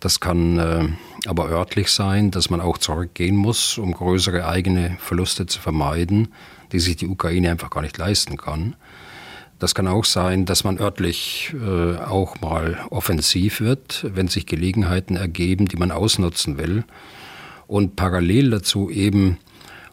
Das 0.01 0.21
kann 0.21 0.97
aber 1.27 1.51
örtlich 1.51 1.91
sein, 1.91 2.31
dass 2.31 2.51
man 2.51 2.61
auch 2.61 2.79
zurückgehen 2.79 3.37
muss, 3.37 3.77
um 3.77 3.93
größere 3.93 4.47
eigene 4.47 4.97
Verluste 5.01 5.47
zu 5.47 5.61
vermeiden 5.61 6.29
die 6.73 6.81
sich 6.81 6.97
die 6.97 7.09
Ukraine 7.09 7.51
einfach 7.51 7.71
gar 7.71 7.83
nicht 7.83 7.99
leisten 7.99 8.37
kann. 8.37 8.77
Das 9.59 9.75
kann 9.75 9.89
auch 9.89 10.05
sein, 10.05 10.45
dass 10.45 10.63
man 10.63 10.79
örtlich 10.79 11.53
äh, 11.55 11.97
auch 11.97 12.41
mal 12.41 12.79
offensiv 12.91 13.61
wird, 13.61 14.07
wenn 14.15 14.29
sich 14.29 14.47
Gelegenheiten 14.47 15.17
ergeben, 15.17 15.67
die 15.67 15.77
man 15.77 15.91
ausnutzen 15.91 16.59
will. 16.59 16.85
Und 17.67 17.97
parallel 17.97 18.51
dazu 18.51 18.89
eben, 18.89 19.39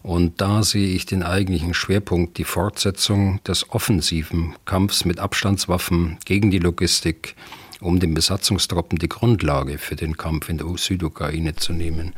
und 0.03 0.39
da 0.39 0.61
sehe 0.61 0.89
ich 0.89 1.07
den 1.07 1.23
eigentlichen 1.23 1.73
Schwerpunkt, 1.73 2.37
die 2.37 2.43
Fortsetzung 2.43 3.43
des 3.43 3.71
offensiven 3.71 4.55
Kampfs 4.65 5.03
mit 5.03 5.19
Abstandswaffen 5.19 6.19
gegen 6.25 6.51
die 6.51 6.59
Logistik, 6.59 7.35
um 7.81 7.99
den 7.99 8.13
Besatzungstruppen 8.13 8.99
die 8.99 9.09
Grundlage 9.09 9.79
für 9.79 9.95
den 9.95 10.15
Kampf 10.15 10.47
in 10.49 10.59
der 10.59 10.67
Südukraine 10.77 11.55
zu 11.55 11.73
nehmen. 11.73 12.13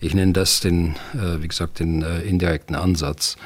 Ich 0.00 0.14
nenne 0.14 0.32
das 0.32 0.60
den, 0.60 0.96
äh, 1.12 1.42
wie 1.42 1.48
gesagt, 1.48 1.78
den 1.78 2.02
äh, 2.02 2.22
indirekten 2.22 2.74
Ansatz. 2.74 3.36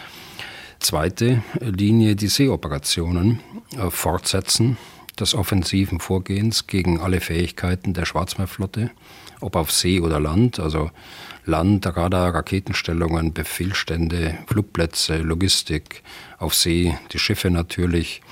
Zweite 0.81 1.43
Linie, 1.61 2.16
die 2.16 2.28
Seeoperationen 2.28 3.41
äh, 3.76 3.91
fortsetzen 3.91 4.78
des 5.18 5.35
offensiven 5.35 6.01
Vorgehens 6.01 6.66
gegen 6.66 7.01
alle 7.01 7.20
Fähigkeiten 7.20 7.93
der 7.93 8.07
Schwarzmeerflotte, 8.07 8.91
ob 9.43 9.57
auf 9.57 9.70
See 9.70 10.01
oder 10.01 10.18
Land, 10.18 10.59
also 10.59 10.91
Land, 11.45 11.87
Radar, 11.87 12.35
Raketenstellungen, 12.35 13.35
Befehlstände, 13.35 14.39
Flugplätze, 14.47 15.18
Logistik, 15.18 16.03
auf 16.39 16.55
See 16.55 16.97
die 17.12 17.18
Schiffe 17.18 17.51
natürlich, 17.51 18.22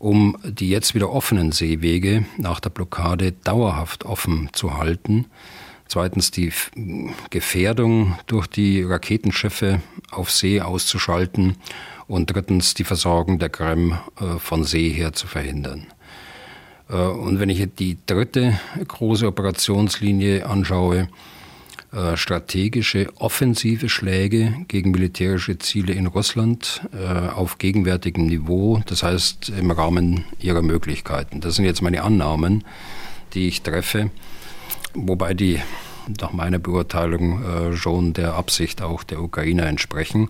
um 0.00 0.36
die 0.42 0.68
jetzt 0.68 0.96
wieder 0.96 1.10
offenen 1.10 1.52
Seewege 1.52 2.26
nach 2.36 2.58
der 2.58 2.70
Blockade 2.70 3.30
dauerhaft 3.30 4.04
offen 4.04 4.48
zu 4.52 4.76
halten 4.76 5.26
Zweitens 5.88 6.30
die 6.30 6.52
Gefährdung 7.30 8.18
durch 8.26 8.46
die 8.46 8.82
Raketenschiffe 8.82 9.80
auf 10.10 10.30
See 10.30 10.60
auszuschalten. 10.60 11.56
Und 12.08 12.26
drittens 12.26 12.74
die 12.74 12.84
Versorgung 12.84 13.38
der 13.38 13.48
Krim 13.48 13.98
äh, 14.20 14.38
von 14.38 14.62
See 14.62 14.90
her 14.90 15.12
zu 15.12 15.26
verhindern. 15.26 15.86
Äh, 16.88 16.94
und 16.96 17.40
wenn 17.40 17.48
ich 17.48 17.66
die 17.78 17.98
dritte 18.06 18.58
große 18.86 19.26
Operationslinie 19.26 20.46
anschaue, 20.46 21.08
äh, 21.92 22.16
strategische 22.16 23.08
offensive 23.16 23.88
Schläge 23.88 24.54
gegen 24.68 24.92
militärische 24.92 25.58
Ziele 25.58 25.94
in 25.94 26.06
Russland 26.06 26.82
auf 27.34 27.58
gegenwärtigem 27.58 28.26
Niveau, 28.26 28.82
das 28.86 29.02
heißt 29.02 29.48
im 29.48 29.70
Rahmen 29.70 30.24
ihrer 30.38 30.62
Möglichkeiten. 30.62 31.40
Das 31.40 31.56
sind 31.56 31.64
jetzt 31.64 31.82
meine 31.82 32.02
Annahmen, 32.02 32.64
die 33.34 33.48
ich 33.48 33.62
treffe 33.62 34.10
wobei 34.96 35.34
die 35.34 35.60
nach 36.20 36.32
meiner 36.32 36.58
Beurteilung 36.58 37.42
äh, 37.44 37.76
schon 37.76 38.12
der 38.12 38.34
Absicht 38.34 38.82
auch 38.82 39.02
der 39.02 39.20
Ukrainer 39.20 39.66
entsprechen. 39.66 40.28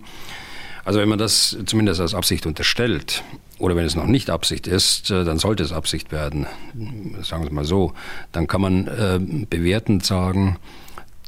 Also 0.85 0.99
wenn 0.99 1.09
man 1.09 1.19
das 1.19 1.57
zumindest 1.65 1.99
als 2.01 2.13
Absicht 2.13 2.45
unterstellt, 2.45 3.23
oder 3.59 3.75
wenn 3.75 3.85
es 3.85 3.95
noch 3.95 4.05
nicht 4.05 4.29
Absicht 4.29 4.67
ist, 4.67 5.11
äh, 5.11 5.23
dann 5.23 5.37
sollte 5.37 5.63
es 5.63 5.71
Absicht 5.71 6.11
werden, 6.11 6.47
sagen 7.21 7.43
wir 7.43 7.47
es 7.47 7.53
mal 7.53 7.65
so, 7.65 7.93
dann 8.31 8.47
kann 8.47 8.61
man 8.61 8.87
äh, 8.87 9.19
bewertend 9.49 10.05
sagen, 10.05 10.57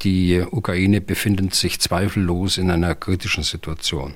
die 0.02 0.42
Ukraine 0.50 1.00
befindet 1.00 1.54
sich 1.54 1.78
zweifellos 1.80 2.56
in 2.56 2.70
einer 2.70 2.94
kritischen 2.94 3.42
Situation. 3.42 4.14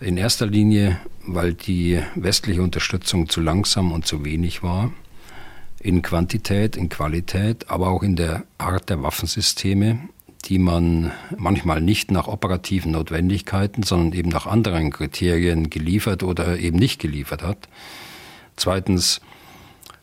In 0.00 0.16
erster 0.16 0.46
Linie, 0.46 0.98
weil 1.26 1.54
die 1.54 2.00
westliche 2.14 2.62
Unterstützung 2.62 3.28
zu 3.28 3.40
langsam 3.40 3.92
und 3.92 4.06
zu 4.06 4.24
wenig 4.24 4.62
war. 4.62 4.92
In 5.82 6.00
Quantität, 6.00 6.76
in 6.76 6.88
Qualität, 6.88 7.68
aber 7.68 7.88
auch 7.88 8.04
in 8.04 8.14
der 8.14 8.44
Art 8.56 8.88
der 8.88 9.02
Waffensysteme, 9.02 10.08
die 10.44 10.58
man 10.58 11.10
manchmal 11.36 11.80
nicht 11.80 12.12
nach 12.12 12.28
operativen 12.28 12.92
Notwendigkeiten, 12.92 13.82
sondern 13.82 14.16
eben 14.16 14.28
nach 14.28 14.46
anderen 14.46 14.90
Kriterien 14.90 15.70
geliefert 15.70 16.22
oder 16.22 16.56
eben 16.58 16.78
nicht 16.78 17.00
geliefert 17.00 17.42
hat. 17.42 17.68
Zweitens, 18.54 19.20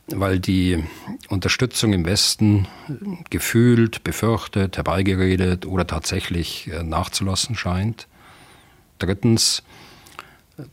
weil 0.08 0.38
die 0.38 0.84
Unterstützung 1.28 1.94
im 1.94 2.04
Westen 2.04 2.68
gefühlt, 3.30 4.04
befürchtet, 4.04 4.76
herbeigeredet 4.76 5.64
oder 5.64 5.86
tatsächlich 5.86 6.68
äh, 6.70 6.82
nachzulassen 6.82 7.54
scheint. 7.54 8.06
Drittens, 8.98 9.62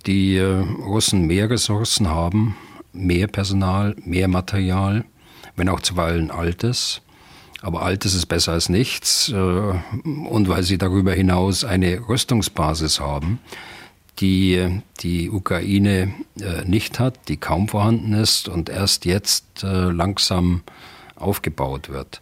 die 0.05 0.35
äh, 0.35 0.45
Russen 0.45 1.27
mehr 1.27 1.49
Ressourcen 1.49 2.09
haben, 2.09 2.57
mehr 2.97 3.27
Personal, 3.27 3.95
mehr 4.03 4.27
Material, 4.27 5.05
wenn 5.55 5.69
auch 5.69 5.81
zuweilen 5.81 6.31
altes. 6.31 7.01
Aber 7.61 7.81
altes 7.81 8.13
ist 8.13 8.27
besser 8.27 8.53
als 8.53 8.69
nichts. 8.69 9.29
Äh, 9.29 9.35
und 9.35 10.49
weil 10.49 10.63
sie 10.63 10.77
darüber 10.77 11.13
hinaus 11.13 11.63
eine 11.63 12.07
Rüstungsbasis 12.07 12.99
haben, 12.99 13.39
die 14.19 14.81
die 15.01 15.29
Ukraine 15.29 16.13
äh, 16.39 16.63
nicht 16.65 16.99
hat, 16.99 17.27
die 17.27 17.37
kaum 17.37 17.67
vorhanden 17.67 18.13
ist 18.13 18.47
und 18.47 18.69
erst 18.69 19.05
jetzt 19.05 19.63
äh, 19.63 19.89
langsam 19.89 20.63
aufgebaut 21.15 21.89
wird. 21.89 22.21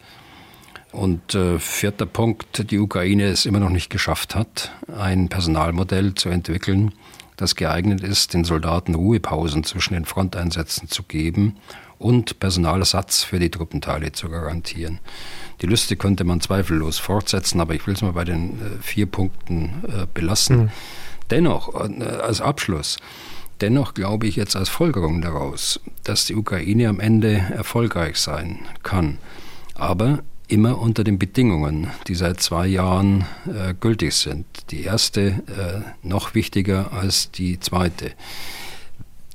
Und 0.92 1.36
vierter 1.58 2.06
Punkt, 2.06 2.70
die 2.70 2.78
Ukraine 2.78 3.24
es 3.24 3.44
immer 3.44 3.60
noch 3.60 3.68
nicht 3.68 3.90
geschafft 3.90 4.34
hat, 4.34 4.72
ein 4.96 5.28
Personalmodell 5.28 6.14
zu 6.14 6.30
entwickeln, 6.30 6.92
das 7.36 7.54
geeignet 7.54 8.02
ist, 8.02 8.34
den 8.34 8.44
Soldaten 8.44 8.94
Ruhepausen 8.94 9.64
zwischen 9.64 9.94
den 9.94 10.04
Fronteinsätzen 10.04 10.88
zu 10.88 11.02
geben 11.02 11.56
und 11.98 12.40
Personalersatz 12.40 13.24
für 13.24 13.38
die 13.38 13.50
Truppenteile 13.50 14.12
zu 14.12 14.28
garantieren. 14.28 14.98
Die 15.62 15.66
Liste 15.66 15.96
könnte 15.96 16.24
man 16.24 16.40
zweifellos 16.40 16.98
fortsetzen, 16.98 17.60
aber 17.60 17.74
ich 17.74 17.86
will 17.86 17.94
es 17.94 18.02
mal 18.02 18.12
bei 18.12 18.24
den 18.24 18.58
vier 18.82 19.06
Punkten 19.06 19.82
belassen. 20.12 20.56
Mhm. 20.56 20.70
Dennoch, 21.30 21.74
äh, 21.74 22.04
als 22.04 22.40
Abschluss, 22.40 22.98
dennoch 23.60 23.94
glaube 23.94 24.26
ich 24.26 24.36
jetzt 24.36 24.56
als 24.56 24.68
Folgerung 24.68 25.20
daraus, 25.22 25.80
dass 26.04 26.26
die 26.26 26.34
Ukraine 26.34 26.88
am 26.88 27.00
Ende 27.00 27.36
erfolgreich 27.36 28.18
sein 28.18 28.60
kann. 28.82 29.18
Aber 29.74 30.20
immer 30.48 30.78
unter 30.78 31.04
den 31.04 31.18
Bedingungen, 31.18 31.88
die 32.06 32.14
seit 32.14 32.40
zwei 32.40 32.66
Jahren 32.66 33.24
äh, 33.46 33.74
gültig 33.78 34.14
sind. 34.14 34.46
Die 34.70 34.82
erste 34.82 35.20
äh, 35.22 35.80
noch 36.02 36.34
wichtiger 36.34 36.92
als 36.92 37.30
die 37.30 37.58
zweite. 37.58 38.12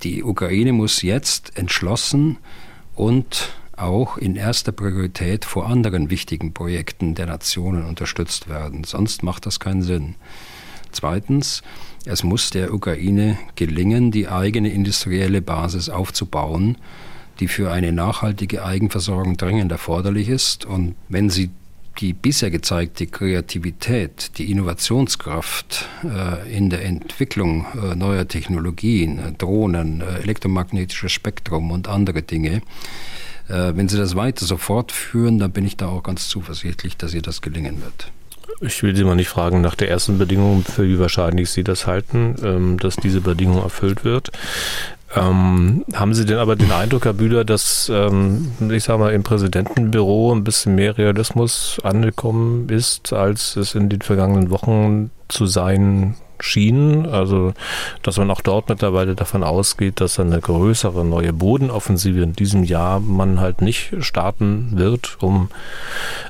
Die 0.04 0.24
Ukraine 0.24 0.74
muss 0.74 1.02
jetzt 1.02 1.58
entschlossen 1.58 2.38
und 2.96 3.54
auch 3.76 4.18
in 4.18 4.36
erster 4.36 4.72
Priorität 4.72 5.44
vor 5.44 5.68
anderen 5.68 6.10
wichtigen 6.10 6.54
Projekten 6.54 7.16
der 7.16 7.26
Nationen 7.26 7.86
unterstützt 7.86 8.48
werden. 8.48 8.84
Sonst 8.84 9.24
macht 9.24 9.46
das 9.46 9.60
keinen 9.60 9.82
Sinn. 9.82 10.16
Zweitens, 10.92 11.62
es 12.06 12.24
muss 12.24 12.50
der 12.50 12.74
Ukraine 12.74 13.38
gelingen, 13.56 14.12
die 14.12 14.28
eigene 14.28 14.72
industrielle 14.72 15.42
Basis 15.42 15.90
aufzubauen, 15.90 16.78
die 17.42 17.48
für 17.48 17.72
eine 17.72 17.92
nachhaltige 17.92 18.64
Eigenversorgung 18.64 19.36
dringend 19.36 19.72
erforderlich 19.72 20.30
ist. 20.30 20.64
Und 20.64 20.96
wenn 21.10 21.30
sie 21.30 21.50
die 22.00 22.14
bisher 22.14 22.52
gezeigte 22.52 23.08
Kreativität, 23.08 24.38
die 24.38 24.50
Innovationskraft 24.50 25.90
äh, 26.04 26.56
in 26.56 26.70
der 26.70 26.86
Entwicklung 26.86 27.66
äh, 27.74 27.96
neuer 27.96 28.28
Technologien, 28.28 29.20
äh, 29.20 29.32
Drohnen, 29.34 30.02
äh, 30.02 30.20
elektromagnetisches 30.20 31.12
Spektrum 31.12 31.72
und 31.72 31.90
andere 31.90 32.22
Dinge, 32.22 32.62
äh, 33.50 33.74
wenn 33.76 33.90
sie 33.90 33.98
das 33.98 34.16
weiter 34.16 34.46
so 34.46 34.56
fortführen, 34.58 35.40
dann 35.40 35.52
bin 35.52 35.66
ich 35.66 35.76
da 35.76 35.90
auch 35.90 36.04
ganz 36.04 36.30
zuversichtlich, 36.30 36.96
dass 36.96 37.14
ihr 37.14 37.22
das 37.22 37.42
gelingen 37.42 37.82
wird. 37.82 38.12
Ich 38.60 38.84
will 38.84 38.96
Sie 38.96 39.04
mal 39.04 39.16
nicht 39.16 39.30
fragen 39.30 39.62
nach 39.62 39.76
der 39.76 39.90
ersten 39.90 40.18
Bedingung, 40.18 40.64
für 40.64 40.88
wie 40.88 41.00
wahrscheinlich 41.00 41.50
Sie 41.50 41.64
das 41.64 41.88
halten, 41.88 42.36
ähm, 42.44 42.78
dass 42.78 42.96
diese 42.96 43.22
Bedingung 43.22 43.58
erfüllt 43.58 44.04
wird. 44.04 44.32
Ähm, 45.14 45.84
haben 45.94 46.14
Sie 46.14 46.26
denn 46.26 46.38
aber 46.38 46.56
den 46.56 46.72
Eindruck, 46.72 47.06
Herr 47.06 47.14
Bühler, 47.14 47.44
dass, 47.44 47.92
ähm, 47.94 48.52
ich 48.70 48.86
sage 48.86 49.00
mal, 49.00 49.14
im 49.14 49.24
Präsidentenbüro 49.24 50.34
ein 50.34 50.44
bisschen 50.44 50.76
mehr 50.76 50.98
Realismus 50.98 51.80
angekommen 51.84 52.70
ist, 52.70 53.12
als 53.12 53.58
es 53.58 53.76
in 53.76 53.90
den 53.90 54.02
vergangenen 54.02 54.52
Wochen 54.52 55.12
zu 55.28 55.48
sein 55.48 56.16
Schienen. 56.40 57.06
Also, 57.06 57.54
dass 58.04 58.18
man 58.18 58.32
auch 58.32 58.42
dort 58.42 58.70
mittlerweile 58.70 59.16
davon 59.16 59.44
ausgeht, 59.44 60.00
dass 60.00 60.20
eine 60.20 60.40
größere 60.40 61.04
neue 61.04 61.34
Bodenoffensive 61.34 62.22
in 62.22 62.34
diesem 62.34 62.64
Jahr 62.64 63.00
man 63.00 63.40
halt 63.42 63.62
nicht 63.62 63.94
starten 64.00 64.72
wird, 64.76 65.18
um 65.22 65.50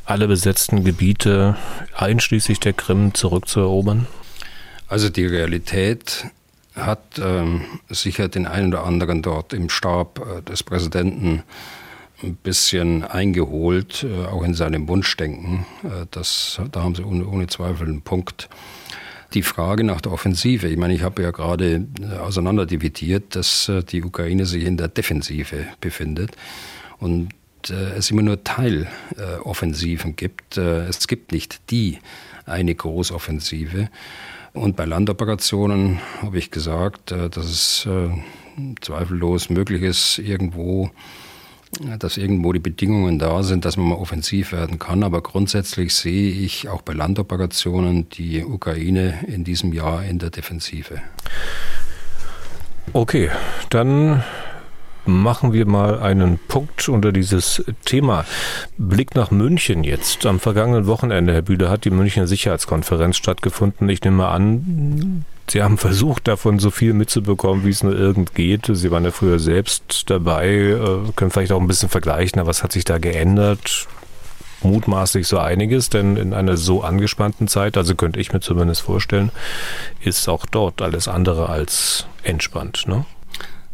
alle 0.05 0.27
besetzten 0.27 0.83
Gebiete 0.83 1.55
einschließlich 1.95 2.59
der 2.59 2.73
Krim 2.73 3.13
zurückzuerobern? 3.13 4.07
Also 4.87 5.09
die 5.09 5.25
Realität 5.25 6.25
hat 6.75 7.19
ähm, 7.21 7.61
sicher 7.89 8.27
den 8.27 8.47
einen 8.47 8.73
oder 8.73 8.85
anderen 8.85 9.21
dort 9.21 9.53
im 9.53 9.69
Stab 9.69 10.19
äh, 10.19 10.41
des 10.41 10.63
Präsidenten 10.63 11.43
ein 12.23 12.35
bisschen 12.35 13.03
eingeholt, 13.03 14.03
äh, 14.03 14.27
auch 14.27 14.43
in 14.43 14.53
seinem 14.53 14.87
Wunschdenken. 14.87 15.65
Äh, 15.83 16.05
das, 16.11 16.61
da 16.71 16.83
haben 16.83 16.95
Sie 16.95 17.03
ohne, 17.03 17.27
ohne 17.27 17.47
Zweifel 17.47 17.87
einen 17.87 18.01
Punkt 18.01 18.49
die 19.33 19.43
Frage 19.43 19.83
nach 19.83 20.01
der 20.01 20.11
Offensive. 20.11 20.67
Ich 20.67 20.77
meine, 20.77 20.93
ich 20.93 21.03
habe 21.03 21.23
ja 21.23 21.31
gerade 21.31 21.85
äh, 22.01 22.17
auseinanderdividiert, 22.17 23.35
dass 23.35 23.69
äh, 23.69 23.83
die 23.83 24.03
Ukraine 24.03 24.45
sich 24.45 24.63
in 24.65 24.77
der 24.77 24.87
Defensive 24.87 25.67
befindet 25.79 26.31
und 26.99 27.29
äh, 27.69 27.97
es 27.97 28.11
immer 28.11 28.23
nur 28.23 28.43
Teiloffensiven 28.43 30.15
gibt. 30.15 30.57
Es 30.57 31.07
gibt 31.07 31.31
nicht 31.31 31.71
die 31.71 31.99
eine 32.45 32.73
Großoffensive. 32.73 33.89
Und 34.53 34.75
bei 34.75 34.85
Landoperationen 34.85 35.99
habe 36.21 36.37
ich 36.37 36.51
gesagt, 36.51 37.11
dass 37.11 37.45
es 37.45 37.87
zweifellos 38.81 39.49
möglich 39.49 39.81
ist, 39.83 40.17
irgendwo 40.19 40.91
dass 41.99 42.17
irgendwo 42.17 42.51
die 42.51 42.59
Bedingungen 42.59 43.17
da 43.17 43.43
sind, 43.43 43.63
dass 43.63 43.77
man 43.77 43.87
mal 43.87 43.95
offensiv 43.95 44.51
werden 44.51 44.77
kann. 44.77 45.03
Aber 45.03 45.21
grundsätzlich 45.21 45.95
sehe 45.95 46.29
ich 46.29 46.67
auch 46.67 46.81
bei 46.81 46.91
Landoperationen 46.91 48.09
die 48.09 48.43
Ukraine 48.43 49.23
in 49.27 49.45
diesem 49.45 49.71
Jahr 49.71 50.03
in 50.03 50.19
der 50.19 50.31
Defensive. 50.31 51.01
Okay, 52.91 53.29
dann 53.69 54.21
machen 55.05 55.53
wir 55.53 55.65
mal 55.65 55.99
einen 55.99 56.39
Punkt 56.47 56.87
unter 56.89 57.11
dieses 57.11 57.63
Thema. 57.85 58.25
Blick 58.77 59.15
nach 59.15 59.31
München 59.31 59.83
jetzt. 59.83 60.25
Am 60.25 60.39
vergangenen 60.39 60.87
Wochenende, 60.87 61.33
Herr 61.33 61.41
Bühler, 61.41 61.69
hat 61.69 61.85
die 61.85 61.91
Münchner 61.91 62.27
Sicherheitskonferenz 62.27 63.17
stattgefunden. 63.17 63.89
Ich 63.89 64.03
nehme 64.03 64.27
an, 64.27 65.25
Sie 65.51 65.61
haben 65.61 65.77
versucht, 65.77 66.29
davon 66.29 66.59
so 66.59 66.71
viel 66.71 66.93
mitzubekommen, 66.93 67.65
wie 67.65 67.71
es 67.71 67.83
nur 67.83 67.93
irgend 67.93 68.35
geht. 68.35 68.69
Sie 68.71 68.89
waren 68.89 69.03
ja 69.03 69.11
früher 69.11 69.37
selbst 69.37 70.09
dabei, 70.09 70.47
äh, 70.47 71.11
können 71.15 71.29
vielleicht 71.29 71.51
auch 71.51 71.59
ein 71.59 71.67
bisschen 71.67 71.89
vergleichen, 71.89 72.45
was 72.45 72.63
hat 72.63 72.71
sich 72.71 72.85
da 72.85 72.99
geändert? 72.99 73.87
Mutmaßlich 74.63 75.27
so 75.27 75.39
einiges, 75.39 75.89
denn 75.89 76.15
in 76.15 76.33
einer 76.33 76.55
so 76.55 76.83
angespannten 76.83 77.49
Zeit, 77.49 77.75
also 77.75 77.95
könnte 77.95 78.19
ich 78.19 78.31
mir 78.31 78.39
zumindest 78.39 78.81
vorstellen, 78.81 79.31
ist 79.99 80.29
auch 80.29 80.45
dort 80.45 80.81
alles 80.81 81.09
andere 81.09 81.49
als 81.49 82.05
entspannt. 82.23 82.85
Ne? 82.87 83.05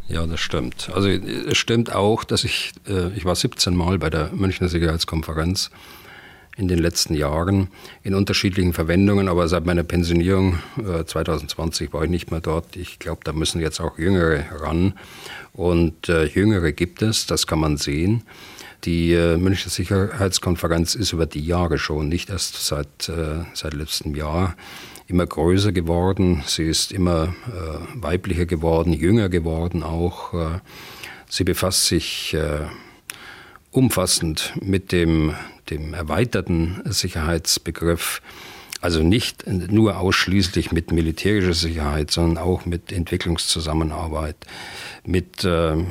Ja, 0.08 0.26
das 0.26 0.40
stimmt. 0.40 0.90
Also 0.94 1.08
es 1.08 1.58
stimmt 1.58 1.94
auch, 1.94 2.24
dass 2.24 2.44
ich, 2.44 2.72
äh, 2.88 3.08
ich 3.14 3.26
war 3.26 3.36
17 3.36 3.76
Mal 3.76 3.98
bei 3.98 4.08
der 4.08 4.30
Münchner 4.32 4.68
Sicherheitskonferenz 4.68 5.70
in 6.56 6.66
den 6.66 6.78
letzten 6.78 7.14
Jahren 7.14 7.68
in 8.02 8.14
unterschiedlichen 8.14 8.72
Verwendungen, 8.72 9.28
aber 9.28 9.46
seit 9.48 9.66
meiner 9.66 9.84
Pensionierung 9.84 10.58
äh, 10.78 11.04
2020 11.04 11.92
war 11.92 12.04
ich 12.04 12.10
nicht 12.10 12.30
mehr 12.30 12.40
dort. 12.40 12.74
Ich 12.74 12.98
glaube, 12.98 13.20
da 13.22 13.32
müssen 13.32 13.60
jetzt 13.60 13.80
auch 13.80 13.98
Jüngere 13.98 14.44
ran. 14.60 14.94
Und 15.52 16.08
äh, 16.08 16.24
Jüngere 16.24 16.72
gibt 16.72 17.02
es, 17.02 17.26
das 17.26 17.46
kann 17.46 17.60
man 17.60 17.76
sehen. 17.76 18.22
Die 18.84 19.12
äh, 19.12 19.36
Münchner 19.36 19.70
Sicherheitskonferenz 19.70 20.94
ist 20.94 21.12
über 21.12 21.26
die 21.26 21.44
Jahre 21.44 21.78
schon, 21.78 22.08
nicht 22.08 22.30
erst 22.30 22.66
seit, 22.66 23.08
äh, 23.08 23.44
seit 23.52 23.74
letztem 23.74 24.14
Jahr, 24.14 24.56
immer 25.08 25.26
größer 25.26 25.72
geworden. 25.72 26.42
Sie 26.46 26.64
ist 26.64 26.92
immer 26.92 27.34
äh, 27.48 28.02
weiblicher 28.02 28.46
geworden, 28.46 28.92
jünger 28.92 29.28
geworden 29.28 29.82
auch. 29.82 30.34
Äh, 30.34 30.60
sie 31.28 31.44
befasst 31.44 31.86
sich 31.86 32.34
äh, 32.34 32.66
umfassend 33.72 34.52
mit 34.60 34.92
dem 34.92 35.34
dem 35.70 35.94
erweiterten 35.94 36.80
Sicherheitsbegriff 36.84 38.22
Also 38.80 39.02
nicht 39.02 39.46
nur 39.46 39.98
ausschließlich 39.98 40.70
mit 40.70 40.92
militärischer 40.92 41.54
Sicherheit, 41.54 42.12
sondern 42.12 42.38
auch 42.42 42.64
mit 42.64 42.92
Entwicklungszusammenarbeit, 42.92 44.36
mit 45.04 45.42
äh, 45.44 45.72
äh, 45.72 45.84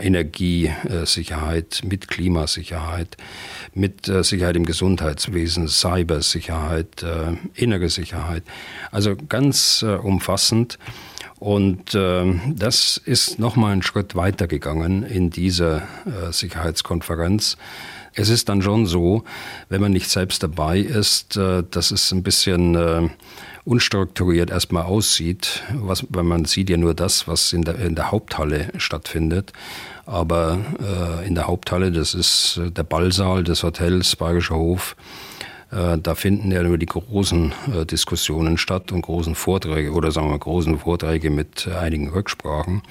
Energiesicherheit, 0.00 1.82
mit 1.84 2.08
Klimasicherheit, 2.08 3.16
mit 3.74 4.08
äh, 4.08 4.24
Sicherheit 4.24 4.56
im 4.56 4.66
Gesundheitswesen, 4.66 5.68
Cybersicherheit, 5.68 7.04
äh, 7.04 7.34
innere 7.54 7.88
Sicherheit. 7.88 8.42
Also 8.90 9.14
ganz 9.28 9.82
äh, 9.82 9.94
umfassend. 9.94 10.78
Und 11.38 11.94
äh, 11.94 12.34
das 12.54 13.00
ist 13.04 13.38
nochmal 13.38 13.72
einen 13.72 13.82
Schritt 13.82 14.16
weiter 14.16 14.46
gegangen 14.48 15.04
in 15.04 15.30
dieser 15.30 15.82
äh, 16.06 16.32
Sicherheitskonferenz. 16.32 17.56
Es 18.14 18.28
ist 18.28 18.48
dann 18.48 18.60
schon 18.62 18.86
so, 18.86 19.24
wenn 19.68 19.80
man 19.80 19.92
nicht 19.92 20.10
selbst 20.10 20.42
dabei 20.42 20.78
ist, 20.78 21.36
äh, 21.36 21.62
dass 21.70 21.90
es 21.90 22.12
ein 22.12 22.22
bisschen 22.22 22.74
äh, 22.74 23.08
unstrukturiert 23.64 24.50
erstmal 24.50 24.84
aussieht, 24.84 25.62
was, 25.72 26.04
weil 26.10 26.24
man 26.24 26.44
sieht 26.44 26.68
ja 26.68 26.76
nur 26.76 26.94
das, 26.94 27.26
was 27.26 27.52
in 27.52 27.62
der, 27.62 27.78
in 27.78 27.94
der 27.94 28.10
Haupthalle 28.10 28.68
stattfindet. 28.76 29.52
Aber 30.04 30.58
äh, 30.80 31.26
in 31.26 31.34
der 31.34 31.46
Haupthalle, 31.46 31.92
das 31.92 32.14
ist 32.14 32.60
der 32.76 32.82
Ballsaal 32.82 33.44
des 33.44 33.62
Hotels 33.62 34.16
Bayerischer 34.16 34.56
Hof, 34.56 34.96
da 35.72 36.14
finden 36.14 36.52
ja 36.52 36.62
nur 36.62 36.76
die 36.76 36.84
großen 36.84 37.52
äh, 37.74 37.86
Diskussionen 37.86 38.58
statt 38.58 38.92
und 38.92 39.00
großen 39.00 39.34
Vorträge 39.34 39.92
oder 39.92 40.10
sagen 40.12 40.28
wir 40.28 40.38
großen 40.38 40.78
Vorträge 40.78 41.30
mit 41.30 41.66
einigen 41.66 42.10
Rücksprachen. 42.10 42.82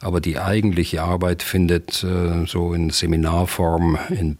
Aber 0.00 0.20
die 0.20 0.38
eigentliche 0.38 1.02
Arbeit 1.02 1.42
findet 1.42 2.04
äh, 2.04 2.44
so 2.46 2.74
in 2.74 2.90
Seminarform, 2.90 3.98
in 4.10 4.36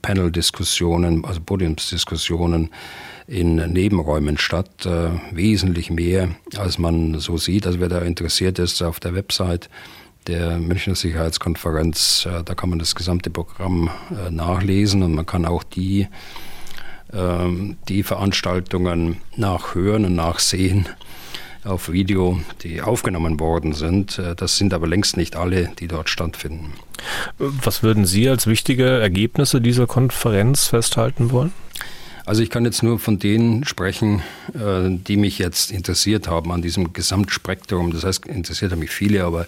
Panel-Diskussionen, 0.00 1.24
also 1.24 1.40
Podiumsdiskussionen 1.40 2.70
in 3.26 3.56
Nebenräumen 3.56 4.38
statt. 4.38 4.88
Wesentlich 5.30 5.90
mehr, 5.90 6.30
als 6.56 6.78
man 6.78 7.20
so 7.20 7.36
sieht. 7.36 7.64
Also 7.64 7.78
wer 7.78 7.88
da 7.88 8.00
interessiert 8.00 8.58
ist, 8.58 8.82
auf 8.82 8.98
der 8.98 9.14
Website 9.14 9.70
der 10.26 10.58
Münchner 10.58 10.96
Sicherheitskonferenz, 10.96 12.26
da 12.44 12.54
kann 12.54 12.70
man 12.70 12.80
das 12.80 12.96
gesamte 12.96 13.30
Programm 13.30 13.90
nachlesen 14.30 15.04
und 15.04 15.14
man 15.14 15.26
kann 15.26 15.44
auch 15.44 15.62
die 15.62 16.08
die 17.10 18.02
Veranstaltungen 18.02 19.16
nachhören 19.34 20.04
und 20.04 20.14
nachsehen 20.14 20.88
auf 21.64 21.90
Video, 21.90 22.40
die 22.62 22.80
aufgenommen 22.80 23.38
worden 23.40 23.72
sind. 23.72 24.18
Äh, 24.18 24.34
das 24.34 24.56
sind 24.56 24.74
aber 24.74 24.86
längst 24.86 25.16
nicht 25.16 25.36
alle, 25.36 25.70
die 25.78 25.88
dort 25.88 26.08
stattfinden. 26.08 26.72
Was 27.38 27.82
würden 27.82 28.06
Sie 28.06 28.28
als 28.28 28.46
wichtige 28.46 28.84
Ergebnisse 28.84 29.60
dieser 29.60 29.86
Konferenz 29.86 30.66
festhalten 30.66 31.30
wollen? 31.30 31.52
Also 32.26 32.42
ich 32.42 32.50
kann 32.50 32.64
jetzt 32.64 32.82
nur 32.82 32.98
von 32.98 33.18
denen 33.18 33.64
sprechen, 33.64 34.22
äh, 34.54 34.90
die 34.90 35.16
mich 35.16 35.38
jetzt 35.38 35.70
interessiert 35.70 36.28
haben 36.28 36.52
an 36.52 36.62
diesem 36.62 36.92
Gesamtspektrum. 36.92 37.92
Das 37.92 38.04
heißt, 38.04 38.26
interessiert 38.26 38.72
haben 38.72 38.80
mich 38.80 38.90
viele, 38.90 39.24
aber 39.24 39.46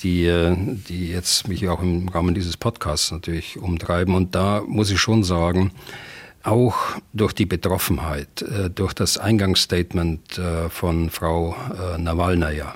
die, 0.00 0.26
äh, 0.26 0.56
die 0.88 1.08
jetzt 1.10 1.46
mich 1.48 1.68
auch 1.68 1.82
im 1.82 2.08
Rahmen 2.08 2.34
dieses 2.34 2.56
Podcasts 2.56 3.12
natürlich 3.12 3.58
umtreiben. 3.58 4.14
Und 4.14 4.34
da 4.34 4.62
muss 4.66 4.90
ich 4.90 5.00
schon 5.00 5.22
sagen, 5.22 5.72
auch 6.42 6.76
durch 7.12 7.32
die 7.32 7.46
Betroffenheit, 7.46 8.42
äh, 8.42 8.70
durch 8.70 8.94
das 8.94 9.18
Eingangsstatement 9.18 10.38
äh, 10.38 10.68
von 10.70 11.10
Frau 11.10 11.54
äh, 11.70 11.98
Nawalnaja 11.98 12.74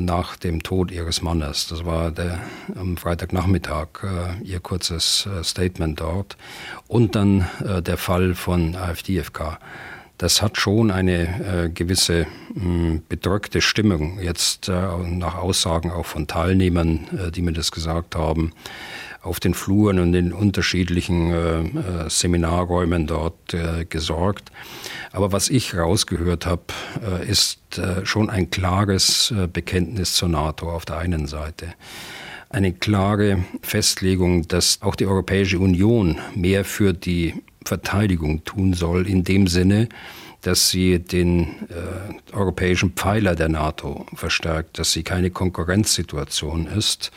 nach 0.00 0.36
dem 0.36 0.64
Tod 0.64 0.90
ihres 0.90 1.22
Mannes. 1.22 1.68
Das 1.68 1.86
war 1.86 2.10
der, 2.10 2.40
am 2.74 2.96
Freitagnachmittag 2.96 3.86
ihr 4.42 4.58
kurzes 4.58 5.26
Statement 5.44 6.00
dort. 6.00 6.36
Und 6.88 7.14
dann 7.14 7.48
der 7.62 7.96
Fall 7.96 8.34
von 8.34 8.74
AfDFK. 8.74 9.58
Das 10.18 10.42
hat 10.42 10.58
schon 10.58 10.90
eine 10.90 11.70
gewisse 11.72 12.26
hm, 12.52 13.04
bedrückte 13.08 13.62
Stimmung, 13.62 14.18
jetzt 14.20 14.68
nach 14.68 15.36
Aussagen 15.36 15.92
auch 15.92 16.04
von 16.04 16.26
Teilnehmern, 16.26 17.30
die 17.32 17.40
mir 17.40 17.52
das 17.52 17.70
gesagt 17.70 18.16
haben 18.16 18.52
auf 19.22 19.38
den 19.38 19.54
Fluren 19.54 19.98
und 19.98 20.14
in 20.14 20.32
unterschiedlichen 20.32 21.32
äh, 21.32 21.60
äh, 21.60 22.08
Seminarräumen 22.08 23.06
dort 23.06 23.52
äh, 23.52 23.84
gesorgt. 23.84 24.50
Aber 25.12 25.32
was 25.32 25.50
ich 25.50 25.76
rausgehört 25.76 26.46
habe, 26.46 26.62
äh, 27.04 27.28
ist 27.28 27.78
äh, 27.78 28.06
schon 28.06 28.30
ein 28.30 28.50
klares 28.50 29.30
äh, 29.30 29.46
Bekenntnis 29.46 30.14
zur 30.14 30.30
NATO 30.30 30.70
auf 30.70 30.86
der 30.86 30.98
einen 30.98 31.26
Seite. 31.26 31.74
Eine 32.48 32.72
klare 32.72 33.44
Festlegung, 33.62 34.48
dass 34.48 34.80
auch 34.82 34.96
die 34.96 35.06
Europäische 35.06 35.58
Union 35.58 36.18
mehr 36.34 36.64
für 36.64 36.92
die 36.92 37.34
Verteidigung 37.64 38.44
tun 38.44 38.72
soll, 38.72 39.06
in 39.06 39.22
dem 39.22 39.46
Sinne, 39.46 39.88
dass 40.40 40.70
sie 40.70 40.98
den 40.98 41.68
äh, 41.68 42.34
europäischen 42.34 42.92
Pfeiler 42.92 43.36
der 43.36 43.50
NATO 43.50 44.06
verstärkt, 44.14 44.78
dass 44.78 44.92
sie 44.92 45.02
keine 45.02 45.30
Konkurrenzsituation 45.30 46.66
ist 46.66 47.12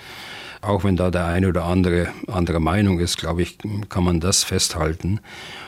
auch 0.63 0.83
wenn 0.83 0.95
da 0.95 1.11
der 1.11 1.25
eine 1.25 1.49
oder 1.49 1.65
andere 1.65 2.07
andere 2.27 2.59
Meinung 2.59 2.99
ist, 2.99 3.17
glaube 3.17 3.41
ich, 3.41 3.57
kann 3.89 4.03
man 4.03 4.19
das 4.19 4.43
festhalten. 4.43 5.19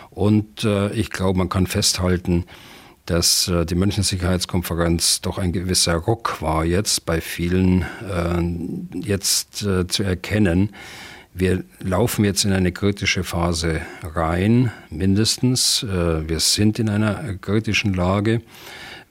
Und 0.09 0.63
äh, 0.63 0.91
ich 0.93 1.09
glaube, 1.09 1.37
man 1.37 1.49
kann 1.49 1.67
festhalten, 1.67 2.45
dass 3.05 3.47
äh, 3.47 3.65
die 3.65 3.75
Münchner 3.75 4.03
Sicherheitskonferenz 4.03 5.21
doch 5.21 5.37
ein 5.37 5.51
gewisser 5.51 5.95
Ruck 5.95 6.41
war 6.41 6.65
jetzt 6.65 7.05
bei 7.05 7.21
vielen 7.21 7.83
äh, 7.83 8.99
jetzt 8.99 9.63
äh, 9.63 9.87
zu 9.87 10.03
erkennen. 10.03 10.69
Wir 11.33 11.65
laufen 11.81 12.23
jetzt 12.23 12.45
in 12.45 12.53
eine 12.53 12.71
kritische 12.71 13.25
Phase 13.25 13.81
rein, 14.01 14.71
mindestens. 14.89 15.83
Äh, 15.83 16.29
wir 16.29 16.39
sind 16.39 16.79
in 16.79 16.89
einer 16.89 17.35
kritischen 17.35 17.93
Lage, 17.93 18.41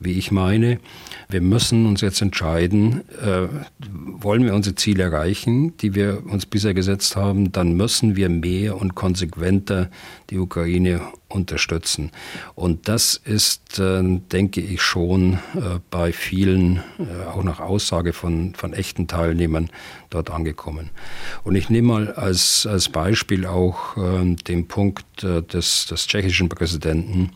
wie 0.00 0.12
ich 0.12 0.30
meine. 0.30 0.80
Wir 1.28 1.40
müssen 1.40 1.86
uns 1.86 2.00
jetzt 2.00 2.20
entscheiden, 2.20 3.02
äh, 3.20 3.48
wollen 3.80 4.44
wir 4.44 4.54
unsere 4.54 4.74
Ziele 4.74 5.04
erreichen, 5.04 5.76
die 5.78 5.94
wir 5.94 6.22
uns 6.26 6.46
bisher 6.46 6.74
gesetzt 6.74 7.16
haben, 7.16 7.52
dann 7.52 7.72
müssen 7.74 8.16
wir 8.16 8.28
mehr 8.28 8.76
und 8.80 8.94
konsequenter 8.94 9.90
die 10.30 10.38
Ukraine 10.38 11.00
unterstützen. 11.28 12.10
Und 12.54 12.88
das 12.88 13.16
ist, 13.16 13.78
äh, 13.78 14.02
denke 14.32 14.60
ich, 14.60 14.82
schon 14.82 15.34
äh, 15.54 15.80
bei 15.90 16.12
vielen, 16.12 16.82
äh, 16.98 17.26
auch 17.26 17.42
nach 17.42 17.60
Aussage 17.60 18.12
von, 18.12 18.54
von 18.54 18.72
echten 18.72 19.08
Teilnehmern, 19.08 19.70
dort 20.10 20.30
angekommen. 20.30 20.90
Und 21.42 21.56
ich 21.56 21.70
nehme 21.70 21.88
mal 21.88 22.12
als, 22.12 22.66
als 22.66 22.88
Beispiel 22.88 23.46
auch 23.46 23.96
äh, 23.96 24.34
den 24.34 24.68
Punkt 24.68 25.24
äh, 25.24 25.42
des, 25.42 25.86
des 25.86 26.06
tschechischen 26.06 26.48
Präsidenten, 26.48 27.30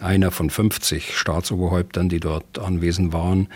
einer 0.00 0.30
von 0.30 0.50
50 0.50 1.16
Staatsoberhäuptern, 1.16 2.08
die 2.08 2.20
dort 2.20 2.58
anwesend 2.58 3.12
waren, 3.12 3.48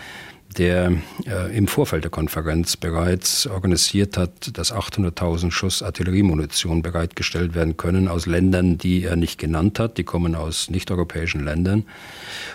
der 0.59 0.93
äh, 1.27 1.57
im 1.57 1.67
Vorfeld 1.67 2.05
der 2.05 2.11
Konferenz 2.11 2.77
bereits 2.77 3.47
organisiert 3.47 4.17
hat, 4.17 4.57
dass 4.57 4.73
800.000 4.73 5.51
Schuss 5.51 5.83
Artilleriemunition 5.83 6.83
bereitgestellt 6.83 7.55
werden 7.55 7.77
können 7.77 8.09
aus 8.09 8.27
Ländern, 8.27 8.79
die 8.79 9.05
er 9.05 9.17
nicht 9.17 9.39
genannt 9.39 9.79
hat. 9.79 9.99
Die 9.99 10.05
kommen 10.05 10.35
aus 10.35 10.71
nicht-europäischen 10.71 11.45
Ländern. 11.45 11.85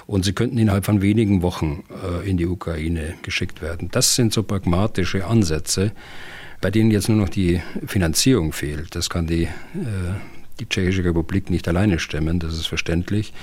Und 0.08 0.26
sie 0.26 0.34
könnten 0.34 0.58
innerhalb 0.58 0.86
von 0.86 1.02
wenigen 1.02 1.42
Wochen 1.42 1.84
äh, 2.04 2.30
in 2.30 2.38
die 2.38 2.48
Ukraine 2.48 3.16
geschickt 3.22 3.62
werden. 3.62 3.90
Das 3.92 4.16
sind 4.16 4.34
so 4.34 4.44
pragmatische 4.44 5.26
Ansätze, 5.26 5.92
bei 6.62 6.72
denen 6.72 6.92
jetzt 6.92 7.10
nur 7.10 7.18
noch 7.18 7.30
die 7.30 7.62
Finanzierung 7.86 8.54
fehlt. 8.54 8.96
Das 8.96 9.10
kann 9.10 9.28
die, 9.28 9.44
äh, 9.44 9.50
die 10.60 10.68
Tschechische 10.68 11.04
Republik 11.04 11.50
nicht 11.50 11.68
alleine 11.68 12.00
stemmen, 12.00 12.40
das 12.40 12.54
ist 12.54 12.68
verständlich. 12.68 13.34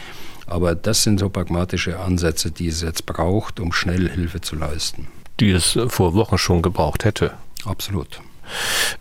Aber 0.46 0.74
das 0.74 1.02
sind 1.02 1.18
so 1.18 1.28
pragmatische 1.28 1.98
Ansätze, 1.98 2.50
die 2.50 2.68
es 2.68 2.82
jetzt 2.82 3.06
braucht, 3.06 3.58
um 3.58 3.72
schnell 3.72 4.08
Hilfe 4.08 4.40
zu 4.40 4.54
leisten. 4.54 5.08
Die 5.40 5.50
es 5.50 5.78
vor 5.88 6.14
Wochen 6.14 6.38
schon 6.38 6.62
gebraucht 6.62 7.04
hätte. 7.04 7.32
Absolut. 7.64 8.20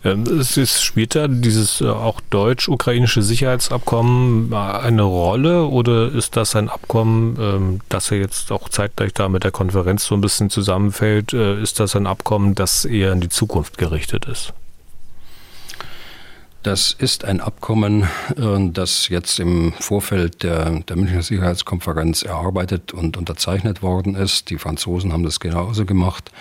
Ähm, 0.04 0.24
es 0.24 0.56
ist, 0.56 0.82
spielt 0.82 1.14
da 1.14 1.28
dieses 1.28 1.80
äh, 1.80 1.86
auch 1.86 2.20
deutsch-ukrainische 2.30 3.22
Sicherheitsabkommen 3.22 4.52
eine 4.52 5.02
Rolle 5.02 5.66
oder 5.66 6.12
ist 6.12 6.36
das 6.36 6.56
ein 6.56 6.68
Abkommen, 6.68 7.36
ähm, 7.40 7.80
das 7.88 8.10
ja 8.10 8.16
jetzt 8.16 8.50
auch 8.50 8.68
zeitgleich 8.68 9.12
da 9.14 9.28
mit 9.28 9.44
der 9.44 9.52
Konferenz 9.52 10.04
so 10.04 10.14
ein 10.14 10.20
bisschen 10.20 10.50
zusammenfällt, 10.50 11.32
äh, 11.32 11.60
ist 11.62 11.80
das 11.80 11.96
ein 11.96 12.06
Abkommen, 12.06 12.54
das 12.54 12.84
eher 12.84 13.12
in 13.12 13.20
die 13.20 13.28
Zukunft 13.28 13.78
gerichtet 13.78 14.26
ist? 14.26 14.52
Das 16.66 16.96
ist 16.98 17.24
ein 17.24 17.40
Abkommen, 17.40 18.08
äh, 18.36 18.70
das 18.72 19.08
jetzt 19.08 19.38
im 19.38 19.72
Vorfeld 19.78 20.42
der, 20.42 20.80
der 20.80 20.96
Münchner 20.96 21.22
Sicherheitskonferenz 21.22 22.24
erarbeitet 22.24 22.92
und 22.92 23.16
unterzeichnet 23.16 23.82
worden 23.82 24.16
ist. 24.16 24.50
Die 24.50 24.58
Franzosen 24.58 25.12
haben 25.12 25.22
das 25.22 25.38
genauso 25.38 25.84
gemacht. 25.84 26.32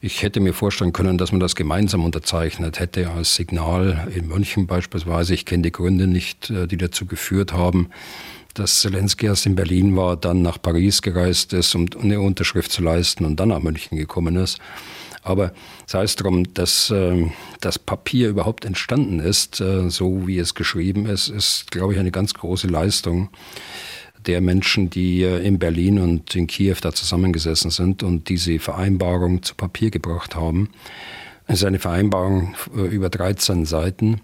Ich 0.00 0.22
hätte 0.22 0.38
mir 0.38 0.54
vorstellen 0.54 0.92
können, 0.92 1.18
dass 1.18 1.32
man 1.32 1.40
das 1.40 1.56
gemeinsam 1.56 2.04
unterzeichnet 2.04 2.78
hätte 2.78 3.10
als 3.10 3.34
Signal 3.34 4.06
in 4.14 4.28
München 4.28 4.68
beispielsweise. 4.68 5.34
Ich 5.34 5.46
kenne 5.46 5.64
die 5.64 5.72
Gründe 5.72 6.06
nicht, 6.06 6.48
äh, 6.48 6.68
die 6.68 6.76
dazu 6.76 7.04
geführt 7.04 7.52
haben, 7.52 7.88
dass 8.54 8.82
Zelensky 8.82 9.26
erst 9.26 9.46
in 9.46 9.56
Berlin 9.56 9.96
war, 9.96 10.16
dann 10.16 10.42
nach 10.42 10.62
Paris 10.62 11.02
gereist 11.02 11.52
ist, 11.52 11.74
um 11.74 11.86
eine 12.00 12.20
Unterschrift 12.20 12.70
zu 12.70 12.84
leisten 12.84 13.24
und 13.24 13.40
dann 13.40 13.48
nach 13.48 13.62
München 13.62 13.98
gekommen 13.98 14.36
ist. 14.36 14.60
Aber 15.26 15.52
sei 15.86 16.04
es 16.04 16.14
darum, 16.14 16.54
dass 16.54 16.90
äh, 16.90 17.26
das 17.60 17.80
Papier 17.80 18.28
überhaupt 18.28 18.64
entstanden 18.64 19.18
ist, 19.18 19.60
äh, 19.60 19.90
so 19.90 20.28
wie 20.28 20.38
es 20.38 20.54
geschrieben 20.54 21.06
ist, 21.06 21.28
ist, 21.28 21.72
glaube 21.72 21.94
ich, 21.94 21.98
eine 21.98 22.12
ganz 22.12 22.32
große 22.32 22.68
Leistung. 22.68 23.28
der 24.26 24.40
Menschen, 24.40 24.90
die 24.90 25.22
in 25.22 25.60
Berlin 25.60 26.00
und 26.00 26.34
in 26.34 26.48
Kiew 26.48 26.74
da 26.80 26.92
zusammengesessen 26.92 27.70
sind 27.70 28.02
und 28.02 28.28
diese 28.28 28.58
Vereinbarung 28.58 29.44
zu 29.44 29.54
Papier 29.54 29.92
gebracht 29.92 30.34
haben. 30.34 30.70
Es 31.46 31.60
ist 31.60 31.64
eine 31.64 31.78
Vereinbarung 31.78 32.56
über 32.74 33.08
13 33.08 33.66
Seiten. 33.66 34.20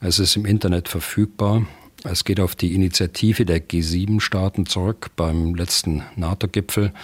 Es 0.00 0.18
ist 0.18 0.36
im 0.36 0.46
Internet 0.46 0.88
verfügbar. 0.88 1.66
Es 2.04 2.24
geht 2.24 2.40
auf 2.40 2.54
die 2.54 2.74
Initiative 2.74 3.44
der 3.44 3.60
G7-Staaten 3.60 4.64
zurück 4.64 5.10
beim 5.14 5.54
letzten 5.54 6.04
NATO-Gipfel. 6.16 6.94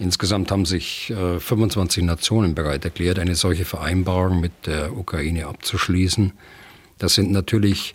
Insgesamt 0.00 0.50
haben 0.50 0.64
sich 0.64 1.10
äh, 1.10 1.38
25 1.38 2.04
Nationen 2.04 2.54
bereit 2.54 2.86
erklärt, 2.86 3.18
eine 3.18 3.34
solche 3.34 3.66
Vereinbarung 3.66 4.40
mit 4.40 4.52
der 4.64 4.96
Ukraine 4.96 5.46
abzuschließen. 5.46 6.32
Das 6.96 7.14
sind 7.14 7.30
natürlich 7.30 7.94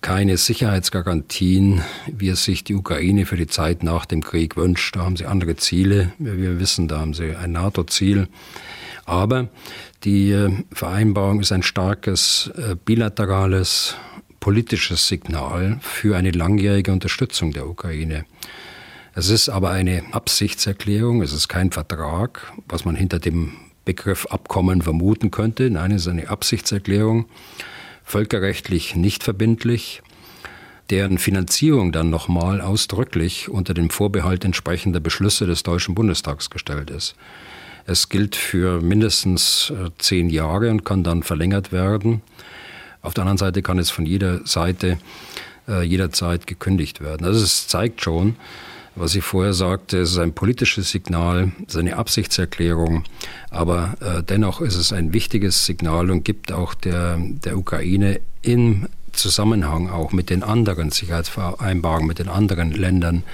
keine 0.00 0.36
Sicherheitsgarantien, 0.36 1.82
wie 2.06 2.28
es 2.28 2.44
sich 2.44 2.62
die 2.62 2.76
Ukraine 2.76 3.26
für 3.26 3.36
die 3.36 3.48
Zeit 3.48 3.82
nach 3.82 4.06
dem 4.06 4.22
Krieg 4.22 4.56
wünscht. 4.56 4.94
Da 4.94 5.00
haben 5.00 5.16
sie 5.16 5.26
andere 5.26 5.56
Ziele. 5.56 6.12
Wir 6.20 6.60
wissen, 6.60 6.86
da 6.86 7.00
haben 7.00 7.14
sie 7.14 7.34
ein 7.34 7.50
NATO-Ziel. 7.50 8.28
Aber 9.04 9.48
die 10.04 10.30
äh, 10.30 10.52
Vereinbarung 10.72 11.40
ist 11.40 11.50
ein 11.50 11.64
starkes 11.64 12.52
äh, 12.56 12.76
bilaterales 12.76 13.96
politisches 14.38 15.08
Signal 15.08 15.78
für 15.80 16.16
eine 16.16 16.30
langjährige 16.30 16.92
Unterstützung 16.92 17.52
der 17.52 17.66
Ukraine. 17.66 18.24
Es 19.18 19.30
ist 19.30 19.48
aber 19.48 19.70
eine 19.70 20.04
Absichtserklärung, 20.12 21.22
es 21.22 21.32
ist 21.32 21.48
kein 21.48 21.72
Vertrag, 21.72 22.52
was 22.68 22.84
man 22.84 22.94
hinter 22.94 23.18
dem 23.18 23.50
Begriff 23.84 24.26
Abkommen 24.26 24.80
vermuten 24.80 25.32
könnte. 25.32 25.68
Nein, 25.70 25.90
es 25.90 26.02
ist 26.02 26.08
eine 26.12 26.28
Absichtserklärung, 26.28 27.26
völkerrechtlich 28.04 28.94
nicht 28.94 29.24
verbindlich, 29.24 30.02
deren 30.90 31.18
Finanzierung 31.18 31.90
dann 31.90 32.10
nochmal 32.10 32.60
ausdrücklich 32.60 33.48
unter 33.48 33.74
dem 33.74 33.90
Vorbehalt 33.90 34.44
entsprechender 34.44 35.00
Beschlüsse 35.00 35.46
des 35.46 35.64
Deutschen 35.64 35.96
Bundestags 35.96 36.48
gestellt 36.48 36.88
ist. 36.88 37.16
Es 37.86 38.10
gilt 38.10 38.36
für 38.36 38.80
mindestens 38.80 39.70
äh, 39.70 39.90
zehn 39.98 40.30
Jahre 40.30 40.70
und 40.70 40.84
kann 40.84 41.02
dann 41.02 41.24
verlängert 41.24 41.72
werden. 41.72 42.22
Auf 43.02 43.14
der 43.14 43.22
anderen 43.22 43.38
Seite 43.38 43.62
kann 43.62 43.80
es 43.80 43.90
von 43.90 44.06
jeder 44.06 44.46
Seite 44.46 44.96
äh, 45.66 45.82
jederzeit 45.82 46.46
gekündigt 46.46 47.00
werden. 47.00 47.26
Also 47.26 47.42
es 47.42 47.66
zeigt 47.66 48.00
schon, 48.00 48.36
was 48.98 49.14
ich 49.14 49.24
vorher 49.24 49.54
sagte, 49.54 49.98
es 49.98 50.12
ist 50.12 50.18
ein 50.18 50.32
politisches 50.32 50.90
Signal, 50.90 51.52
es 51.66 51.76
eine 51.76 51.96
Absichtserklärung, 51.96 53.04
aber 53.50 53.94
äh, 54.00 54.22
dennoch 54.22 54.60
ist 54.60 54.76
es 54.76 54.92
ein 54.92 55.12
wichtiges 55.12 55.66
Signal 55.66 56.10
und 56.10 56.24
gibt 56.24 56.52
auch 56.52 56.74
der, 56.74 57.18
der 57.18 57.56
Ukraine 57.56 58.20
im 58.42 58.88
Zusammenhang 59.12 59.90
auch 59.90 60.12
mit 60.12 60.30
den 60.30 60.42
anderen 60.42 60.90
Sicherheitsvereinbarungen, 60.90 62.06
mit 62.06 62.18
den 62.18 62.28
anderen 62.28 62.72
Ländern, 62.72 63.24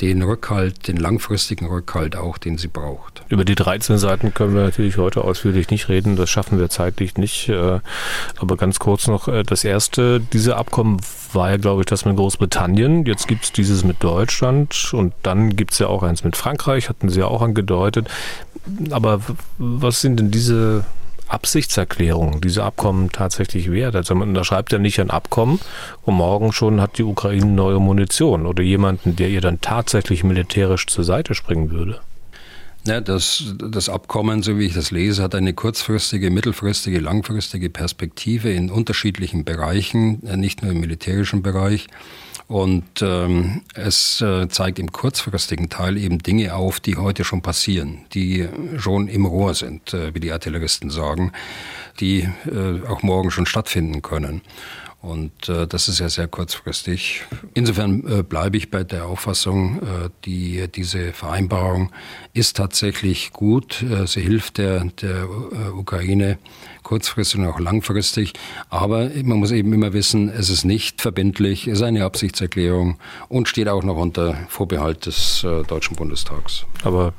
den 0.00 0.22
Rückhalt, 0.22 0.88
den 0.88 0.96
langfristigen 0.96 1.66
Rückhalt 1.66 2.16
auch, 2.16 2.38
den 2.38 2.58
sie 2.58 2.68
braucht. 2.68 3.24
Über 3.28 3.44
die 3.44 3.54
13 3.54 3.98
Seiten 3.98 4.34
können 4.34 4.54
wir 4.54 4.62
natürlich 4.62 4.98
heute 4.98 5.24
ausführlich 5.24 5.70
nicht 5.70 5.88
reden, 5.88 6.16
das 6.16 6.30
schaffen 6.30 6.58
wir 6.58 6.68
zeitlich 6.68 7.16
nicht. 7.16 7.48
Äh, 7.48 7.80
aber 8.38 8.56
ganz 8.56 8.78
kurz 8.78 9.06
noch, 9.06 9.28
äh, 9.28 9.42
das 9.42 9.64
erste, 9.64 10.20
diese 10.20 10.56
Abkommen 10.56 11.00
war 11.34 11.50
ja, 11.50 11.56
glaube 11.56 11.82
ich, 11.82 11.86
das 11.86 12.04
mit 12.04 12.16
Großbritannien. 12.16 13.04
Jetzt 13.06 13.28
gibt 13.28 13.44
es 13.44 13.52
dieses 13.52 13.84
mit 13.84 14.02
Deutschland 14.02 14.92
und 14.92 15.14
dann 15.22 15.56
gibt 15.56 15.72
es 15.72 15.78
ja 15.78 15.88
auch 15.88 16.02
eins 16.02 16.24
mit 16.24 16.36
Frankreich, 16.36 16.88
hatten 16.88 17.08
Sie 17.08 17.20
ja 17.20 17.26
auch 17.26 17.42
angedeutet. 17.42 18.08
Aber 18.90 19.20
was 19.58 20.00
sind 20.00 20.18
denn 20.18 20.30
diese 20.30 20.84
Absichtserklärung, 21.28 22.40
diese 22.40 22.64
Abkommen 22.64 23.10
tatsächlich 23.10 23.70
wert? 23.70 23.96
Also 23.96 24.14
man 24.14 24.28
unterschreibt 24.28 24.72
ja 24.72 24.78
nicht 24.78 25.00
ein 25.00 25.10
Abkommen 25.10 25.60
und 26.02 26.14
morgen 26.14 26.52
schon 26.52 26.80
hat 26.80 26.98
die 26.98 27.04
Ukraine 27.04 27.46
neue 27.46 27.80
Munition 27.80 28.46
oder 28.46 28.62
jemanden, 28.62 29.16
der 29.16 29.28
ihr 29.28 29.40
dann 29.40 29.60
tatsächlich 29.60 30.24
militärisch 30.24 30.86
zur 30.86 31.04
Seite 31.04 31.34
springen 31.34 31.70
würde. 31.70 32.00
Ja, 32.86 33.00
das, 33.00 33.42
das 33.58 33.88
Abkommen, 33.88 34.44
so 34.44 34.60
wie 34.60 34.66
ich 34.66 34.74
das 34.74 34.92
lese, 34.92 35.20
hat 35.20 35.34
eine 35.34 35.52
kurzfristige, 35.54 36.30
mittelfristige, 36.30 37.00
langfristige 37.00 37.68
Perspektive 37.68 38.52
in 38.52 38.70
unterschiedlichen 38.70 39.44
Bereichen, 39.44 40.24
äh, 40.24 40.36
nicht 40.36 40.62
nur 40.62 40.70
im 40.70 40.78
militärischen 40.78 41.42
Bereich. 41.42 41.88
Und 42.46 43.02
ähm, 43.02 43.62
es 43.74 44.20
äh, 44.20 44.46
zeigt 44.48 44.78
im 44.78 44.92
kurzfristigen 44.92 45.68
Teil 45.68 45.96
eben 45.96 46.18
Dinge 46.18 46.54
auf, 46.54 46.78
die 46.78 46.94
heute 46.94 47.24
schon 47.24 47.42
passieren, 47.42 48.04
die 48.14 48.48
schon 48.76 49.08
im 49.08 49.26
Rohr 49.26 49.54
sind, 49.54 49.92
äh, 49.92 50.14
wie 50.14 50.20
die 50.20 50.30
Artilleristen 50.30 50.90
sagen, 50.90 51.32
die 51.98 52.28
äh, 52.46 52.86
auch 52.86 53.02
morgen 53.02 53.32
schon 53.32 53.46
stattfinden 53.46 54.00
können. 54.00 54.42
Und 55.06 55.48
äh, 55.48 55.68
das 55.68 55.86
ist 55.86 56.00
ja 56.00 56.08
sehr 56.08 56.26
kurzfristig. 56.26 57.22
Insofern 57.54 58.02
äh, 58.08 58.22
bleibe 58.24 58.56
ich 58.56 58.72
bei 58.72 58.82
der 58.82 59.06
Auffassung, 59.06 59.80
äh, 59.80 60.10
die, 60.24 60.66
diese 60.66 61.12
Vereinbarung 61.12 61.92
ist 62.32 62.56
tatsächlich 62.56 63.32
gut. 63.32 63.84
Äh, 63.84 64.08
sie 64.08 64.20
hilft 64.20 64.58
der, 64.58 64.84
der 65.00 65.22
äh, 65.22 65.68
Ukraine 65.70 66.38
kurzfristig 66.82 67.38
und 67.38 67.46
auch 67.46 67.60
langfristig. 67.60 68.32
Aber 68.68 69.08
man 69.22 69.38
muss 69.38 69.52
eben 69.52 69.72
immer 69.72 69.92
wissen, 69.92 70.28
es 70.28 70.50
ist 70.50 70.64
nicht 70.64 71.00
verbindlich, 71.00 71.68
es 71.68 71.74
ist 71.74 71.82
eine 71.82 72.04
Absichtserklärung 72.04 72.98
und 73.28 73.48
steht 73.48 73.68
auch 73.68 73.84
noch 73.84 73.96
unter 73.96 74.34
Vorbehalt 74.48 75.06
des 75.06 75.44
äh, 75.44 75.62
Deutschen 75.62 75.94
Bundestags. 75.94 76.66
Aber 76.82 77.14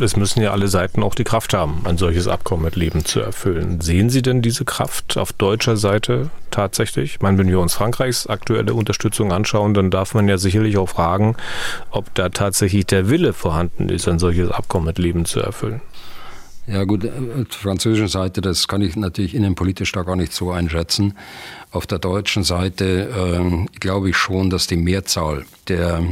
es 0.00 0.16
müssen 0.16 0.42
ja 0.42 0.52
alle 0.52 0.68
Seiten 0.68 1.02
auch 1.02 1.14
die 1.14 1.24
Kraft 1.24 1.54
haben, 1.54 1.82
ein 1.84 1.98
solches 1.98 2.28
Abkommen 2.28 2.64
mit 2.64 2.76
Leben 2.76 3.04
zu 3.04 3.20
erfüllen. 3.20 3.80
Sehen 3.80 4.10
Sie 4.10 4.22
denn 4.22 4.42
diese 4.42 4.64
Kraft 4.64 5.16
auf 5.16 5.32
deutscher 5.32 5.76
Seite 5.76 6.30
tatsächlich? 6.50 7.14
Ich 7.14 7.20
meine, 7.20 7.38
wenn 7.38 7.48
wir 7.48 7.60
uns 7.60 7.74
Frankreichs 7.74 8.26
aktuelle 8.26 8.74
Unterstützung 8.74 9.32
anschauen, 9.32 9.74
dann 9.74 9.90
darf 9.90 10.14
man 10.14 10.28
ja 10.28 10.38
sicherlich 10.38 10.78
auch 10.78 10.88
fragen, 10.88 11.36
ob 11.90 12.14
da 12.14 12.28
tatsächlich 12.28 12.86
der 12.86 13.08
Wille 13.08 13.32
vorhanden 13.32 13.88
ist, 13.88 14.08
ein 14.08 14.18
solches 14.18 14.50
Abkommen 14.50 14.86
mit 14.86 14.98
Leben 14.98 15.24
zu 15.24 15.40
erfüllen. 15.40 15.80
Ja 16.66 16.82
gut, 16.84 17.04
äh, 17.04 17.08
auf 17.08 17.48
der 17.48 17.58
französischen 17.58 18.08
Seite, 18.08 18.40
das 18.40 18.66
kann 18.66 18.82
ich 18.82 18.96
natürlich 18.96 19.34
innenpolitisch 19.34 19.92
da 19.92 20.02
gar 20.02 20.16
nicht 20.16 20.32
so 20.32 20.50
einschätzen. 20.50 21.14
Auf 21.70 21.86
der 21.86 21.98
deutschen 21.98 22.42
Seite 22.42 23.08
äh, 23.08 23.78
glaube 23.78 24.10
ich 24.10 24.16
schon, 24.16 24.50
dass 24.50 24.66
die 24.66 24.76
Mehrzahl 24.76 25.44
der 25.68 26.02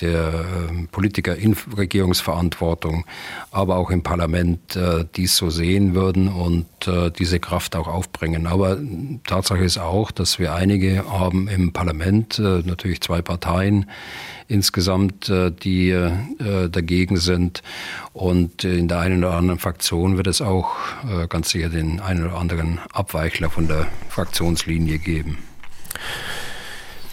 der 0.00 0.44
ähm, 0.70 0.88
Politiker 0.88 1.36
in 1.36 1.56
Regierungsverantwortung, 1.76 3.04
aber 3.50 3.76
auch 3.76 3.90
im 3.90 4.02
Parlament 4.02 4.76
äh, 4.76 5.04
dies 5.16 5.36
so 5.36 5.50
sehen 5.50 5.94
würden 5.94 6.28
und 6.28 6.66
äh, 6.86 7.10
diese 7.10 7.40
Kraft 7.40 7.76
auch 7.76 7.88
aufbringen. 7.88 8.46
Aber 8.46 8.78
Tatsache 9.26 9.64
ist 9.64 9.78
auch, 9.78 10.10
dass 10.10 10.38
wir 10.38 10.54
einige 10.54 11.04
haben 11.10 11.48
im 11.48 11.72
Parlament, 11.72 12.38
äh, 12.38 12.62
natürlich 12.64 13.00
zwei 13.00 13.22
Parteien 13.22 13.90
insgesamt, 14.48 15.28
die 15.64 16.08
dagegen 16.70 17.16
sind. 17.16 17.64
Und 18.12 18.62
in 18.62 18.86
der 18.86 19.00
einen 19.00 19.24
oder 19.24 19.34
anderen 19.34 19.58
Fraktion 19.58 20.18
wird 20.18 20.28
es 20.28 20.40
auch 20.40 20.76
ganz 21.28 21.50
sicher 21.50 21.68
den 21.68 21.98
einen 21.98 22.26
oder 22.26 22.36
anderen 22.36 22.78
Abweichler 22.92 23.50
von 23.50 23.66
der 23.66 23.88
Fraktionslinie 24.08 25.00
geben. 25.00 25.38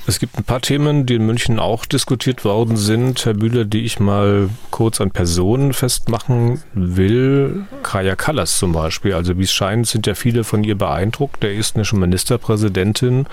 Es 0.05 0.19
gibt 0.19 0.37
ein 0.37 0.43
paar 0.43 0.59
Themen, 0.59 1.05
die 1.05 1.15
in 1.15 1.25
München 1.25 1.59
auch 1.59 1.85
diskutiert 1.85 2.43
worden 2.43 2.75
sind, 2.75 3.25
Herr 3.25 3.35
Bühler, 3.35 3.63
die 3.63 3.85
ich 3.85 4.01
mal 4.01 4.49
kurz 4.69 4.99
an 4.99 5.11
Personen 5.11 5.71
festmachen 5.71 6.61
will. 6.73 7.65
Kaya 7.83 8.17
Kallas 8.17 8.57
zum 8.57 8.73
Beispiel. 8.73 9.13
Also 9.13 9.37
wie 9.37 9.43
es 9.43 9.53
scheint, 9.53 9.87
sind 9.87 10.05
ja 10.05 10.13
viele 10.13 10.43
von 10.43 10.65
ihr 10.65 10.77
beeindruckt, 10.77 11.41
der 11.41 11.57
estnischen 11.57 11.99
Ministerpräsidentin. 11.99 13.27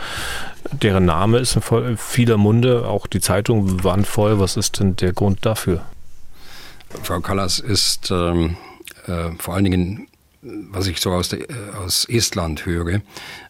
Deren 0.70 1.06
Name 1.06 1.38
ist 1.38 1.56
in 1.56 1.96
vieler 1.96 2.36
Munde. 2.36 2.86
Auch 2.86 3.08
die 3.08 3.20
Zeitungen 3.20 3.82
waren 3.82 4.04
voll. 4.04 4.38
Was 4.38 4.56
ist 4.56 4.78
denn 4.78 4.94
der 4.94 5.12
Grund 5.12 5.44
dafür? 5.44 5.84
Frau 7.02 7.18
Kallas 7.18 7.58
ist 7.58 8.12
ähm, 8.12 8.56
äh, 9.06 9.30
vor 9.38 9.54
allen 9.54 9.64
Dingen 9.64 10.06
was 10.42 10.86
ich 10.86 11.00
so 11.00 11.12
aus, 11.12 11.28
der, 11.28 11.40
aus 11.84 12.06
Estland 12.06 12.64
höre, 12.64 13.02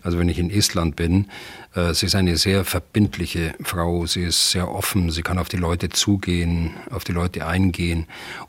also 0.02 0.18
wenn 0.18 0.28
ich 0.28 0.38
in 0.38 0.50
Estland 0.50 0.96
bin, 0.96 1.26
äh, 1.26 1.28
sie 1.72 2.06
ist 2.06 2.14
eine 2.16 2.36
sehr 2.36 2.64
verbindliche 2.64 3.54
Frau, 3.62 4.04
sie 4.06 4.24
ist 4.24 4.50
sehr 4.50 4.70
offen, 4.70 5.10
sie 5.10 5.22
kann 5.22 5.38
auf 5.38 5.48
die 5.48 5.56
Leute 5.56 5.88
zugehen, 5.88 6.72
auf 6.90 7.04
die 7.04 7.12
Leute 7.12 7.46
eingehen 7.46 8.06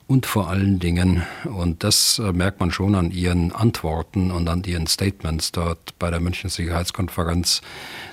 und 0.07 0.25
vor 0.25 0.49
allen 0.49 0.79
Dingen, 0.79 1.23
und 1.45 1.83
das 1.83 2.19
äh, 2.19 2.33
merkt 2.33 2.59
man 2.59 2.71
schon 2.71 2.95
an 2.95 3.11
ihren 3.11 3.51
Antworten 3.51 4.31
und 4.31 4.47
an 4.47 4.63
ihren 4.63 4.87
Statements 4.87 5.51
dort 5.51 5.97
bei 5.99 6.09
der 6.09 6.19
München 6.19 6.49
Sicherheitskonferenz, 6.49 7.61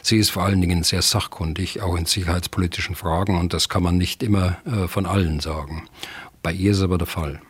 sie 0.02 0.18
ist 0.18 0.30
vor 0.30 0.44
allen 0.44 0.60
Dingen 0.60 0.82
sehr 0.82 1.02
sachkundig, 1.02 1.80
auch 1.80 1.96
in 1.96 2.04
sicherheitspolitischen 2.04 2.94
Fragen 2.94 3.38
und 3.38 3.54
das 3.54 3.68
kann 3.68 3.82
man 3.82 3.96
nicht 3.96 4.22
immer 4.22 4.58
äh, 4.66 4.88
von 4.88 5.06
allen 5.06 5.40
sagen. 5.40 5.88
Bei 6.42 6.52
ihr 6.52 6.72
ist 6.72 6.82
aber 6.82 6.98
der 6.98 7.06
Fall. 7.06 7.40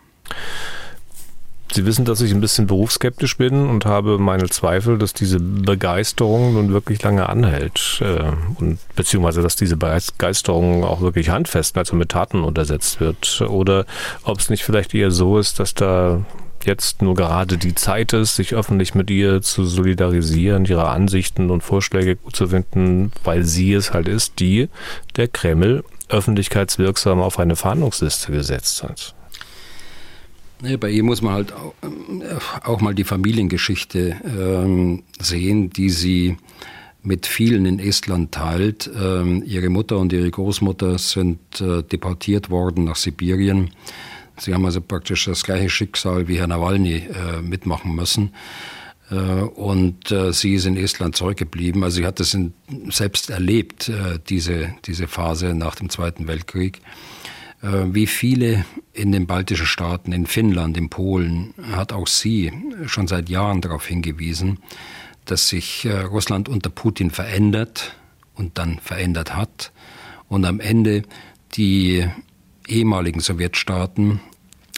Sie 1.73 1.85
wissen, 1.85 2.05
dass 2.05 2.21
ich 2.21 2.33
ein 2.33 2.41
bisschen 2.41 2.67
berufsskeptisch 2.67 3.37
bin 3.37 3.69
und 3.69 3.85
habe 3.85 4.19
meine 4.19 4.49
Zweifel, 4.49 4.99
dass 4.99 5.13
diese 5.13 5.39
Begeisterung 5.39 6.55
nun 6.55 6.73
wirklich 6.73 7.03
lange 7.03 7.29
anhält 7.29 8.01
äh, 8.01 8.33
und 8.59 8.79
beziehungsweise 8.97 9.43
dass 9.43 9.57
diese 9.57 9.77
Begeisterung 9.77 10.85
auch 10.85 11.01
wirklich 11.01 11.31
handfest, 11.31 11.77
also 11.77 11.95
mit 11.95 12.11
Taten 12.11 12.43
untersetzt 12.43 13.01
wird. 13.01 13.43
Oder 13.43 13.85
ob 14.25 14.39
es 14.39 14.49
nicht 14.49 14.65
vielleicht 14.65 14.95
eher 14.95 15.11
so 15.11 15.39
ist, 15.39 15.61
dass 15.61 15.75
da 15.75 16.25
jetzt 16.65 17.03
nur 17.03 17.15
gerade 17.15 17.59
die 17.59 17.75
Zeit 17.75 18.13
ist, 18.13 18.37
sich 18.37 18.55
öffentlich 18.55 18.95
mit 18.95 19.11
ihr 19.11 19.43
zu 19.43 19.65
solidarisieren, 19.65 20.65
ihre 20.65 20.89
Ansichten 20.89 21.51
und 21.51 21.63
Vorschläge 21.63 22.17
gut 22.17 22.35
zu 22.35 22.49
finden, 22.49 23.13
weil 23.25 23.45
sie 23.45 23.73
es 23.73 23.93
halt 23.93 24.09
ist, 24.09 24.41
die 24.41 24.69
der 25.17 25.29
Kreml 25.29 25.85
öffentlichkeitswirksam 26.09 27.21
auf 27.21 27.39
eine 27.39 27.57
Fahndungsliste 27.57 28.33
gesetzt 28.33 28.83
hat. 28.83 29.15
Bei 30.81 30.91
ihr 30.91 31.05
muss 31.05 31.23
man 31.23 31.35
halt 31.35 31.53
auch, 31.53 31.75
äh, 31.83 32.65
auch 32.65 32.81
mal 32.81 32.95
die 32.95 33.05
Familiengeschichte 33.05 34.17
ähm, 34.25 35.05
sehen, 35.21 35.71
die 35.71 35.89
sie 35.91 36.37
mit 37.03 37.27
vielen 37.27 37.65
in 37.65 37.79
Estland 37.79 38.33
teilt. 38.33 38.91
Ähm, 39.01 39.43
ihre 39.47 39.69
Mutter 39.69 39.99
und 39.99 40.13
ihre 40.13 40.31
Großmutter 40.31 40.99
sind 40.99 41.61
äh, 41.61 41.83
deportiert 41.83 42.51
worden 42.51 42.85
nach 42.85 42.97
Sibirien. 42.97 43.71
Sie 44.37 44.53
haben 44.53 44.65
also 44.65 44.81
praktisch 44.81 45.27
das 45.27 45.45
gleiche 45.45 45.71
Schicksal 45.71 46.27
wie 46.27 46.39
Herr 46.39 46.49
Nawalny 46.49 46.97
äh, 46.97 47.41
mitmachen 47.41 47.95
müssen. 47.95 48.35
Äh, 49.11 49.15
und 49.15 50.13
sie 50.33 50.55
ist 50.55 50.67
in 50.67 50.77
Estland 50.77 51.15
zurückgeblieben. 51.15 51.85
Also 51.85 51.99
sie 51.99 52.07
hat 52.07 52.19
das 52.19 52.37
selbst 52.91 53.31
erlebt, 53.31 53.91
diese, 54.29 54.75
diese 54.85 55.07
Phase 55.07 55.55
nach 55.55 55.77
dem 55.77 55.89
Zweiten 55.89 56.27
Weltkrieg. 56.27 56.81
Äh, 57.63 57.87
wie 57.93 58.07
viele 58.07 58.65
in 58.93 59.13
den 59.13 59.27
baltischen 59.27 59.67
Staaten, 59.67 60.13
in 60.13 60.27
Finnland, 60.27 60.77
in 60.77 60.91
Polen, 60.91 61.55
hat 61.73 61.93
auch 61.93 62.07
sie 62.07 62.53
schon 62.87 63.09
seit 63.09 63.29
Jahren 63.29 63.61
darauf 63.61 63.87
hingewiesen, 63.87 64.59
dass 65.25 65.49
sich 65.49 65.85
äh, 65.85 66.01
Russland 66.01 66.49
unter 66.49 66.71
Putin 66.71 67.11
verändert 67.11 67.97
und 68.35 68.59
dann 68.59 68.79
verändert 68.79 69.35
hat 69.35 69.73
und 70.29 70.45
am 70.45 70.61
Ende 70.61 71.03
die 71.55 72.07
ehemaligen 72.67 73.21
Sowjetstaaten 73.21 74.21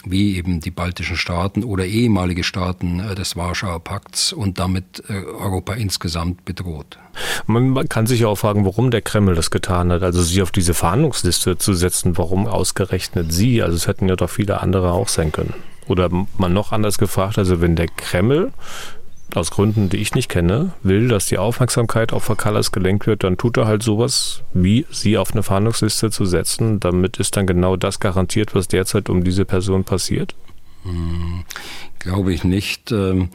wie 0.05 0.37
eben 0.37 0.59
die 0.59 0.71
baltischen 0.71 1.17
Staaten 1.17 1.63
oder 1.63 1.85
ehemalige 1.85 2.43
Staaten 2.43 2.99
äh, 2.99 3.15
des 3.15 3.35
Warschauer 3.35 3.83
Pakts 3.83 4.33
und 4.33 4.59
damit 4.59 5.03
äh, 5.07 5.13
Europa 5.13 5.73
insgesamt 5.73 6.45
bedroht. 6.45 6.97
Man 7.45 7.87
kann 7.89 8.07
sich 8.07 8.21
ja 8.21 8.27
auch 8.27 8.37
fragen, 8.37 8.65
warum 8.65 8.91
der 8.91 9.01
Kreml 9.01 9.35
das 9.35 9.51
getan 9.51 9.91
hat, 9.91 10.03
also 10.03 10.21
sie 10.21 10.41
auf 10.41 10.51
diese 10.51 10.73
Verhandlungsliste 10.73 11.57
zu 11.57 11.73
setzen, 11.73 12.17
warum 12.17 12.47
ausgerechnet 12.47 13.31
sie, 13.33 13.61
also 13.61 13.75
es 13.75 13.87
hätten 13.87 14.07
ja 14.07 14.15
doch 14.15 14.29
viele 14.29 14.61
andere 14.61 14.91
auch 14.91 15.07
sein 15.07 15.31
können. 15.31 15.53
Oder 15.87 16.09
man 16.37 16.53
noch 16.53 16.71
anders 16.71 16.97
gefragt, 16.97 17.37
also 17.37 17.59
wenn 17.59 17.75
der 17.75 17.87
Kreml 17.87 18.53
aus 19.37 19.51
Gründen, 19.51 19.89
die 19.89 19.97
ich 19.97 20.15
nicht 20.15 20.29
kenne, 20.29 20.73
will, 20.83 21.07
dass 21.07 21.25
die 21.25 21.37
Aufmerksamkeit 21.37 22.13
auf 22.13 22.23
Verkallas 22.23 22.71
gelenkt 22.71 23.07
wird, 23.07 23.23
dann 23.23 23.37
tut 23.37 23.57
er 23.57 23.67
halt 23.67 23.83
sowas, 23.83 24.43
wie 24.53 24.85
sie 24.91 25.17
auf 25.17 25.31
eine 25.31 25.43
Fahndungsliste 25.43 26.11
zu 26.11 26.25
setzen. 26.25 26.79
Damit 26.79 27.17
ist 27.17 27.37
dann 27.37 27.47
genau 27.47 27.75
das 27.75 27.99
garantiert, 27.99 28.55
was 28.55 28.67
derzeit 28.67 29.09
um 29.09 29.23
diese 29.23 29.45
Person 29.45 29.83
passiert? 29.83 30.35
Hm, 30.83 31.43
glaube 31.99 32.33
ich 32.33 32.43
nicht. 32.43 32.91
Ähm, 32.91 33.29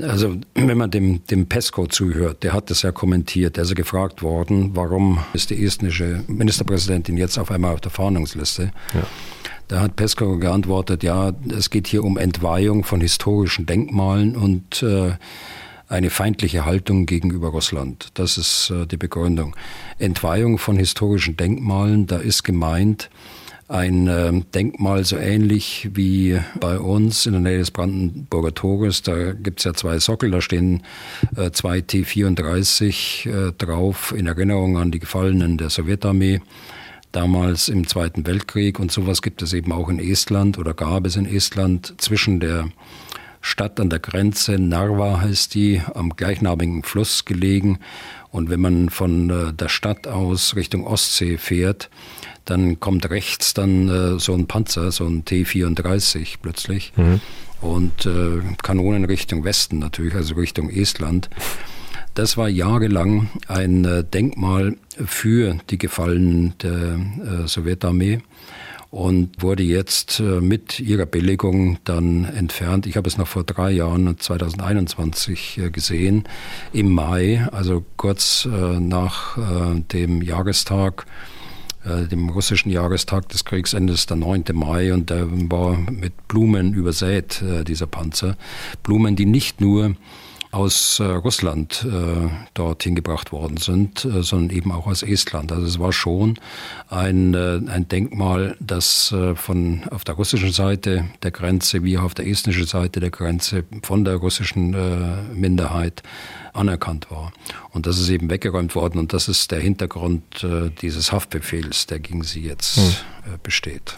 also 0.00 0.36
wenn 0.54 0.78
man 0.78 0.90
dem, 0.90 1.24
dem 1.26 1.46
Pesco 1.46 1.86
zuhört, 1.86 2.42
der 2.42 2.52
hat 2.52 2.70
das 2.70 2.82
ja 2.82 2.92
kommentiert, 2.92 3.56
der 3.56 3.64
ist 3.64 3.70
ja 3.70 3.74
gefragt 3.74 4.22
worden, 4.22 4.72
warum 4.74 5.20
ist 5.32 5.50
die 5.50 5.64
estnische 5.64 6.24
Ministerpräsidentin 6.26 7.16
jetzt 7.16 7.38
auf 7.38 7.50
einmal 7.50 7.74
auf 7.74 7.80
der 7.80 7.90
Fahndungsliste? 7.90 8.72
Ja. 8.94 9.06
Da 9.72 9.80
hat 9.80 9.96
Pesco 9.96 10.36
geantwortet, 10.36 11.02
ja, 11.02 11.32
es 11.48 11.70
geht 11.70 11.86
hier 11.86 12.04
um 12.04 12.18
Entweihung 12.18 12.84
von 12.84 13.00
historischen 13.00 13.64
Denkmalen 13.64 14.36
und 14.36 14.82
äh, 14.82 15.12
eine 15.88 16.10
feindliche 16.10 16.66
Haltung 16.66 17.06
gegenüber 17.06 17.48
Russland. 17.48 18.10
Das 18.12 18.36
ist 18.36 18.68
äh, 18.68 18.86
die 18.86 18.98
Begründung. 18.98 19.56
Entweihung 19.98 20.58
von 20.58 20.76
historischen 20.76 21.38
Denkmalen, 21.38 22.06
da 22.06 22.18
ist 22.18 22.42
gemeint, 22.42 23.08
ein 23.66 24.08
äh, 24.08 24.42
Denkmal 24.54 25.06
so 25.06 25.16
ähnlich 25.16 25.88
wie 25.94 26.38
bei 26.60 26.78
uns 26.78 27.24
in 27.24 27.32
der 27.32 27.40
Nähe 27.40 27.58
des 27.58 27.70
Brandenburger 27.70 28.52
Tores. 28.52 29.00
Da 29.00 29.32
gibt 29.32 29.60
es 29.60 29.64
ja 29.64 29.72
zwei 29.72 29.98
Sockel, 30.00 30.32
da 30.32 30.42
stehen 30.42 30.82
äh, 31.34 31.50
zwei 31.50 31.80
T-34 31.80 33.26
äh, 33.26 33.52
drauf 33.52 34.12
in 34.14 34.26
Erinnerung 34.26 34.76
an 34.76 34.90
die 34.90 34.98
Gefallenen 34.98 35.56
der 35.56 35.70
Sowjetarmee 35.70 36.42
damals 37.12 37.68
im 37.68 37.86
Zweiten 37.86 38.26
Weltkrieg. 38.26 38.78
Und 38.78 38.90
sowas 38.90 39.22
gibt 39.22 39.42
es 39.42 39.52
eben 39.52 39.72
auch 39.72 39.88
in 39.88 39.98
Estland 39.98 40.58
oder 40.58 40.74
gab 40.74 41.06
es 41.06 41.16
in 41.16 41.26
Estland 41.26 41.94
zwischen 41.98 42.40
der 42.40 42.68
Stadt 43.42 43.80
an 43.80 43.90
der 43.90 43.98
Grenze, 43.98 44.52
Narva 44.52 45.20
heißt 45.20 45.54
die, 45.54 45.82
am 45.94 46.10
gleichnamigen 46.10 46.84
Fluss 46.84 47.24
gelegen. 47.24 47.80
Und 48.30 48.48
wenn 48.48 48.60
man 48.60 48.88
von 48.88 49.30
äh, 49.30 49.52
der 49.52 49.68
Stadt 49.68 50.06
aus 50.06 50.54
Richtung 50.54 50.86
Ostsee 50.86 51.38
fährt, 51.38 51.90
dann 52.44 52.80
kommt 52.80 53.10
rechts 53.10 53.52
dann 53.52 53.88
äh, 53.88 54.18
so 54.20 54.32
ein 54.34 54.46
Panzer, 54.46 54.92
so 54.92 55.06
ein 55.06 55.24
T-34 55.24 56.36
plötzlich. 56.40 56.92
Mhm. 56.96 57.20
Und 57.60 58.06
äh, 58.06 58.40
Kanonen 58.62 59.04
Richtung 59.04 59.44
Westen 59.44 59.78
natürlich, 59.80 60.14
also 60.14 60.34
Richtung 60.34 60.70
Estland. 60.70 61.28
Das 62.14 62.36
war 62.36 62.46
jahrelang 62.46 63.30
ein 63.48 63.86
äh, 63.86 64.04
Denkmal 64.04 64.76
für 65.02 65.56
die 65.70 65.78
Gefallenen 65.78 66.52
der 66.62 67.00
äh, 67.44 67.48
Sowjetarmee 67.48 68.20
und 68.90 69.42
wurde 69.42 69.62
jetzt 69.62 70.20
äh, 70.20 70.42
mit 70.42 70.78
ihrer 70.78 71.06
Billigung 71.06 71.78
dann 71.84 72.26
entfernt. 72.26 72.86
Ich 72.86 72.98
habe 72.98 73.08
es 73.08 73.16
noch 73.16 73.28
vor 73.28 73.44
drei 73.44 73.70
Jahren, 73.70 74.18
2021, 74.18 75.62
gesehen, 75.72 76.24
im 76.74 76.92
Mai, 76.92 77.48
also 77.50 77.82
kurz 77.96 78.46
nach 78.46 79.38
dem 79.92 80.20
Jahrestag 80.20 81.06
dem 81.84 82.28
russischen 82.28 82.70
Jahrestag 82.70 83.28
des 83.30 83.44
Kriegsendes, 83.44 84.06
der 84.06 84.16
9. 84.16 84.44
Mai, 84.52 84.94
und 84.94 85.10
der 85.10 85.26
war 85.50 85.76
mit 85.76 86.28
Blumen 86.28 86.74
übersät, 86.74 87.42
dieser 87.66 87.86
Panzer. 87.86 88.36
Blumen, 88.84 89.16
die 89.16 89.26
nicht 89.26 89.60
nur 89.60 89.96
aus 90.52 91.00
äh, 91.00 91.04
Russland 91.04 91.84
äh, 91.90 92.28
dorthin 92.52 92.94
gebracht 92.94 93.32
worden 93.32 93.56
sind, 93.56 94.04
äh, 94.04 94.22
sondern 94.22 94.54
eben 94.54 94.70
auch 94.70 94.86
aus 94.86 95.02
Estland. 95.02 95.50
Also 95.50 95.66
es 95.66 95.78
war 95.78 95.94
schon 95.94 96.38
ein, 96.88 97.32
äh, 97.32 97.60
ein 97.68 97.88
Denkmal, 97.88 98.56
das 98.60 99.12
äh, 99.12 99.34
von 99.34 99.84
auf 99.90 100.04
der 100.04 100.14
russischen 100.14 100.52
Seite 100.52 101.06
der 101.22 101.30
Grenze 101.30 101.82
wie 101.84 101.96
auch 101.96 102.02
auf 102.02 102.14
der 102.14 102.26
estnischen 102.26 102.66
Seite 102.66 103.00
der 103.00 103.10
Grenze 103.10 103.64
von 103.82 104.04
der 104.04 104.16
russischen 104.16 104.74
äh, 104.74 105.34
Minderheit 105.34 106.02
anerkannt 106.52 107.10
war. 107.10 107.32
Und 107.70 107.86
das 107.86 107.98
ist 107.98 108.10
eben 108.10 108.28
weggeräumt 108.28 108.74
worden 108.74 108.98
und 108.98 109.14
das 109.14 109.28
ist 109.28 109.50
der 109.52 109.60
Hintergrund 109.60 110.46
dieses 110.82 111.10
Haftbefehls, 111.10 111.86
der 111.86 111.98
gegen 111.98 112.24
sie 112.24 112.42
jetzt 112.42 112.76
hm. 112.76 112.92
besteht. 113.42 113.96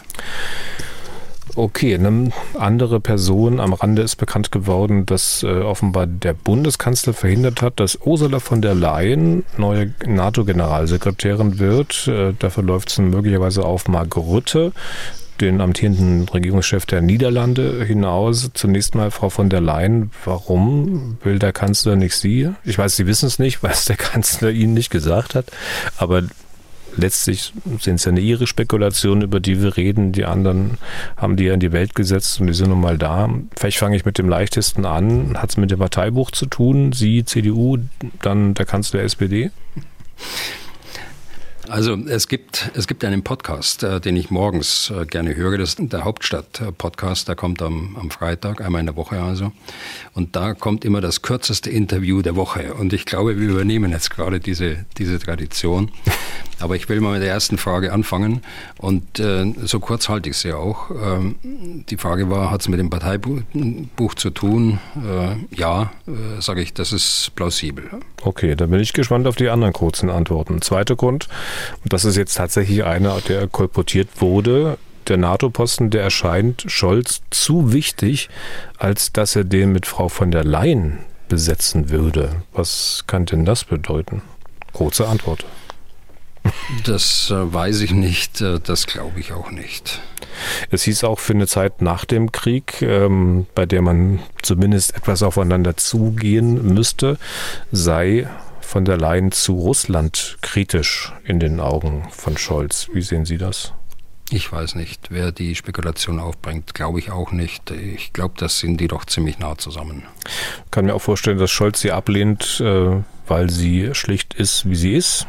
Okay, 1.53 1.93
eine 1.95 2.31
andere 2.55 2.99
Person 2.99 3.59
am 3.59 3.73
Rande 3.73 4.01
ist 4.01 4.15
bekannt 4.15 4.51
geworden, 4.51 5.05
dass 5.05 5.43
äh, 5.43 5.47
offenbar 5.47 6.07
der 6.07 6.33
Bundeskanzler 6.33 7.13
verhindert 7.13 7.61
hat, 7.61 7.79
dass 7.79 7.99
Ursula 8.03 8.39
von 8.39 8.61
der 8.61 8.73
Leyen 8.73 9.45
neue 9.57 9.93
NATO-Generalsekretärin 10.05 11.59
wird. 11.59 12.07
Äh, 12.07 12.33
dafür 12.37 12.63
läuft 12.63 12.89
es 12.89 12.97
möglicherweise 12.97 13.63
auf 13.63 13.87
Mark 13.87 14.17
Rutte, 14.17 14.73
den 15.39 15.61
amtierenden 15.61 16.27
Regierungschef 16.27 16.85
der 16.85 17.01
Niederlande, 17.01 17.85
hinaus. 17.85 18.49
Zunächst 18.53 18.95
mal, 18.95 19.11
Frau 19.11 19.29
von 19.29 19.49
der 19.49 19.61
Leyen, 19.61 20.11
warum 20.25 21.17
will 21.23 21.39
der 21.39 21.53
Kanzler 21.53 21.95
nicht 21.95 22.15
Sie? 22.15 22.49
Ich 22.63 22.77
weiß, 22.77 22.95
Sie 22.95 23.07
wissen 23.07 23.27
es 23.27 23.39
nicht, 23.39 23.63
weil 23.63 23.71
es 23.71 23.85
der 23.85 23.97
Kanzler 23.97 24.49
Ihnen 24.49 24.73
nicht 24.73 24.89
gesagt 24.89 25.35
hat, 25.35 25.45
aber 25.97 26.23
letztlich 26.97 27.53
sind 27.79 27.95
es 27.95 28.05
ja 28.05 28.11
ihre 28.11 28.47
Spekulationen, 28.47 29.23
über 29.23 29.39
die 29.39 29.61
wir 29.61 29.77
reden. 29.77 30.11
Die 30.11 30.25
anderen 30.25 30.77
haben 31.17 31.35
die 31.35 31.45
ja 31.45 31.53
in 31.53 31.59
die 31.59 31.71
Welt 31.71 31.95
gesetzt 31.95 32.39
und 32.39 32.47
die 32.47 32.53
sind 32.53 32.69
nun 32.69 32.81
mal 32.81 32.97
da. 32.97 33.29
Vielleicht 33.57 33.77
fange 33.77 33.95
ich 33.95 34.05
mit 34.05 34.17
dem 34.17 34.29
leichtesten 34.29 34.85
an. 34.85 35.41
Hat 35.41 35.51
es 35.51 35.57
mit 35.57 35.71
dem 35.71 35.79
Parteibuch 35.79 36.31
zu 36.31 36.45
tun? 36.45 36.91
Sie, 36.91 37.25
CDU, 37.25 37.77
dann 38.21 38.53
der 38.53 38.65
Kanzler 38.65 39.03
SPD? 39.03 39.51
Also 41.69 41.97
es 42.07 42.27
gibt, 42.27 42.71
es 42.75 42.87
gibt 42.87 43.03
einen 43.03 43.23
Podcast, 43.23 43.83
äh, 43.83 43.99
den 43.99 44.15
ich 44.15 44.29
morgens 44.29 44.91
äh, 44.91 45.05
gerne 45.05 45.35
höre. 45.35 45.57
Das 45.57 45.75
ist 45.75 45.91
der 45.91 46.03
Hauptstadt-Podcast, 46.03 47.27
der 47.27 47.35
kommt 47.35 47.61
am, 47.61 47.95
am 47.99 48.11
Freitag, 48.11 48.61
einmal 48.61 48.81
in 48.81 48.85
der 48.85 48.95
Woche 48.95 49.21
also. 49.21 49.51
Und 50.13 50.35
da 50.35 50.53
kommt 50.53 50.85
immer 50.85 51.01
das 51.01 51.21
kürzeste 51.21 51.69
Interview 51.69 52.21
der 52.21 52.35
Woche. 52.35 52.73
Und 52.73 52.93
ich 52.93 53.05
glaube, 53.05 53.39
wir 53.39 53.49
übernehmen 53.49 53.91
jetzt 53.91 54.11
gerade 54.11 54.39
diese, 54.39 54.85
diese 54.97 55.19
Tradition. 55.19 55.91
Aber 56.59 56.75
ich 56.75 56.87
will 56.87 57.01
mal 57.01 57.13
mit 57.13 57.21
der 57.21 57.29
ersten 57.29 57.57
Frage 57.57 57.91
anfangen. 57.91 58.41
Und 58.77 59.19
äh, 59.19 59.53
so 59.63 59.79
kurz 59.79 60.07
halte 60.07 60.29
ich 60.29 60.37
sie 60.37 60.53
auch. 60.53 60.89
Ähm, 60.89 61.35
die 61.43 61.97
Frage 61.97 62.29
war, 62.29 62.49
hat 62.49 62.61
es 62.61 62.69
mit 62.69 62.79
dem 62.79 62.89
Parteibuch 62.89 64.15
zu 64.15 64.29
tun? 64.29 64.79
Äh, 64.95 65.55
ja, 65.55 65.91
äh, 66.07 66.41
sage 66.41 66.61
ich, 66.61 66.73
das 66.73 66.93
ist 66.93 67.31
plausibel. 67.35 67.89
Okay, 68.21 68.55
dann 68.55 68.71
bin 68.71 68.79
ich 68.79 68.93
gespannt 68.93 69.27
auf 69.27 69.35
die 69.35 69.49
anderen 69.49 69.73
kurzen 69.73 70.09
Antworten. 70.09 70.61
Zweiter 70.61 70.95
Grund, 70.95 71.27
das 71.83 72.05
ist 72.05 72.17
jetzt 72.17 72.35
tatsächlich 72.35 72.83
einer, 72.83 73.19
der 73.21 73.47
kolportiert 73.47 74.09
wurde. 74.19 74.77
Der 75.07 75.17
NATO-Posten, 75.17 75.91
der 75.91 76.03
erscheint 76.03 76.63
Scholz 76.67 77.21
zu 77.29 77.73
wichtig, 77.73 78.29
als 78.77 79.13
dass 79.13 79.35
er 79.35 79.43
den 79.43 79.71
mit 79.71 79.85
Frau 79.85 80.09
von 80.09 80.31
der 80.31 80.43
Leyen 80.43 80.99
besetzen 81.27 81.89
würde. 81.89 82.43
Was 82.53 83.03
kann 83.07 83.25
denn 83.25 83.45
das 83.45 83.63
bedeuten? 83.63 84.21
Kurze 84.73 85.07
Antwort. 85.07 85.45
Das 86.83 87.31
äh, 87.31 87.53
weiß 87.53 87.81
ich 87.81 87.91
nicht, 87.91 88.41
äh, 88.41 88.59
das 88.59 88.85
glaube 88.85 89.19
ich 89.19 89.31
auch 89.31 89.51
nicht. 89.51 90.01
Es 90.69 90.83
hieß 90.83 91.03
auch 91.03 91.19
für 91.19 91.33
eine 91.33 91.47
Zeit 91.47 91.81
nach 91.81 92.05
dem 92.05 92.31
Krieg, 92.31 92.81
ähm, 92.81 93.47
bei 93.55 93.65
der 93.65 93.81
man 93.81 94.19
zumindest 94.41 94.95
etwas 94.95 95.23
aufeinander 95.23 95.77
zugehen 95.77 96.73
müsste, 96.73 97.17
sei 97.71 98.27
von 98.65 98.85
der 98.85 98.97
Leyen 98.97 99.31
zu 99.31 99.53
Russland 99.53 100.37
kritisch 100.41 101.13
in 101.23 101.39
den 101.39 101.59
Augen 101.59 102.07
von 102.11 102.37
Scholz. 102.37 102.89
Wie 102.93 103.01
sehen 103.01 103.25
Sie 103.25 103.37
das? 103.37 103.73
Ich 104.31 104.51
weiß 104.51 104.73
nicht, 104.75 105.07
wer 105.11 105.31
die 105.31 105.53
Spekulation 105.53 106.19
aufbringt, 106.19 106.73
glaube 106.73 106.97
ich 106.97 107.11
auch 107.11 107.31
nicht. 107.31 107.69
Ich 107.69 108.11
glaube, 108.11 108.33
das 108.37 108.59
sind 108.59 108.81
die 108.81 108.87
doch 108.87 109.05
ziemlich 109.05 109.37
nah 109.37 109.55
zusammen. 109.57 110.03
Ich 110.65 110.71
kann 110.71 110.85
mir 110.85 110.95
auch 110.95 111.01
vorstellen, 111.01 111.37
dass 111.37 111.51
Scholz 111.51 111.81
sie 111.81 111.91
ablehnt, 111.91 112.59
äh, 112.59 113.03
weil 113.27 113.49
sie 113.51 113.93
schlicht 113.93 114.33
ist, 114.33 114.67
wie 114.67 114.75
sie 114.75 114.95
ist. 114.95 115.27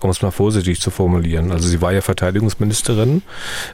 Um 0.00 0.08
es 0.08 0.22
mal 0.22 0.30
vorsichtig 0.30 0.80
zu 0.80 0.90
formulieren. 0.90 1.52
Also 1.52 1.68
sie 1.68 1.82
war 1.82 1.92
ja 1.92 2.00
Verteidigungsministerin, 2.00 3.20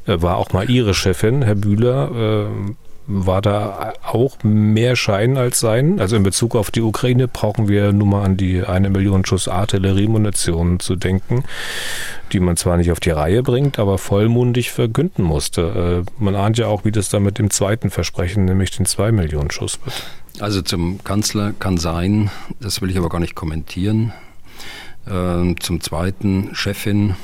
äh, 0.06 0.20
war 0.20 0.38
auch 0.38 0.52
mal 0.52 0.68
ihre 0.68 0.92
Chefin, 0.92 1.42
Herr 1.42 1.54
Bühler. 1.54 2.50
War 3.08 3.40
da 3.40 3.92
auch 4.02 4.42
mehr 4.42 4.96
Schein 4.96 5.36
als 5.36 5.60
Sein? 5.60 6.00
Also 6.00 6.16
in 6.16 6.24
Bezug 6.24 6.56
auf 6.56 6.72
die 6.72 6.82
Ukraine 6.82 7.28
brauchen 7.28 7.68
wir 7.68 7.92
nur 7.92 8.08
mal 8.08 8.24
an 8.24 8.36
die 8.36 8.64
eine 8.64 8.90
Million 8.90 9.24
Schuss 9.24 9.46
Artilleriemunition 9.46 10.80
zu 10.80 10.96
denken, 10.96 11.44
die 12.32 12.40
man 12.40 12.56
zwar 12.56 12.76
nicht 12.76 12.90
auf 12.90 12.98
die 12.98 13.10
Reihe 13.10 13.44
bringt, 13.44 13.78
aber 13.78 13.98
vollmundig 13.98 14.72
verkünden 14.72 15.22
musste. 15.22 16.04
Äh, 16.04 16.10
man 16.22 16.34
ahnt 16.34 16.58
ja 16.58 16.66
auch, 16.66 16.84
wie 16.84 16.90
das 16.90 17.08
dann 17.08 17.22
mit 17.22 17.38
dem 17.38 17.50
zweiten 17.50 17.90
Versprechen, 17.90 18.44
nämlich 18.44 18.72
den 18.72 18.86
zwei 18.86 19.12
Millionen 19.12 19.52
Schuss 19.52 19.78
wird. 19.84 19.94
Also 20.40 20.60
zum 20.62 21.02
Kanzler 21.04 21.52
kann 21.58 21.78
sein, 21.78 22.30
das 22.60 22.82
will 22.82 22.90
ich 22.90 22.98
aber 22.98 23.08
gar 23.08 23.20
nicht 23.20 23.36
kommentieren. 23.36 24.12
Ähm, 25.08 25.60
zum 25.60 25.80
zweiten 25.80 26.50
Chefin, 26.54 27.14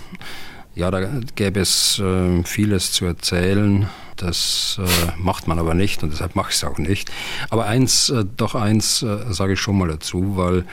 ja, 0.74 0.90
da 0.90 1.20
gäbe 1.34 1.60
es 1.60 1.98
äh, 1.98 2.42
vieles 2.44 2.92
zu 2.92 3.04
erzählen. 3.04 3.88
Das 4.22 4.78
äh, 4.80 5.12
macht 5.18 5.48
man 5.48 5.58
aber 5.58 5.74
nicht 5.74 6.02
und 6.02 6.12
deshalb 6.12 6.36
mache 6.36 6.50
ich 6.50 6.56
es 6.56 6.64
auch 6.64 6.78
nicht. 6.78 7.10
Aber 7.50 7.66
eins, 7.66 8.08
äh, 8.08 8.24
doch 8.36 8.54
eins 8.54 9.02
äh, 9.02 9.18
sage 9.30 9.54
ich 9.54 9.60
schon 9.60 9.78
mal 9.78 9.88
dazu, 9.88 10.36
weil 10.36 10.64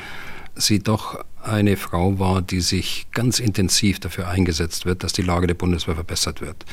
sie 0.56 0.80
doch 0.80 1.24
eine 1.42 1.78
Frau 1.78 2.20
war, 2.20 2.42
die 2.42 2.62
sich 2.62 3.08
ganz 3.12 3.40
intensiv 3.40 4.00
dafür 4.00 4.28
eingesetzt 4.28 4.86
wird, 4.86 5.04
dass 5.04 5.14
die 5.14 5.22
Lage 5.22 5.48
der 5.48 5.54
Bundeswehr 5.56 5.96
verbessert 5.96 6.42
wird. 6.42 6.66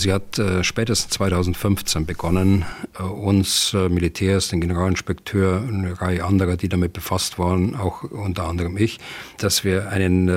Sie 0.00 0.14
hat 0.14 0.38
äh, 0.38 0.64
spätestens 0.64 1.12
2015 1.12 2.06
begonnen, 2.06 2.64
äh, 2.98 3.02
uns 3.02 3.74
äh, 3.74 3.90
Militärs, 3.90 4.48
den 4.48 4.62
Generalinspekteur, 4.62 5.62
eine 5.68 6.00
Reihe 6.00 6.24
anderer, 6.24 6.56
die 6.56 6.70
damit 6.70 6.94
befasst 6.94 7.38
waren, 7.38 7.76
auch 7.76 8.02
unter 8.04 8.48
anderem 8.48 8.78
ich, 8.78 8.98
dass 9.36 9.62
wir 9.62 9.90
einen 9.90 10.28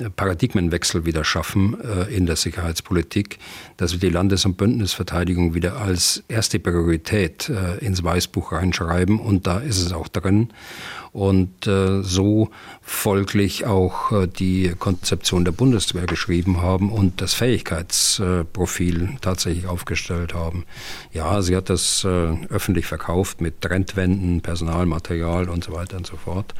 äh, 0.00 0.10
Paradigmenwechsel 0.10 1.06
wieder 1.06 1.22
schaffen 1.22 1.76
äh, 1.80 2.12
in 2.12 2.26
der 2.26 2.34
Sicherheitspolitik, 2.34 3.38
dass 3.76 3.92
wir 3.92 4.00
die 4.00 4.10
Landes- 4.10 4.44
und 4.44 4.56
Bündnisverteidigung 4.56 5.54
wieder 5.54 5.76
als 5.76 6.24
erste 6.26 6.58
Priorität 6.58 7.48
äh, 7.48 7.78
ins 7.78 8.02
Weißbuch 8.02 8.50
reinschreiben. 8.50 9.20
Und 9.20 9.46
da 9.46 9.60
ist 9.60 9.80
es 9.80 9.92
auch 9.92 10.08
drin 10.08 10.48
und 11.12 11.66
äh, 11.66 12.02
so 12.02 12.50
folglich 12.82 13.66
auch 13.66 14.12
äh, 14.12 14.26
die 14.26 14.74
Konzeption 14.78 15.44
der 15.44 15.52
Bundeswehr 15.52 16.06
geschrieben 16.06 16.62
haben 16.62 16.90
und 16.90 17.20
das 17.20 17.34
Fähigkeitsprofil 17.34 19.16
tatsächlich 19.20 19.66
aufgestellt 19.66 20.34
haben. 20.34 20.64
Ja, 21.12 21.42
sie 21.42 21.56
hat 21.56 21.70
das 21.70 22.04
äh, 22.04 22.08
öffentlich 22.48 22.86
verkauft 22.86 23.40
mit 23.40 23.60
Trendwänden, 23.60 24.40
Personalmaterial 24.40 25.48
und 25.48 25.64
so 25.64 25.72
weiter 25.72 25.96
und 25.96 26.06
so 26.06 26.16
fort. 26.16 26.54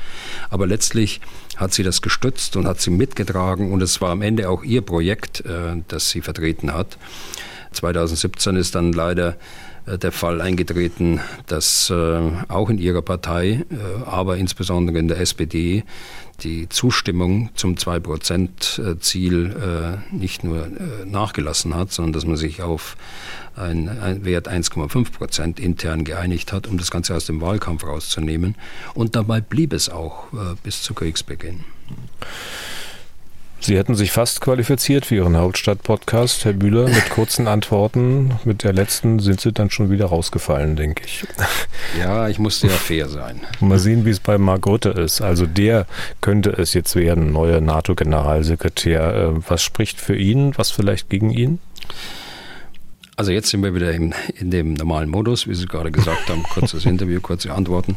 Aber 0.50 0.66
letztlich 0.66 1.20
hat 1.56 1.72
sie 1.74 1.82
das 1.82 2.02
gestützt 2.02 2.56
und 2.56 2.66
hat 2.66 2.80
sie 2.80 2.90
mitgetragen 2.90 3.72
und 3.72 3.82
es 3.82 4.00
war 4.00 4.10
am 4.10 4.22
Ende 4.22 4.48
auch 4.48 4.64
ihr 4.64 4.82
Projekt, 4.82 5.44
äh, 5.44 5.82
das 5.88 6.10
sie 6.10 6.20
vertreten 6.20 6.72
hat. 6.72 6.98
2017 7.72 8.56
ist 8.56 8.74
dann 8.74 8.92
leider 8.92 9.30
äh, 9.30 9.34
der 9.96 10.12
Fall 10.12 10.40
eingetreten, 10.40 11.20
dass 11.46 11.90
äh, 11.90 12.20
auch 12.48 12.68
in 12.68 12.78
ihrer 12.78 13.02
Partei, 13.02 13.64
äh, 13.70 14.04
aber 14.04 14.36
insbesondere 14.36 14.98
in 14.98 15.08
der 15.08 15.20
SPD, 15.20 15.84
die 16.42 16.68
Zustimmung 16.68 17.50
zum 17.54 17.74
2-Prozent-Ziel 17.74 19.98
nicht 20.12 20.44
nur 20.44 20.68
nachgelassen 21.04 21.74
hat, 21.74 21.90
sondern 21.90 22.12
dass 22.12 22.26
man 22.26 22.36
sich 22.36 22.62
auf 22.62 22.96
einen 23.56 24.24
Wert 24.24 24.48
1,5 24.48 25.10
Prozent 25.10 25.58
intern 25.58 26.04
geeinigt 26.04 26.52
hat, 26.52 26.68
um 26.68 26.78
das 26.78 26.92
Ganze 26.92 27.16
aus 27.16 27.26
dem 27.26 27.40
Wahlkampf 27.40 27.82
rauszunehmen. 27.82 28.54
Und 28.94 29.16
dabei 29.16 29.40
blieb 29.40 29.72
es 29.72 29.88
auch 29.88 30.26
bis 30.62 30.80
zu 30.80 30.94
Kriegsbeginn. 30.94 31.64
Sie 33.60 33.76
hätten 33.76 33.96
sich 33.96 34.12
fast 34.12 34.40
qualifiziert 34.40 35.04
für 35.04 35.16
Ihren 35.16 35.36
Hauptstadt-Podcast, 35.36 36.44
Herr 36.44 36.52
Bühler, 36.52 36.84
mit 36.84 37.10
kurzen 37.10 37.48
Antworten. 37.48 38.32
Mit 38.44 38.62
der 38.62 38.72
letzten 38.72 39.18
sind 39.18 39.40
Sie 39.40 39.52
dann 39.52 39.70
schon 39.70 39.90
wieder 39.90 40.06
rausgefallen, 40.06 40.76
denke 40.76 41.02
ich. 41.04 41.24
Ja, 41.98 42.28
ich 42.28 42.38
musste 42.38 42.66
ja 42.66 42.74
fair 42.74 43.08
sein. 43.08 43.40
Mal 43.60 43.78
sehen, 43.78 44.04
wie 44.04 44.10
es 44.10 44.20
bei 44.20 44.36
Mark 44.36 44.66
Rutte 44.66 44.90
ist. 44.90 45.22
Also 45.22 45.46
der 45.46 45.86
könnte 46.20 46.50
es 46.50 46.74
jetzt 46.74 46.94
werden, 46.96 47.32
neuer 47.32 47.60
NATO-Generalsekretär. 47.60 49.14
Äh, 49.14 49.48
was 49.48 49.62
spricht 49.62 49.98
für 50.00 50.14
ihn, 50.14 50.52
was 50.56 50.70
vielleicht 50.70 51.08
gegen 51.08 51.30
ihn? 51.30 51.58
Also 53.16 53.32
jetzt 53.32 53.48
sind 53.48 53.62
wir 53.64 53.74
wieder 53.74 53.90
in, 53.92 54.14
in 54.36 54.50
dem 54.50 54.74
normalen 54.74 55.08
Modus, 55.08 55.48
wie 55.48 55.54
Sie 55.54 55.66
gerade 55.66 55.90
gesagt 55.90 56.28
haben, 56.28 56.42
kurzes 56.42 56.84
Interview, 56.86 57.20
kurze 57.20 57.52
Antworten. 57.52 57.96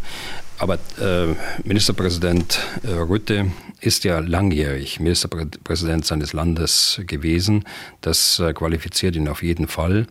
Aber 0.62 0.76
äh, 1.02 1.34
Ministerpräsident 1.64 2.60
äh, 2.84 2.92
Rütte 2.92 3.48
ist 3.80 4.04
ja 4.04 4.20
langjährig 4.20 5.00
Ministerpräsident 5.00 6.06
seines 6.06 6.34
Landes 6.34 7.02
gewesen. 7.08 7.64
Das 8.02 8.38
äh, 8.38 8.54
qualifiziert 8.54 9.16
ihn 9.16 9.28
auf 9.28 9.42
jeden 9.42 9.68
Fall. 9.68 10.06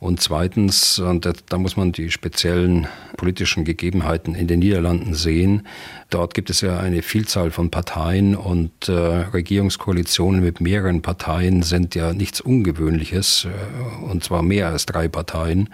Und 0.00 0.20
zweitens, 0.20 0.98
und 0.98 1.28
da 1.48 1.56
muss 1.56 1.76
man 1.76 1.92
die 1.92 2.10
speziellen 2.10 2.88
politischen 3.16 3.64
Gegebenheiten 3.64 4.34
in 4.34 4.48
den 4.48 4.58
Niederlanden 4.58 5.14
sehen. 5.14 5.68
Dort 6.10 6.34
gibt 6.34 6.50
es 6.50 6.62
ja 6.62 6.80
eine 6.80 7.02
Vielzahl 7.02 7.52
von 7.52 7.70
Parteien 7.70 8.34
und 8.34 8.88
äh, 8.88 8.92
Regierungskoalitionen 8.92 10.42
mit 10.42 10.60
mehreren 10.60 11.02
Parteien 11.02 11.62
sind 11.62 11.94
ja 11.94 12.12
nichts 12.12 12.40
Ungewöhnliches, 12.40 13.46
äh, 13.46 14.04
und 14.04 14.24
zwar 14.24 14.42
mehr 14.42 14.66
als 14.66 14.84
drei 14.84 15.06
Parteien. 15.06 15.68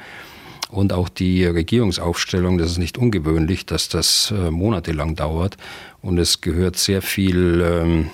Und 0.70 0.92
auch 0.92 1.08
die 1.08 1.44
Regierungsaufstellung, 1.44 2.58
das 2.58 2.72
ist 2.72 2.78
nicht 2.78 2.98
ungewöhnlich, 2.98 3.64
dass 3.64 3.88
das 3.88 4.30
äh, 4.30 4.50
monatelang 4.50 5.16
dauert. 5.16 5.56
Und 6.02 6.18
es 6.18 6.40
gehört 6.40 6.76
sehr 6.76 7.00
viel 7.00 7.62
ähm, 7.62 8.10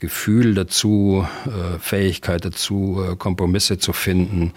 Gefühl 0.00 0.54
dazu, 0.54 1.26
äh, 1.46 1.78
Fähigkeit 1.78 2.44
dazu, 2.44 3.02
äh, 3.02 3.16
Kompromisse 3.16 3.78
zu 3.78 3.92
finden 3.92 4.52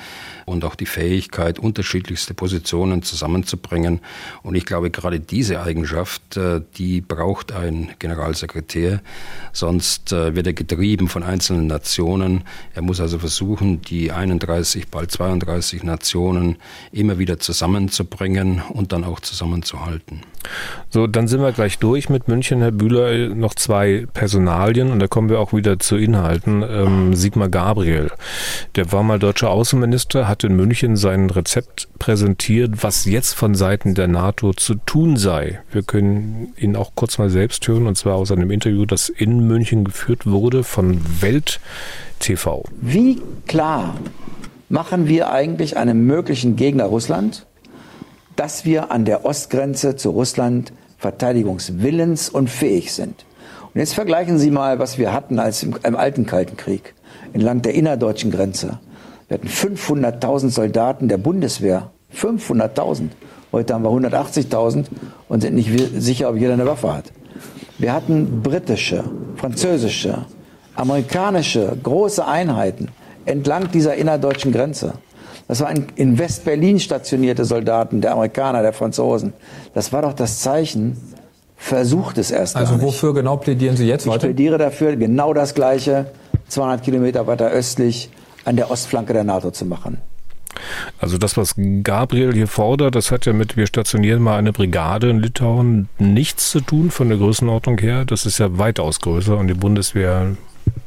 und 0.50 0.66
auch 0.66 0.76
die 0.76 0.86
Fähigkeit, 0.86 1.60
unterschiedlichste 1.60 2.34
Positionen 2.34 3.04
zusammenzubringen. 3.04 4.00
Und 4.44 4.56
ich 4.56 4.66
glaube, 4.66 4.90
gerade 4.90 5.20
diese 5.20 5.62
Eigenschaft, 5.62 6.38
äh, 6.38 6.62
die 6.78 7.02
braucht 7.02 7.52
ein 7.52 7.92
Generalsekretär. 8.00 9.02
Sonst 9.54 10.12
wird 10.12 10.48
er 10.48 10.54
getrieben 10.54 11.08
von 11.08 11.24
einzelnen 11.24 11.68
Nationen. 11.68 12.44
Er 12.74 12.82
muss 12.82 13.00
also 13.00 13.20
versuchen, 13.20 13.82
die 13.82 14.12
31, 14.12 14.88
bald 14.88 15.12
32 15.12 15.84
Nationen 15.84 16.58
immer 16.92 17.20
wieder 17.20 17.40
zusammenzubringen 17.40 18.62
und 18.70 18.92
dann 18.92 19.04
auch 19.04 19.20
zusammenzuhalten. 19.20 20.22
So, 20.90 21.08
dann 21.08 21.28
sind 21.28 21.42
wir 21.42 21.52
gleich 21.52 21.78
durch 21.80 22.10
mit 22.10 22.28
München, 22.28 22.62
Herr 22.62 22.72
Bühler. 22.72 23.30
Noch 23.36 23.54
zwei 23.54 24.08
Personalien 24.14 24.92
und 24.92 25.00
da 25.00 25.08
kommen 25.08 25.30
wir 25.30 25.40
auch 25.40 25.54
wieder 25.54 25.80
zu 25.80 25.98
Inhalten. 25.98 26.64
Ähm, 26.68 27.14
Sigmar 27.14 27.50
Gabriel, 27.50 28.10
der 28.76 28.92
war 28.92 29.04
mal 29.04 29.20
deutscher 29.20 29.50
Außenminister, 29.50 30.28
hat 30.28 30.39
in 30.44 30.56
München 30.56 30.96
sein 30.98 31.30
Rezept 31.30 31.88
präsentiert, 32.00 32.84
was 32.84 33.06
jetzt 33.06 33.34
von 33.34 33.56
Seiten 33.56 33.96
der 33.96 34.08
NATO 34.08 34.54
zu 34.54 34.76
tun 34.76 35.18
sei. 35.18 35.60
Wir 35.72 35.84
können 35.84 36.54
ihn 36.58 36.76
auch 36.76 36.92
kurz 36.96 37.18
mal 37.18 37.30
selbst 37.30 37.68
hören 37.68 37.88
und 37.88 37.98
zwar 37.98 38.16
aus 38.16 38.32
einem 38.32 38.52
Interview, 38.52 38.86
das 38.86 39.10
in 39.10 39.48
München 39.48 39.84
geführt 39.84 40.26
wurde 40.26 40.64
von 40.64 41.02
Welt 41.22 41.60
TV. 42.20 42.64
Wie 42.82 43.22
klar 43.48 43.96
machen 44.70 45.08
wir 45.08 45.32
eigentlich 45.32 45.78
einem 45.78 46.06
möglichen 46.06 46.56
Gegner 46.56 46.86
Russland 46.86 47.46
dass 48.40 48.64
wir 48.64 48.90
an 48.90 49.04
der 49.04 49.26
Ostgrenze 49.26 49.98
zu 49.98 50.12
Russland 50.12 50.72
verteidigungswillens 50.98 52.30
und 52.30 52.50
fähig 52.50 52.94
sind. 52.94 53.26
Und 53.74 53.82
jetzt 53.82 53.94
vergleichen 53.94 54.38
Sie 54.38 54.50
mal, 54.50 54.80
was 54.80 54.98
wir 54.98 55.12
hatten 55.12 55.40
als 55.40 55.62
im, 55.62 55.76
im 55.84 55.98
alten 55.98 56.26
Kalten 56.26 56.56
Krieg 56.56 56.94
entlang 57.34 57.62
der 57.62 57.74
innerdeutschen 57.74 58.32
Grenze. 58.32 58.80
Wir 59.30 59.36
hatten 59.36 59.48
500.000 59.48 60.50
Soldaten 60.50 61.08
der 61.08 61.18
Bundeswehr. 61.18 61.92
500.000. 62.16 63.10
Heute 63.52 63.74
haben 63.76 63.84
wir 63.84 63.92
180.000 63.92 64.86
und 65.28 65.42
sind 65.42 65.54
nicht 65.54 65.72
sicher, 65.98 66.30
ob 66.30 66.36
jeder 66.36 66.54
eine 66.54 66.66
Waffe 66.66 66.92
hat. 66.92 67.06
Wir 67.78 67.94
hatten 67.94 68.42
britische, 68.42 69.04
französische, 69.36 70.26
amerikanische 70.76 71.78
große 71.82 72.26
Einheiten 72.26 72.90
entlang 73.26 73.70
dieser 73.72 73.94
innerdeutschen 73.96 74.52
Grenze. 74.52 74.94
Das 75.48 75.62
waren 75.62 75.88
in 75.96 76.18
West-Berlin 76.18 76.80
stationierte 76.80 77.46
Soldaten, 77.46 78.02
der 78.02 78.14
Amerikaner, 78.14 78.64
der 78.64 78.74
Franzosen. 78.74 79.34
Das 79.76 79.94
war 79.94 80.02
doch 80.02 80.14
das 80.14 80.40
Zeichen, 80.40 80.98
versucht 81.56 82.18
es 82.18 82.32
erst 82.32 82.56
Also 82.56 82.82
wofür 82.82 83.14
genau 83.14 83.38
plädieren 83.38 83.78
Sie 83.78 83.88
jetzt 83.88 84.06
ich 84.06 84.12
heute? 84.12 84.28
Ich 84.28 84.36
plädiere 84.36 84.58
dafür, 84.58 84.96
genau 84.96 85.34
das 85.34 85.54
Gleiche, 85.54 86.08
200 86.48 86.84
Kilometer 86.84 87.28
weiter 87.28 87.50
östlich, 87.50 88.10
an 88.46 88.56
der 88.56 88.72
Ostflanke 88.72 89.14
der 89.14 89.24
NATO 89.24 89.52
zu 89.52 89.66
machen. 89.66 89.98
Also 91.00 91.18
das, 91.18 91.38
was 91.38 91.56
Gabriel 91.84 92.34
hier 92.34 92.48
fordert, 92.48 92.96
das 92.96 93.12
hat 93.12 93.26
ja 93.26 93.34
mit, 93.34 93.56
wir 93.56 93.68
stationieren 93.68 94.22
mal 94.22 94.38
eine 94.38 94.52
Brigade 94.52 95.10
in 95.10 95.20
Litauen 95.20 95.90
nichts 95.98 96.50
zu 96.50 96.60
tun 96.60 96.92
von 96.92 97.10
der 97.10 97.18
Größenordnung 97.18 97.78
her. 97.78 98.06
Das 98.06 98.26
ist 98.26 98.40
ja 98.40 98.58
weitaus 98.58 99.00
größer 99.00 99.38
und 99.38 99.48
die 99.48 99.54
Bundeswehr 99.54 100.36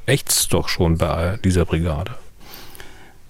ächzt 0.06 0.52
doch 0.52 0.68
schon 0.68 0.98
bei 0.98 1.38
dieser 1.44 1.64
Brigade. 1.64 2.12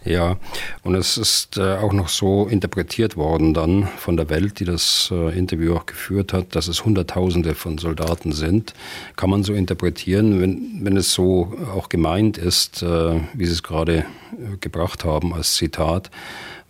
Ja, 0.04 0.36
und 0.82 0.96
es 0.96 1.16
ist 1.16 1.58
äh, 1.58 1.76
auch 1.76 1.92
noch 1.92 2.08
so 2.08 2.46
interpretiert 2.46 3.16
worden 3.16 3.54
dann 3.54 3.86
von 3.86 4.16
der 4.16 4.28
Welt, 4.30 4.58
die 4.58 4.64
das 4.64 5.10
äh, 5.12 5.38
Interview 5.38 5.76
auch 5.76 5.86
geführt 5.86 6.32
hat, 6.32 6.56
dass 6.56 6.66
es 6.66 6.84
Hunderttausende 6.84 7.54
von 7.54 7.78
Soldaten 7.78 8.32
sind. 8.32 8.74
Kann 9.14 9.30
man 9.30 9.44
so 9.44 9.54
interpretieren, 9.54 10.40
wenn, 10.40 10.84
wenn 10.84 10.96
es 10.96 11.12
so 11.12 11.56
auch 11.72 11.88
gemeint 11.88 12.36
ist, 12.36 12.82
äh, 12.82 13.20
wie 13.34 13.46
Sie 13.46 13.52
es 13.52 13.62
gerade 13.62 13.98
äh, 13.98 14.56
gebracht 14.60 15.04
haben 15.04 15.32
als 15.32 15.54
Zitat. 15.54 16.10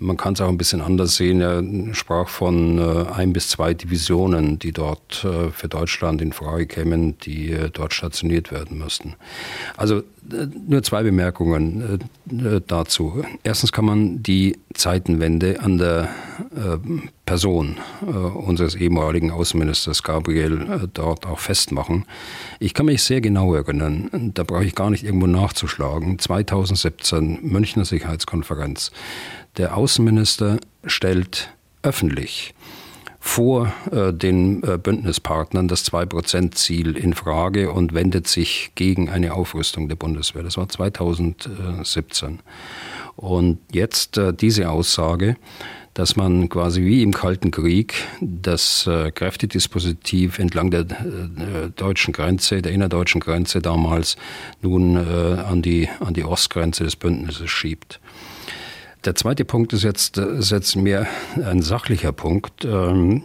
Man 0.03 0.17
kann 0.17 0.35
es 0.35 0.41
auch 0.41 0.49
ein 0.49 0.59
bisschen 0.59 0.81
anders 0.81 1.17
sehen. 1.17 1.41
Er 1.41 1.63
sprach 1.95 2.29
von 2.29 2.79
äh, 2.79 3.11
ein 3.13 3.33
bis 3.33 3.49
zwei 3.49 3.73
Divisionen, 3.73 4.59
die 4.59 4.73
dort 4.73 5.25
äh, 5.25 5.51
für 5.51 5.69
Deutschland 5.69 6.21
in 6.21 6.33
Frage 6.33 6.67
kämen, 6.67 7.19
die 7.19 7.53
äh, 7.53 7.71
dort 7.71 7.95
stationiert 7.95 8.51
werden 8.51 8.79
müssten. 8.79 9.15
Also 9.77 10.03
äh, 10.31 10.47
nur 10.69 10.83
zwei 10.83 11.03
Bemerkungen 11.03 12.01
äh, 12.31 12.61
dazu. 12.67 13.25
Erstens 13.43 13.73
kann 13.73 13.85
man 13.85 14.23
die 14.23 14.59
Zeitenwende 14.75 15.61
an 15.61 15.79
der 15.79 16.09
äh, 16.55 16.79
Person 17.27 17.77
unseres 18.35 18.75
ehemaligen 18.75 19.31
Außenministers 19.31 20.03
Gabriel 20.03 20.91
dort 20.93 21.25
auch 21.25 21.39
festmachen. 21.39 22.05
Ich 22.59 22.75
kann 22.75 22.87
mich 22.87 23.03
sehr 23.03 23.21
genau 23.21 23.55
erinnern, 23.55 24.33
da 24.35 24.43
brauche 24.43 24.65
ich 24.65 24.75
gar 24.75 24.91
nicht 24.91 25.05
irgendwo 25.05 25.29
nachzuschlagen. 25.29 26.19
2017 26.19 27.39
Münchner 27.43 27.85
Sicherheitskonferenz. 27.85 28.91
Der 29.59 29.77
Außenminister 29.77 30.59
stellt 30.87 31.53
öffentlich 31.83 32.55
vor 33.21 33.73
äh, 33.93 34.13
den 34.13 34.63
äh, 34.63 34.79
Bündnispartnern 34.79 35.69
das 35.69 35.85
2-Prozent-Ziel 35.93 36.97
in 36.97 37.13
Frage 37.13 37.71
und 37.71 37.95
wendet 37.95 38.27
sich 38.27 38.73
gegen 38.75 39.11
eine 39.11 39.35
Aufrüstung 39.35 39.89
der 39.89 39.97
Bundeswehr. 39.97 40.43
Das 40.43 40.57
war 40.57 40.69
2017. 40.69 42.41
Und 43.15 43.59
jetzt 43.71 44.17
äh, 44.17 44.33
diese 44.33 44.71
Aussage, 44.71 45.37
dass 45.95 46.17
man 46.17 46.49
quasi 46.49 46.83
wie 46.83 47.03
im 47.03 47.13
Kalten 47.13 47.51
Krieg 47.51 47.95
das 48.21 48.87
äh, 48.87 49.11
Kräftedispositiv 49.11 50.39
entlang 50.39 50.71
der 50.71 50.81
äh, 50.81 51.69
deutschen 51.77 52.13
Grenze, 52.13 52.63
der 52.63 52.73
innerdeutschen 52.73 53.21
Grenze 53.21 53.61
damals 53.61 54.17
nun 54.63 54.97
äh, 54.97 55.41
an, 55.41 55.61
die, 55.61 55.89
an 56.01 56.15
die 56.15 56.25
Ostgrenze 56.25 56.85
des 56.85 56.97
Bündnisses 56.97 57.51
schiebt. 57.51 58.01
Der 59.05 59.17
zweite 59.17 59.45
Punkt 59.45 59.73
ist 59.73 59.83
jetzt, 59.83 60.17
ist 60.19 60.53
jetzt 60.53 60.77
mehr 60.77 61.07
ein 61.45 61.61
sachlicher 61.61 62.13
Punkt. 62.13 62.65
Ähm, 62.65 63.25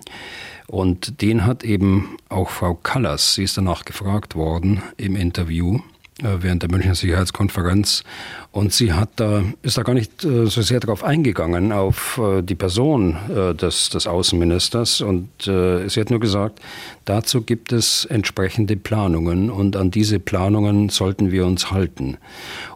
und 0.68 1.22
den 1.22 1.46
hat 1.46 1.64
eben 1.64 2.18
auch 2.30 2.50
Frau 2.50 2.74
Kallas, 2.74 3.36
sie 3.36 3.44
ist 3.44 3.58
danach 3.58 3.86
gefragt 3.86 4.36
worden 4.36 4.82
im 4.98 5.16
Interview, 5.16 5.80
während 6.22 6.63
der 6.63 6.72
Münchner 6.72 6.95
Sicherheitskonferenz. 6.95 8.03
Und 8.51 8.74
sie 8.74 8.93
hat 8.93 9.09
da, 9.18 9.43
ist 9.61 9.78
da 9.78 9.84
gar 9.84 9.93
nicht 9.93 10.24
äh, 10.24 10.47
so 10.47 10.61
sehr 10.61 10.80
darauf 10.80 11.03
eingegangen, 11.03 11.72
auf 11.72 12.18
äh, 12.18 12.41
die 12.41 12.55
Person 12.55 13.18
des, 13.28 13.89
des 13.89 14.07
Außenministers. 14.07 15.01
Und 15.01 15.30
sie 15.43 15.99
hat 15.99 16.09
nur 16.09 16.20
gesagt, 16.20 16.59
dazu 17.05 17.41
gibt 17.41 17.72
es 17.72 18.05
entsprechende 18.05 18.76
Planungen 18.76 19.49
und 19.49 19.76
an 19.76 19.91
diese 19.91 20.20
Planungen 20.20 20.89
sollten 20.89 21.32
wir 21.32 21.45
uns 21.45 21.72
halten. 21.72 22.18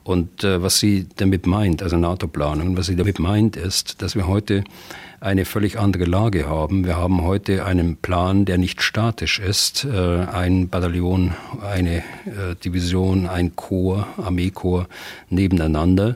Und 0.03 0.43
was 0.43 0.79
sie 0.79 1.07
damit 1.17 1.45
meint, 1.45 1.83
also 1.83 1.97
NATO-Planungen, 1.97 2.77
was 2.77 2.87
sie 2.87 2.95
damit 2.95 3.19
meint, 3.19 3.55
ist, 3.55 4.01
dass 4.01 4.15
wir 4.15 4.27
heute 4.27 4.63
eine 5.22 5.45
völlig 5.45 5.78
andere 5.78 6.05
Lage 6.05 6.49
haben. 6.49 6.84
Wir 6.84 6.97
haben 6.97 7.22
heute 7.22 7.63
einen 7.63 7.95
Plan, 7.95 8.43
der 8.43 8.57
nicht 8.57 8.82
statisch 8.82 9.38
ist. 9.38 9.86
Äh, 9.86 10.26
ein 10.26 10.67
Bataillon, 10.67 11.36
eine 11.61 11.97
äh, 11.97 12.55
Division, 12.65 13.28
ein 13.28 13.55
Korps, 13.55 14.03
Armeekorps 14.17 14.89
nebeneinander 15.30 16.15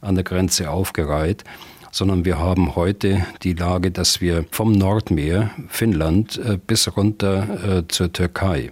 an 0.00 0.16
der 0.16 0.24
Grenze 0.24 0.70
aufgereiht 0.70 1.44
sondern 1.92 2.26
wir 2.26 2.38
haben 2.38 2.76
heute 2.76 3.24
die 3.42 3.54
Lage, 3.54 3.90
dass 3.90 4.20
wir 4.20 4.44
vom 4.50 4.72
Nordmeer, 4.72 5.52
Finnland, 5.68 6.36
äh, 6.36 6.58
bis 6.58 6.94
runter 6.94 7.84
zur 7.88 8.12
Türkei 8.12 8.70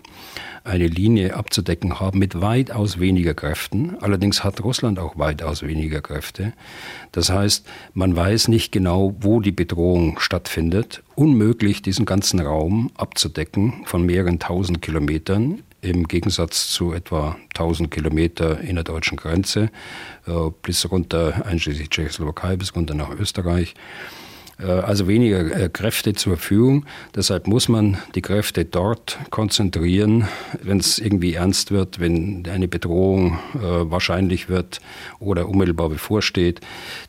eine 0.65 0.87
Linie 0.87 1.37
abzudecken 1.37 2.01
haben 2.01 2.19
mit 2.19 2.41
weitaus 2.41 2.99
weniger 2.99 3.35
Kräften. 3.35 3.97
Allerdings 4.01 4.43
hat 4.43 4.65
Russland 4.65 4.99
auch 4.99 5.19
weitaus 5.19 5.63
weniger 5.63 6.01
Kräfte. 6.01 6.55
Das 7.13 7.31
heißt, 7.31 7.67
man 7.93 8.17
weiß 8.17 8.49
nicht 8.49 8.73
genau, 8.73 9.15
wo 9.21 9.41
die 9.41 9.53
Bedrohung 9.53 10.19
stattfindet. 10.19 11.03
Unmöglich, 11.15 11.83
diesen 11.83 12.07
ganzen 12.07 12.41
Raum 12.41 12.91
abzudecken 12.97 13.85
von 13.85 14.07
mehreren 14.07 14.39
tausend 14.39 14.81
Kilometern 14.81 15.63
im 15.83 16.09
Gegensatz 16.09 16.71
zu 16.71 16.95
etwa 16.95 17.37
1000 17.51 17.91
Kilometer 17.91 18.61
innerdeutschen 18.61 19.19
Grenze, 19.19 19.71
äh, 20.27 20.33
bis 20.63 20.91
runter, 20.91 21.45
einschließlich 21.45 21.91
Tschechoslowakei, 21.91 22.57
bis 22.57 22.75
runter 22.75 22.95
nach 22.95 23.11
Österreich. 23.11 23.75
Äh, 24.59 24.67
also 24.67 25.09
weniger 25.09 25.41
äh, 25.41 25.69
Kräfte 25.69 26.15
zur 26.15 26.37
Verfügung. 26.37 26.87
Deshalb 27.15 27.47
muss 27.47 27.69
man 27.69 27.99
die 28.15 28.23
Kräfte 28.23 28.65
dort 28.65 29.19
konzentrieren, 29.31 30.29
wenn 30.63 30.79
es 30.79 30.99
irgendwie 30.99 31.35
ernst 31.35 31.71
wird, 31.71 32.01
wenn 32.01 32.45
eine 32.49 32.69
Bedrohung 32.69 33.39
äh, 33.55 33.61
wahrscheinlich 33.61 34.49
wird 34.49 34.81
oder 35.19 35.49
unmittelbar 35.49 35.89
bevorsteht, 35.89 36.61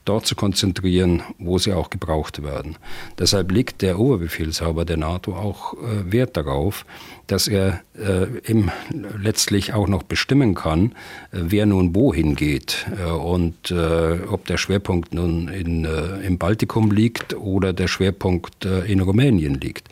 dort 0.06 0.26
zu 0.26 0.36
konzentrieren, 0.36 1.24
wo 1.38 1.58
sie 1.58 1.74
auch 1.74 1.90
gebraucht 1.90 2.44
werden. 2.44 2.78
Deshalb 3.20 3.52
legt 3.52 3.82
der 3.82 4.00
Oberbefehlshaber 4.00 4.86
der 4.86 4.98
NATO 4.98 5.36
auch 5.36 5.76
Wert 6.06 6.38
darauf, 6.38 6.86
dass 7.28 7.48
er 7.48 7.82
äh, 7.98 8.26
im, 8.44 8.72
letztlich 9.18 9.74
auch 9.74 9.88
noch 9.88 10.04
bestimmen 10.04 10.56
kann, 10.56 10.92
äh, 11.32 11.40
wer 11.42 11.66
nun 11.66 11.96
wohin 11.96 12.36
geht 12.36 12.86
äh, 12.98 13.10
und 13.10 13.72
äh, 13.72 14.20
ob 14.28 14.46
der 14.46 14.58
Schwerpunkt 14.58 15.14
nun 15.14 15.48
in, 15.48 15.86
äh, 15.86 16.26
im 16.26 16.38
Baltikum 16.38 16.92
liegt 16.92 17.34
oder 17.36 17.74
der 17.74 17.88
Schwerpunkt 17.88 18.66
äh, 18.66 18.86
in 18.92 19.00
Rumänien 19.00 19.56
liegt. 19.56 19.90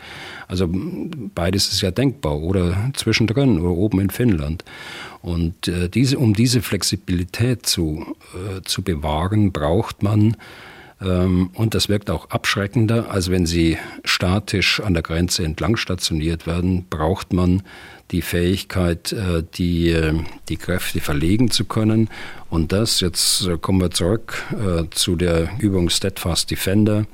Also 0.47 0.69
beides 0.71 1.71
ist 1.71 1.81
ja 1.81 1.91
denkbar 1.91 2.39
oder 2.39 2.91
zwischendrin 2.93 3.59
oder 3.59 3.71
oben 3.71 4.01
in 4.01 4.09
Finnland. 4.09 4.63
Und 5.21 5.71
diese, 5.95 6.19
um 6.19 6.33
diese 6.33 6.61
Flexibilität 6.61 7.65
zu, 7.65 8.17
zu 8.65 8.81
bewahren, 8.81 9.53
braucht 9.53 10.03
man 10.03 10.35
und 11.03 11.75
das 11.75 11.89
wirkt 11.89 12.09
auch 12.09 12.29
abschreckender, 12.29 13.11
als 13.11 13.29
wenn 13.29 13.45
sie 13.45 13.77
statisch 14.05 14.79
an 14.79 14.93
der 14.93 15.03
Grenze 15.03 15.43
entlang 15.43 15.75
stationiert 15.75 16.47
werden, 16.47 16.85
braucht 16.89 17.33
man 17.33 17.63
die 18.13 18.21
Fähigkeit, 18.21 19.11
äh, 19.11 19.43
die, 19.55 19.89
äh, 19.89 20.13
die 20.47 20.57
Kräfte 20.57 21.01
verlegen 21.01 21.51
zu 21.51 21.65
können. 21.65 22.09
Und 22.49 22.71
das, 22.71 23.01
jetzt 23.01 23.47
äh, 23.47 23.57
kommen 23.57 23.81
wir 23.81 23.91
zurück 23.91 24.43
zu 24.91 25.15
der 25.15 25.49
Übung 25.59 25.89
Steadfast 25.89 26.51
Defender, 26.51 27.05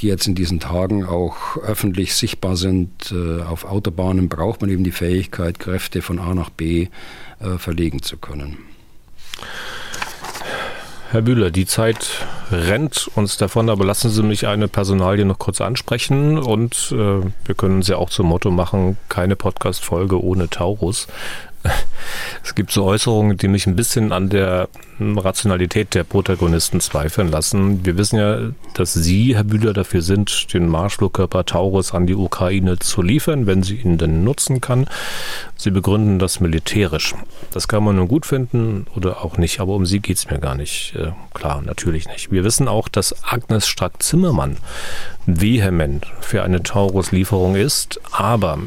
die 0.00 0.06
jetzt 0.06 0.26
in 0.26 0.34
diesen 0.34 0.60
Tagen 0.60 1.04
auch 1.04 1.56
öffentlich 1.56 2.14
sichtbar 2.14 2.56
sind. 2.56 3.12
Auf 3.46 3.64
Autobahnen 3.64 4.28
braucht 4.28 4.60
man 4.60 4.70
eben 4.70 4.84
die 4.84 4.92
Fähigkeit, 4.92 5.58
Kräfte 5.58 6.02
von 6.02 6.18
A 6.18 6.34
nach 6.34 6.50
B 6.50 6.88
verlegen 7.58 8.02
zu 8.02 8.16
können. 8.18 8.58
Herr 11.12 11.22
Bühler, 11.22 11.52
die 11.52 11.66
Zeit 11.66 12.26
rennt 12.50 13.08
uns 13.14 13.36
davon, 13.36 13.70
aber 13.70 13.84
lassen 13.84 14.10
Sie 14.10 14.24
mich 14.24 14.48
eine 14.48 14.66
Personalie 14.66 15.24
noch 15.24 15.38
kurz 15.38 15.60
ansprechen 15.60 16.36
und 16.36 16.92
äh, 16.92 17.20
wir 17.44 17.54
können 17.56 17.82
sie 17.82 17.96
auch 17.96 18.10
zum 18.10 18.26
Motto 18.26 18.50
machen, 18.50 18.96
keine 19.08 19.36
Podcast-Folge 19.36 20.20
ohne 20.20 20.50
Taurus. 20.50 21.06
Es 22.44 22.54
gibt 22.54 22.70
so 22.70 22.84
Äußerungen, 22.84 23.36
die 23.36 23.48
mich 23.48 23.66
ein 23.66 23.76
bisschen 23.76 24.12
an 24.12 24.28
der 24.28 24.68
Rationalität 24.98 25.94
der 25.94 26.04
Protagonisten 26.04 26.80
zweifeln 26.80 27.30
lassen. 27.30 27.84
Wir 27.84 27.98
wissen 27.98 28.18
ja, 28.18 28.38
dass 28.74 28.94
Sie, 28.94 29.34
Herr 29.34 29.44
Bühler, 29.44 29.72
dafür 29.72 30.00
sind, 30.00 30.52
den 30.54 30.68
Marschflugkörper 30.68 31.44
Taurus 31.44 31.92
an 31.92 32.06
die 32.06 32.14
Ukraine 32.14 32.78
zu 32.78 33.02
liefern, 33.02 33.46
wenn 33.46 33.62
sie 33.62 33.76
ihn 33.76 33.98
denn 33.98 34.24
nutzen 34.24 34.60
kann. 34.60 34.86
Sie 35.56 35.70
begründen 35.70 36.18
das 36.18 36.40
militärisch. 36.40 37.14
Das 37.50 37.68
kann 37.68 37.84
man 37.84 37.96
nun 37.96 38.08
gut 38.08 38.26
finden 38.26 38.86
oder 38.94 39.24
auch 39.24 39.36
nicht, 39.36 39.60
aber 39.60 39.74
um 39.74 39.84
Sie 39.84 40.00
geht 40.00 40.16
es 40.16 40.30
mir 40.30 40.38
gar 40.38 40.54
nicht. 40.54 40.94
Äh, 40.96 41.12
klar, 41.34 41.62
natürlich 41.62 42.06
nicht. 42.08 42.30
Wir 42.30 42.44
wissen 42.44 42.68
auch, 42.68 42.88
dass 42.88 43.14
Agnes 43.24 43.66
Strack-Zimmermann 43.66 44.56
vehement 45.26 46.06
für 46.20 46.42
eine 46.42 46.62
Taurus-Lieferung 46.62 47.56
ist, 47.56 48.00
aber 48.12 48.58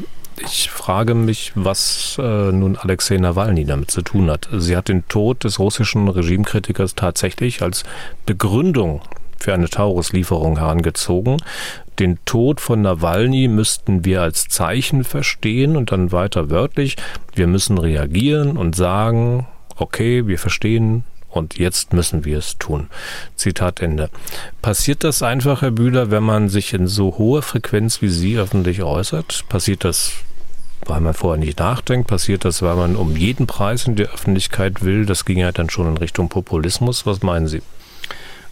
ich 0.44 0.70
frage 0.70 1.14
mich, 1.14 1.52
was 1.54 2.16
äh, 2.18 2.52
nun 2.52 2.76
Alexei 2.76 3.16
Nawalny 3.16 3.64
damit 3.64 3.90
zu 3.90 4.02
tun 4.02 4.30
hat. 4.30 4.48
Sie 4.52 4.76
hat 4.76 4.88
den 4.88 5.06
Tod 5.08 5.44
des 5.44 5.58
russischen 5.58 6.08
Regimekritikers 6.08 6.94
tatsächlich 6.94 7.62
als 7.62 7.84
Begründung 8.26 9.02
für 9.38 9.54
eine 9.54 9.68
Taurus-Lieferung 9.68 10.58
herangezogen. 10.58 11.38
Den 11.98 12.18
Tod 12.24 12.60
von 12.60 12.82
Nawalny 12.82 13.48
müssten 13.48 14.04
wir 14.04 14.22
als 14.22 14.48
Zeichen 14.48 15.04
verstehen 15.04 15.76
und 15.76 15.92
dann 15.92 16.12
weiter 16.12 16.50
wörtlich, 16.50 16.96
wir 17.34 17.46
müssen 17.46 17.78
reagieren 17.78 18.56
und 18.56 18.76
sagen, 18.76 19.46
okay, 19.76 20.26
wir 20.26 20.38
verstehen 20.38 21.04
und 21.30 21.58
jetzt 21.58 21.92
müssen 21.92 22.24
wir 22.24 22.38
es 22.38 22.58
tun. 22.58 22.88
Zitat 23.36 23.80
Ende. 23.80 24.10
Passiert 24.62 25.04
das 25.04 25.22
einfach, 25.22 25.62
Herr 25.62 25.70
Bühler, 25.70 26.10
wenn 26.10 26.22
man 26.22 26.48
sich 26.48 26.74
in 26.74 26.86
so 26.86 27.16
hoher 27.18 27.42
Frequenz 27.42 28.02
wie 28.02 28.08
Sie 28.08 28.36
öffentlich 28.36 28.82
äußert? 28.82 29.44
Passiert 29.48 29.84
das 29.84 30.12
weil 30.86 31.00
man 31.00 31.14
vorher 31.14 31.38
nicht 31.38 31.58
nachdenkt, 31.58 32.08
passiert 32.08 32.44
das, 32.44 32.62
weil 32.62 32.76
man 32.76 32.96
um 32.96 33.16
jeden 33.16 33.46
Preis 33.46 33.86
in 33.86 33.96
der 33.96 34.12
Öffentlichkeit 34.12 34.82
will. 34.84 35.06
Das 35.06 35.24
ging 35.24 35.38
ja 35.38 35.52
dann 35.52 35.70
schon 35.70 35.86
in 35.88 35.96
Richtung 35.96 36.28
Populismus. 36.28 37.06
Was 37.06 37.22
meinen 37.22 37.48
Sie? 37.48 37.62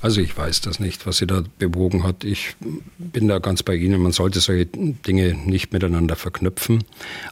Also 0.01 0.21
ich 0.21 0.37
weiß 0.37 0.61
das 0.61 0.79
nicht, 0.79 1.07
was 1.07 1.19
sie 1.19 1.27
da 1.27 1.43
bewogen 1.59 2.05
hat. 2.05 2.23
Ich 2.23 2.55
bin 2.99 3.27
da 3.27 3.41
ganz 3.41 3.65
bei 3.65 3.75
Ihnen. 3.75 4.01
Man 4.01 4.13
sollte 4.13 4.39
solche 4.39 4.67
Dinge 4.67 5.35
nicht 5.35 5.73
miteinander 5.73 6.15
verknüpfen. 6.15 6.85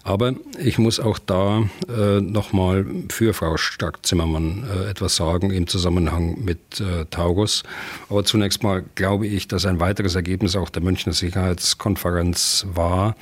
Aber 0.03 0.35
ich 0.59 0.79
muss 0.79 0.99
auch 0.99 1.21
da 1.21 1.69
äh, 1.89 2.21
nochmal 2.21 2.85
für 3.09 3.35
Frau 3.35 3.57
Stark-Zimmermann 3.57 4.65
äh, 4.69 4.91
etwas 4.91 5.15
sagen 5.15 5.53
im 5.53 5.69
Zusammenhang 5.69 6.43
mit 6.45 6.81
äh, 6.81 7.05
Taurus. 7.09 7.63
Aber 8.09 8.25
zunächst 8.25 8.65
mal 8.65 8.85
glaube 8.97 9.29
ich, 9.29 9.47
dass 9.47 9.65
ein 9.65 9.79
weiteres 9.79 10.17
Ergebnis 10.17 10.57
auch 10.57 10.69
der 10.69 10.83
Münchner 10.83 11.13
Sicherheitskonferenz 11.13 12.67
war, 12.75 13.15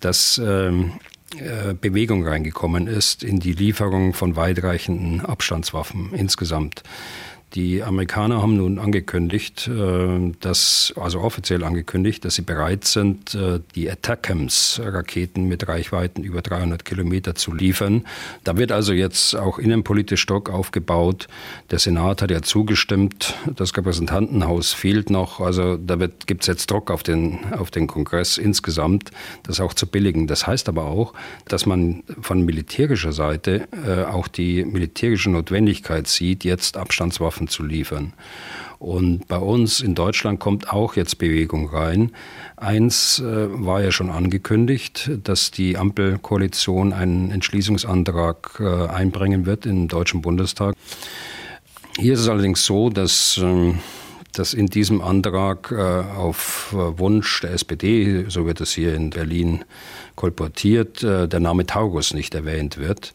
dass 0.00 0.38
ähm, 0.44 0.92
äh, 0.94 1.17
Bewegung 1.80 2.26
reingekommen 2.26 2.86
ist 2.86 3.22
in 3.22 3.38
die 3.38 3.52
Lieferung 3.52 4.14
von 4.14 4.36
weitreichenden 4.36 5.20
Abstandswaffen 5.24 6.12
insgesamt. 6.14 6.82
Die 7.54 7.82
Amerikaner 7.82 8.42
haben 8.42 8.58
nun 8.58 8.78
angekündigt, 8.78 9.68
äh, 9.68 10.32
dass, 10.40 10.92
also 10.96 11.20
offiziell 11.20 11.64
angekündigt, 11.64 12.24
dass 12.26 12.34
sie 12.34 12.42
bereit 12.42 12.84
sind, 12.84 13.34
äh, 13.34 13.60
die 13.74 13.90
Attackams-Raketen 13.90 15.44
mit 15.48 15.66
Reichweiten 15.66 16.22
über 16.24 16.42
300 16.42 16.84
Kilometer 16.84 17.34
zu 17.34 17.54
liefern. 17.54 18.04
Da 18.44 18.58
wird 18.58 18.70
also 18.70 18.92
jetzt 18.92 19.34
auch 19.34 19.58
innenpolitisch 19.58 20.20
Stock 20.20 20.50
aufgebaut. 20.50 21.26
Der 21.70 21.78
Senat 21.78 22.20
hat 22.20 22.30
ja 22.30 22.42
zugestimmt. 22.42 23.34
Das 23.56 23.74
Repräsentantenhaus 23.74 24.74
fehlt 24.74 25.08
noch. 25.08 25.40
Also 25.40 25.78
da 25.78 25.96
gibt 26.26 26.42
es 26.42 26.48
jetzt 26.48 26.70
Druck 26.70 26.90
auf 26.90 27.02
den, 27.02 27.52
auf 27.54 27.70
den 27.70 27.86
Kongress 27.86 28.36
insgesamt, 28.36 29.10
das 29.44 29.58
auch 29.60 29.72
zu 29.72 29.86
billigen. 29.86 30.26
Das 30.26 30.46
heißt 30.46 30.68
aber 30.68 30.84
auch, 30.84 31.14
dass 31.46 31.64
man 31.64 32.02
von 32.20 32.44
militärischer 32.44 33.12
Seite 33.12 33.68
äh, 33.86 34.04
auch 34.04 34.28
die 34.28 34.66
militärische 34.66 35.30
Notwendigkeit 35.30 36.08
sieht, 36.08 36.44
jetzt 36.44 36.76
Abstandswaffen 36.76 37.37
Waffen 37.38 37.48
zu 37.48 37.62
liefern. 37.62 38.12
Und 38.80 39.26
bei 39.28 39.38
uns 39.38 39.80
in 39.80 39.94
Deutschland 39.94 40.40
kommt 40.40 40.72
auch 40.72 40.96
jetzt 40.96 41.18
Bewegung 41.18 41.68
rein. 41.68 42.12
Eins 42.56 43.20
äh, 43.20 43.24
war 43.24 43.82
ja 43.82 43.90
schon 43.90 44.10
angekündigt, 44.10 45.10
dass 45.24 45.50
die 45.50 45.76
Ampelkoalition 45.76 46.92
einen 46.92 47.30
Entschließungsantrag 47.30 48.60
äh, 48.60 48.88
einbringen 48.88 49.46
wird 49.46 49.66
im 49.66 49.88
Deutschen 49.88 50.20
Bundestag. 50.22 50.74
Hier 51.96 52.14
ist 52.14 52.20
es 52.20 52.28
allerdings 52.28 52.64
so, 52.64 52.90
dass 52.90 53.38
äh, 53.38 53.72
dass 54.38 54.54
in 54.54 54.66
diesem 54.66 55.00
Antrag 55.00 55.72
äh, 55.72 55.76
auf 55.76 56.72
Wunsch 56.72 57.40
der 57.40 57.52
SPD, 57.52 58.26
so 58.28 58.46
wird 58.46 58.60
es 58.60 58.72
hier 58.72 58.94
in 58.94 59.10
Berlin 59.10 59.64
kolportiert, 60.14 61.02
äh, 61.02 61.26
der 61.26 61.40
Name 61.40 61.66
Taurus 61.66 62.14
nicht 62.14 62.34
erwähnt 62.34 62.78
wird. 62.78 63.14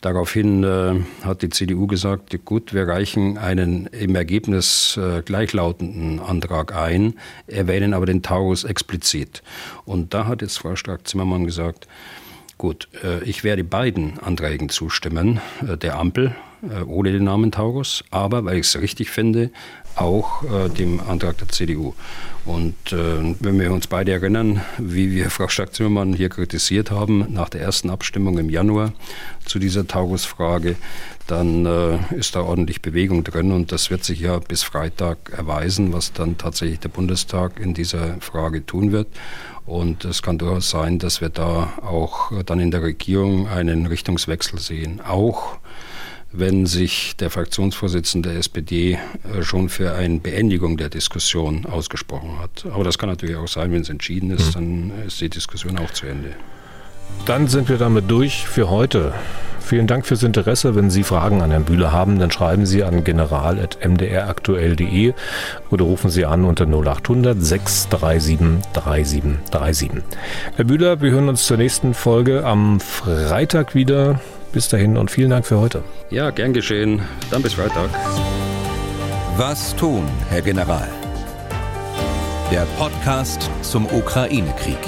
Daraufhin 0.00 0.62
äh, 0.62 1.00
hat 1.24 1.42
die 1.42 1.48
CDU 1.48 1.88
gesagt, 1.88 2.44
gut, 2.44 2.72
wir 2.72 2.86
reichen 2.86 3.36
einen 3.36 3.86
im 3.86 4.14
Ergebnis 4.14 4.98
gleichlautenden 5.24 6.20
Antrag 6.20 6.74
ein, 6.74 7.14
erwähnen 7.46 7.94
aber 7.94 8.06
den 8.06 8.22
Taurus 8.22 8.64
explizit. 8.64 9.42
Und 9.84 10.14
da 10.14 10.26
hat 10.26 10.42
jetzt 10.42 10.58
Frau 10.58 10.76
Stark-Zimmermann 10.76 11.44
gesagt, 11.44 11.88
gut, 12.58 12.88
ich 13.24 13.44
werde 13.44 13.64
beiden 13.64 14.18
Anträgen 14.18 14.68
zustimmen, 14.68 15.40
der 15.60 15.98
Ampel 15.98 16.34
ohne 16.86 17.12
den 17.12 17.24
Namen 17.24 17.52
Taurus, 17.52 18.04
aber 18.10 18.44
weil 18.44 18.58
ich 18.58 18.66
es 18.66 18.80
richtig 18.80 19.10
finde, 19.10 19.50
auch 19.96 20.42
äh, 20.44 20.68
dem 20.68 21.00
Antrag 21.00 21.38
der 21.38 21.48
CDU. 21.48 21.94
Und 22.46 22.74
äh, 22.92 23.34
wenn 23.40 23.60
wir 23.60 23.72
uns 23.72 23.86
beide 23.86 24.12
erinnern, 24.12 24.62
wie 24.78 25.10
wir 25.10 25.30
Frau 25.30 25.48
Stark-Zimmermann 25.48 26.14
hier 26.14 26.30
kritisiert 26.30 26.90
haben 26.90 27.26
nach 27.32 27.48
der 27.48 27.60
ersten 27.60 27.90
Abstimmung 27.90 28.38
im 28.38 28.48
Januar 28.48 28.92
zu 29.44 29.58
dieser 29.58 29.86
Taurusfrage, 29.86 30.76
dann 31.26 31.66
äh, 31.66 31.98
ist 32.16 32.34
da 32.34 32.40
ordentlich 32.40 32.82
Bewegung 32.82 33.24
drin 33.24 33.52
und 33.52 33.72
das 33.72 33.90
wird 33.90 34.04
sich 34.04 34.20
ja 34.20 34.38
bis 34.38 34.62
Freitag 34.62 35.30
erweisen, 35.36 35.92
was 35.92 36.12
dann 36.12 36.38
tatsächlich 36.38 36.80
der 36.80 36.88
Bundestag 36.88 37.60
in 37.60 37.74
dieser 37.74 38.16
Frage 38.20 38.64
tun 38.64 38.92
wird. 38.92 39.08
Und 39.66 40.04
es 40.04 40.22
kann 40.22 40.38
durchaus 40.38 40.70
sein, 40.70 40.98
dass 40.98 41.20
wir 41.20 41.28
da 41.28 41.74
auch 41.82 42.32
dann 42.44 42.58
in 42.58 42.70
der 42.70 42.82
Regierung 42.82 43.48
einen 43.48 43.86
Richtungswechsel 43.86 44.58
sehen. 44.58 45.00
Auch 45.00 45.58
wenn 46.32 46.66
sich 46.66 47.16
der 47.16 47.30
Fraktionsvorsitzende 47.30 48.30
der 48.30 48.38
SPD 48.38 48.98
äh, 49.34 49.42
schon 49.42 49.68
für 49.68 49.94
eine 49.94 50.20
Beendigung 50.20 50.76
der 50.76 50.88
Diskussion 50.88 51.66
ausgesprochen 51.66 52.38
hat. 52.38 52.66
Aber 52.72 52.84
das 52.84 52.98
kann 52.98 53.08
natürlich 53.08 53.34
auch 53.36 53.48
sein, 53.48 53.72
wenn 53.72 53.82
es 53.82 53.88
entschieden 53.88 54.30
ist, 54.30 54.56
mhm. 54.56 54.90
dann 54.90 55.06
ist 55.06 55.20
die 55.20 55.28
Diskussion 55.28 55.78
auch 55.78 55.90
zu 55.90 56.06
Ende. 56.06 56.30
Dann 57.26 57.48
sind 57.48 57.68
wir 57.68 57.78
damit 57.78 58.08
durch 58.10 58.46
für 58.46 58.70
heute. 58.70 59.12
Vielen 59.60 59.86
Dank 59.86 60.06
fürs 60.06 60.22
Interesse. 60.22 60.74
Wenn 60.74 60.88
Sie 60.90 61.04
Fragen 61.04 61.42
an 61.42 61.50
Herrn 61.50 61.64
Bühler 61.64 61.92
haben, 61.92 62.18
dann 62.18 62.30
schreiben 62.30 62.64
Sie 62.66 62.82
an 62.82 63.04
general.mdraktuell.de 63.04 65.12
oder 65.70 65.84
rufen 65.84 66.10
Sie 66.10 66.24
an 66.24 66.44
unter 66.44 66.66
0800 66.66 67.40
637 67.40 68.72
3737. 68.72 69.90
Herr 70.56 70.64
Bühler, 70.64 71.00
wir 71.00 71.12
hören 71.12 71.28
uns 71.28 71.46
zur 71.46 71.58
nächsten 71.58 71.94
Folge 71.94 72.44
am 72.44 72.80
Freitag 72.80 73.74
wieder. 73.74 74.20
Bis 74.52 74.68
dahin 74.68 74.96
und 74.96 75.10
vielen 75.10 75.30
Dank 75.30 75.46
für 75.46 75.58
heute. 75.60 75.82
Ja, 76.10 76.30
gern 76.30 76.52
geschehen. 76.52 77.02
Dann 77.30 77.42
bis 77.42 77.54
Freitag. 77.54 77.90
Was 79.36 79.74
tun, 79.76 80.04
Herr 80.28 80.42
General? 80.42 80.88
Der 82.50 82.66
Podcast 82.76 83.48
zum 83.62 83.86
Ukraine-Krieg. 83.86 84.78